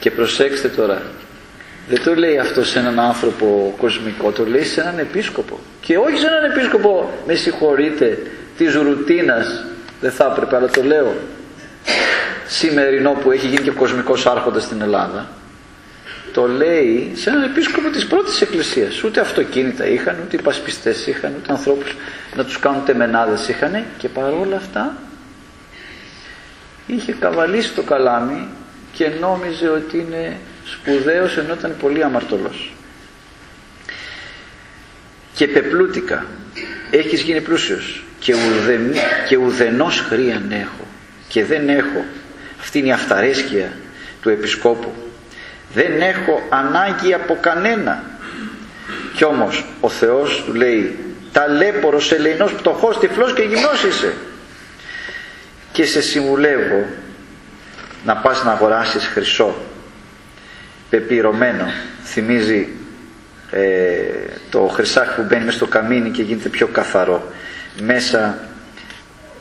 Και 0.00 0.10
προσέξτε 0.10 0.68
τώρα. 0.68 1.02
Δεν 1.88 2.02
το 2.02 2.14
λέει 2.14 2.38
αυτός 2.38 2.68
σε 2.68 2.78
έναν 2.78 3.00
άνθρωπο 3.00 3.74
κοσμικό 3.78 4.30
το 4.30 4.46
λέει 4.46 4.64
σε 4.64 4.80
έναν 4.80 4.98
επίσκοπο. 4.98 5.58
Και 5.80 5.98
όχι 5.98 6.16
σε 6.16 6.26
έναν 6.26 6.50
επίσκοπο 6.50 7.10
με 7.26 7.34
συγχωρείτε 7.34 8.18
της 8.56 8.74
ρουτίνας 8.74 9.64
δεν 10.00 10.10
θα 10.10 10.32
έπρεπε 10.32 10.56
αλλά 10.56 10.68
το 10.68 10.82
λέω. 10.82 11.16
Σημερινό 12.46 13.10
που 13.10 13.30
έχει 13.30 13.46
γίνει 13.46 13.62
και 13.62 13.70
κοσμικός 13.70 14.26
άρχοντας 14.26 14.62
στην 14.62 14.80
Ελλάδα 14.80 15.28
το 16.38 16.46
λέει 16.46 17.12
σε 17.14 17.30
έναν 17.30 17.42
επίσκοπο 17.42 17.88
της 17.88 18.06
πρώτης 18.06 18.40
εκκλησίας. 18.40 19.02
Ούτε 19.02 19.20
αυτοκίνητα 19.20 19.86
είχαν 19.86 20.16
ούτε 20.24 20.36
υπασπιστές 20.36 21.06
είχαν 21.06 21.34
ούτε 21.38 21.52
ανθρώπους 21.52 21.96
να 22.36 22.44
τους 22.44 22.58
κάνουν 22.58 22.84
τεμενάδες 22.84 23.48
είχαν. 23.48 23.84
Και 23.98 24.08
παρόλα 24.08 24.56
αυτά 24.56 24.96
είχε 26.86 27.12
καβαλήσει 27.12 27.72
το 27.72 27.82
καλάμι 27.82 28.48
και 28.92 29.10
νόμιζε 29.20 29.68
ότι 29.68 29.98
είναι 29.98 30.36
σπουδαίος 30.64 31.36
ενώ 31.36 31.54
ήταν 31.58 31.76
πολύ 31.80 32.04
αμαρτωλός. 32.04 32.72
Και 35.34 35.48
πεπλούτικα 35.48 36.26
έχεις 36.90 37.20
γίνει 37.20 37.40
πλούσιος 37.40 38.04
και, 38.18 38.34
ουδε, 38.34 38.80
και 39.28 39.36
ουδενός 39.36 40.00
χρίαν 40.00 40.50
έχω 40.50 40.86
και 41.28 41.44
δεν 41.44 41.68
έχω. 41.68 42.04
Αυτή 42.60 42.78
είναι 42.78 42.88
η 42.88 42.92
αυταρέσκεια 42.92 43.72
του 44.22 44.28
επισκόπου 44.28 45.07
δεν 45.72 46.00
έχω 46.00 46.42
ανάγκη 46.48 47.14
από 47.14 47.38
κανένα. 47.40 48.02
Κι 49.14 49.24
όμως 49.24 49.64
ο 49.80 49.88
Θεός 49.88 50.42
του 50.46 50.54
λέει 50.54 50.98
ταλέπορος, 51.32 52.12
ελεηνός, 52.12 52.52
πτωχός, 52.52 52.98
τυφλός 52.98 53.32
και 53.32 53.42
γυμνός 53.42 53.84
είσαι 53.84 54.14
και 55.72 55.84
σε 55.84 56.00
συμβουλεύω 56.00 56.86
να 58.04 58.16
πας 58.16 58.44
να 58.44 58.50
αγοράσεις 58.52 59.06
χρυσό 59.06 59.54
πεπυρωμένο 60.90 61.66
θυμίζει 62.04 62.68
ε, 63.50 63.60
το 64.50 64.60
χρυσάκι 64.60 65.14
που 65.14 65.22
μπαίνει 65.28 65.44
μέσα 65.44 65.56
στο 65.56 65.66
καμίνι 65.66 66.10
και 66.10 66.22
γίνεται 66.22 66.48
πιο 66.48 66.66
καθαρό. 66.66 67.32
Μέσα 67.80 68.38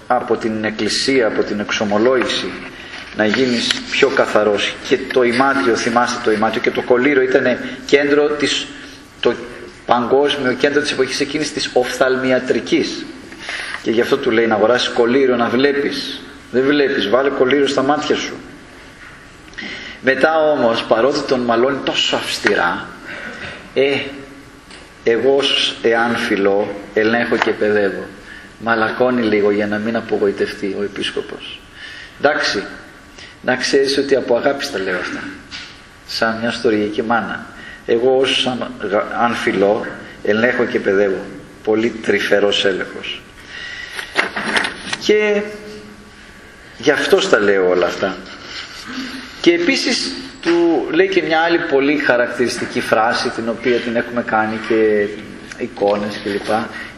από 0.07 0.35
την 0.35 0.63
εκκλησία, 0.63 1.27
από 1.27 1.43
την 1.43 1.59
εξομολόγηση 1.59 2.51
να 3.17 3.25
γίνεις 3.25 3.81
πιο 3.91 4.07
καθαρός. 4.09 4.75
Και 4.87 4.97
το 5.13 5.23
ημάτιο, 5.23 5.75
θυμάστε 5.75 6.21
το 6.23 6.31
ημάτιο 6.31 6.61
και 6.61 6.71
το 6.71 6.81
κολύρο 6.81 7.21
ήταν 7.21 7.57
κέντρο 7.85 8.27
της, 8.27 8.67
το 9.19 9.33
παγκόσμιο 9.85 10.53
κέντρο 10.53 10.81
της 10.81 10.91
εποχής 10.91 11.19
εκείνης 11.19 11.53
της 11.53 11.69
οφθαλμιατρικής. 11.73 13.05
Και 13.81 13.91
γι' 13.91 14.01
αυτό 14.01 14.17
του 14.17 14.31
λέει 14.31 14.47
να 14.47 14.55
αγοράσεις 14.55 14.89
κολύρο 14.89 15.35
να 15.35 15.49
βλέπεις. 15.49 16.21
Δεν 16.51 16.63
βλέπεις, 16.63 17.09
βάλε 17.09 17.29
κολύρο 17.29 17.67
στα 17.67 17.81
μάτια 17.81 18.15
σου. 18.15 18.33
Μετά 20.01 20.51
όμως 20.51 20.83
παρότι 20.83 21.19
τον 21.19 21.39
μαλώνει 21.39 21.77
τόσο 21.83 22.15
αυστηρά 22.15 22.87
ε, 23.73 23.97
εγώ 25.03 25.39
εάν 25.81 26.15
φιλώ 26.15 26.75
ελέγχω 26.93 27.37
και 27.37 27.51
παιδεύω. 27.51 28.03
Μαλακώνει 28.59 29.21
λίγο 29.21 29.51
για 29.51 29.67
να 29.67 29.77
μην 29.77 29.95
απογοητευτεί 29.95 30.75
ο 30.79 30.83
επίσκοπος. 30.83 31.59
Εντάξει 32.19 32.63
να 33.41 33.55
ξέρεις 33.55 33.97
ότι 33.97 34.15
από 34.15 34.35
αγάπης 34.35 34.71
τα 34.71 34.79
λέω 34.79 34.99
αυτά. 34.99 35.23
Σαν 36.07 36.37
μια 36.39 36.51
στοργική 36.51 37.01
μάνα. 37.01 37.45
Εγώ 37.85 38.17
όσο 38.17 38.49
αν, 38.49 38.71
αν 39.21 39.33
φιλώ 39.33 39.85
ελέγχω 40.23 40.65
και 40.65 40.79
παιδεύω. 40.79 41.21
Πολύ 41.63 41.89
τρυφερός 41.89 42.65
έλεγχος. 42.65 43.21
Και 44.99 45.41
γι' 46.77 46.91
αυτός 46.91 47.29
τα 47.29 47.39
λέω 47.39 47.69
όλα 47.69 47.85
αυτά. 47.85 48.15
Και 49.41 49.53
επίσης 49.53 50.11
του 50.41 50.87
λέει 50.91 51.07
και 51.07 51.21
μια 51.21 51.39
άλλη 51.39 51.59
πολύ 51.59 51.97
χαρακτηριστική 51.97 52.81
φράση 52.81 53.29
την 53.29 53.49
οποία 53.49 53.77
την 53.77 53.95
έχουμε 53.95 54.23
κάνει 54.23 54.59
και 54.67 55.07
εικόνες 55.63 56.19
κλπ. 56.23 56.53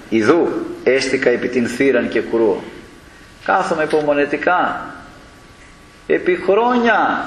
Ιδού 0.09 0.65
έστικα 0.83 1.29
επί 1.29 1.47
την 1.47 1.67
θύραν 1.67 2.09
και 2.09 2.21
κρούω. 2.21 2.63
Κάθομαι 3.45 3.83
υπομονετικά 3.83 4.93
επί 6.13 6.39
χρόνια 6.45 7.25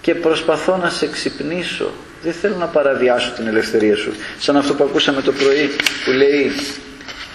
και 0.00 0.14
προσπαθώ 0.14 0.76
να 0.76 0.88
σε 0.88 1.06
ξυπνήσω. 1.06 1.92
Δεν 2.22 2.32
θέλω 2.32 2.56
να 2.56 2.66
παραβιάσω 2.66 3.30
την 3.30 3.46
ελευθερία 3.46 3.96
σου. 3.96 4.12
Σαν 4.38 4.56
αυτό 4.56 4.74
που 4.74 4.84
ακούσαμε 4.84 5.22
το 5.22 5.32
πρωί 5.32 5.70
που 6.04 6.10
λέει 6.10 6.52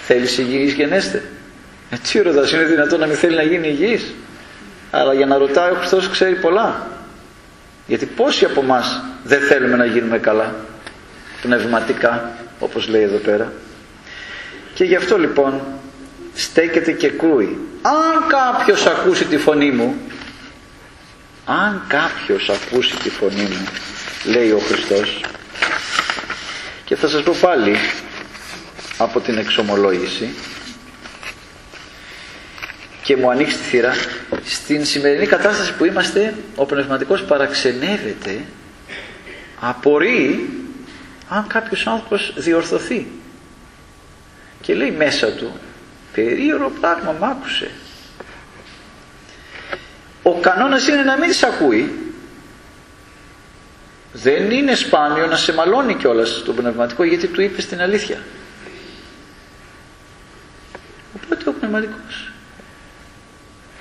θέλεις 0.02 0.38
υγιής 0.38 0.74
γενέστε. 0.74 1.24
Έτσι 1.90 2.20
ο 2.20 2.24
είναι 2.54 2.64
δυνατόν 2.64 3.00
να 3.00 3.06
μην 3.06 3.16
θέλει 3.16 3.36
να 3.36 3.44
γίνει 3.44 3.68
υγιής. 3.68 4.14
Αλλά 4.92 5.14
για 5.14 5.26
να 5.26 5.38
ρωτάει 5.38 5.72
ο 5.72 5.76
Χριστός 5.76 6.10
ξέρει 6.10 6.36
πολλά. 6.36 6.88
Γιατί 7.88 8.06
πόσοι 8.06 8.46
από 8.46 8.62
εμάς 8.62 9.04
δεν 9.24 9.40
θέλουμε 9.42 9.76
να 9.76 9.86
γίνουμε 9.86 10.18
καλά 10.18 10.56
πνευματικά 11.42 12.32
όπως 12.60 12.88
λέει 12.88 13.02
εδώ 13.02 13.18
πέρα. 13.18 13.54
Και 14.74 14.84
γι' 14.84 14.96
αυτό 14.96 15.18
λοιπόν 15.18 15.62
στέκεται 16.34 16.92
και 16.92 17.10
κρούει. 17.10 17.58
Αν 17.82 18.28
κάποιος 18.28 18.86
ακούσει 18.86 19.26
τη 19.26 19.38
φωνή 19.38 19.72
μου 19.72 19.96
αν 21.46 21.86
κάποιος 21.88 22.50
ακούσει 22.50 22.96
τη 22.96 23.10
φωνή 23.10 23.42
μου 23.42 23.68
λέει 24.26 24.52
ο 24.52 24.60
Χριστός 24.60 25.22
και 26.86 26.96
θα 26.96 27.08
σας 27.08 27.24
πω 27.24 27.36
πάλι 27.42 27.76
από 28.98 29.20
την 29.20 29.38
εξομολόγηση 29.38 30.34
και 33.04 33.18
μου 33.18 33.30
ανοίξει 33.30 33.58
τη 33.58 33.64
θύρα 33.64 33.94
στην 34.46 34.86
σημερινή 34.86 35.26
κατάσταση 35.26 35.74
που 35.74 35.86
είμαστε 35.86 36.34
ο 36.56 36.66
πνευματικός 36.66 37.24
παραξενεύεται 37.24 38.42
απορεί 39.60 40.50
αν 41.30 41.48
κάποιος 41.48 41.88
άνθρωπος 41.88 42.34
διορθωθεί. 42.38 43.08
Και 44.62 44.74
λέει 44.74 44.92
μέσα 44.92 45.32
του 45.32 45.52
περίεργο 46.14 46.72
πράγμα 46.82 47.12
μ' 47.20 47.24
άκουσε 47.24 47.72
ο 50.24 50.40
κανόνας 50.40 50.88
είναι 50.88 51.04
να 51.04 51.18
μην 51.18 51.34
σε 51.34 51.46
ακούει. 51.46 51.98
Δεν 54.14 54.52
είναι 54.52 54.76
σπάνιο 54.76 55.28
να 55.28 55.36
σε 55.36 55.54
μαλώνει 55.54 55.96
κιόλας 55.96 56.44
το 56.46 56.54
πνευματικό 56.54 57.04
γιατί 57.04 57.28
του 57.28 57.42
είπες 57.42 57.66
την 57.66 57.82
αλήθεια. 57.82 58.18
Οπότε 61.16 61.50
ο 61.50 61.54
πνευματικός 61.54 62.32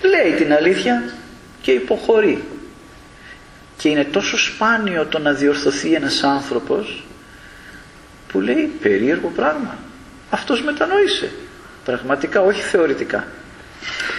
λέει 0.03 0.33
την 0.33 0.53
αλήθεια 0.53 1.03
και 1.63 1.71
υποχωρεί. 1.71 2.45
Και 3.77 3.89
είναι 3.89 4.05
τόσο 4.05 4.39
σπάνιο 4.39 5.07
το 5.07 5.19
να 5.19 5.33
διορθωθεί 5.33 5.95
ένας 5.95 6.23
άνθρωπος 6.23 7.05
που 8.29 8.41
λέει 8.41 8.73
περίεργο 8.83 9.29
πράγμα. 9.29 9.79
Αυτός 10.31 10.63
μετανόησε. 10.63 11.31
Πραγματικά 11.85 12.41
όχι 12.41 12.63
θεωρητικά 12.63 13.27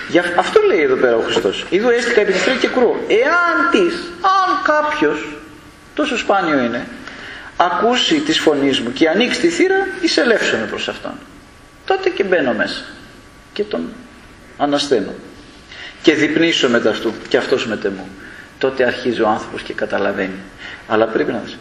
για 0.09 0.23
αυτό 0.37 0.61
λέει 0.61 0.81
εδώ 0.81 0.95
πέρα 0.95 1.15
ο 1.15 1.21
Χριστός. 1.21 1.65
Είδου 1.69 1.89
έστικα 1.89 2.21
επιστρέφει 2.21 2.59
και 2.59 2.67
κρούω 2.67 2.95
εάν 3.07 3.69
της 3.71 3.93
αν 4.21 4.61
κάποιος 4.63 5.27
τόσο 5.93 6.17
σπάνιο 6.17 6.59
είναι 6.59 6.87
ακούσει 7.57 8.19
τις 8.19 8.39
φωνής 8.39 8.79
μου 8.79 8.93
και 8.93 9.09
ανοίξει 9.09 9.39
τη 9.39 9.47
θύρα 9.47 9.87
εισελεύσομαι 10.01 10.65
προς 10.65 10.87
αυτόν. 10.87 11.11
Τότε 11.85 12.09
και 12.09 12.23
μπαίνω 12.23 12.53
μέσα 12.53 12.83
και 13.53 13.63
τον 13.63 13.89
ανασταίνω. 14.57 15.13
Και 16.01 16.13
διπνήσω 16.13 16.69
μετά 16.69 16.89
αυτού 16.89 17.13
και 17.27 17.37
αυτός 17.37 17.67
μετέ 17.67 17.89
μου. 17.89 18.07
Τότε 18.57 18.85
αρχίζει 18.85 19.21
ο 19.21 19.27
άνθρωπος 19.27 19.61
και 19.61 19.73
καταλαβαίνει. 19.73 20.39
Αλλά 20.87 21.05
πρέπει 21.05 21.31
να 21.31 21.41
δεις. 21.45 21.57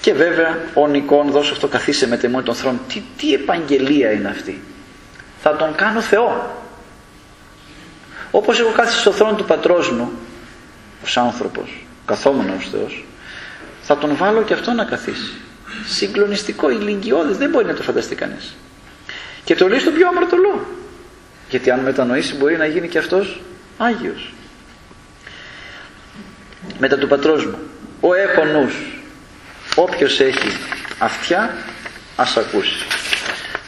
Και 0.00 0.12
βέβαια 0.12 0.58
ο 0.74 0.86
Νικόν 0.86 1.30
δώσω 1.30 1.52
αυτό 1.52 1.68
καθίσε 1.68 2.08
με 2.08 2.16
τεμόνι 2.16 2.44
τον 2.44 2.54
θρόνο. 2.54 2.78
Τι, 2.88 3.02
τι 3.16 3.34
επαγγελία 3.34 4.10
είναι 4.10 4.28
αυτή. 4.28 4.62
Θα 5.42 5.56
τον 5.56 5.74
κάνω 5.74 6.00
Θεό 6.00 6.58
όπως 8.30 8.60
έχω 8.60 8.72
κάθισει 8.72 9.00
στο 9.00 9.12
θρόνο 9.12 9.36
του 9.36 9.44
πατρός 9.44 9.90
μου 9.90 10.10
ως 11.04 11.16
άνθρωπος 11.16 11.86
καθόμουν 12.06 12.50
ως 12.58 12.68
Θεός 12.70 13.04
θα 13.82 13.98
τον 13.98 14.16
βάλω 14.16 14.42
και 14.42 14.54
αυτό 14.54 14.72
να 14.72 14.84
καθίσει. 14.84 15.32
Συγκλονιστικό, 15.86 16.70
ηλικιώδης 16.70 17.36
δεν 17.36 17.50
μπορεί 17.50 17.66
να 17.66 17.74
το 17.74 17.82
φανταστεί 17.82 18.14
κανείς. 18.14 18.56
Και 19.44 19.54
το 19.54 19.68
λέει 19.68 19.78
στο 19.78 19.90
πιο 19.90 20.08
αμαρτωλό 20.08 20.66
γιατί 21.50 21.70
αν 21.70 21.80
μετανοήσει 21.80 22.34
μπορεί 22.34 22.56
να 22.56 22.66
γίνει 22.66 22.88
και 22.88 22.98
αυτός 22.98 23.40
Άγιος. 23.78 24.32
Μετά 26.78 26.98
του 26.98 27.08
πατρός 27.08 27.46
μου. 27.46 27.58
Ο 28.00 28.14
έχω 28.14 28.44
νους 28.44 28.74
όποιος 29.74 30.20
έχει 30.20 30.56
αυτιά 30.98 31.54
ας 32.16 32.36
ακούσει. 32.36 32.86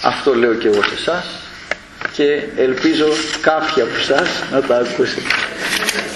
Αυτό 0.02 0.34
λέω 0.34 0.54
και 0.54 0.68
εγώ 0.68 0.82
σε 0.82 0.94
εσάς 0.94 1.41
και 2.12 2.42
ελπίζω 2.56 3.06
κάποιοι 3.40 3.82
από 3.82 3.94
εσάς 4.00 4.28
να 4.52 4.62
τα 4.62 4.76
ακούσετε 4.76 5.20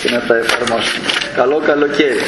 και 0.02 0.10
να 0.10 0.20
τα 0.20 0.36
εφαρμόσετε 0.36 1.00
καλό 1.34 1.62
καλοκαίρι 1.66 2.20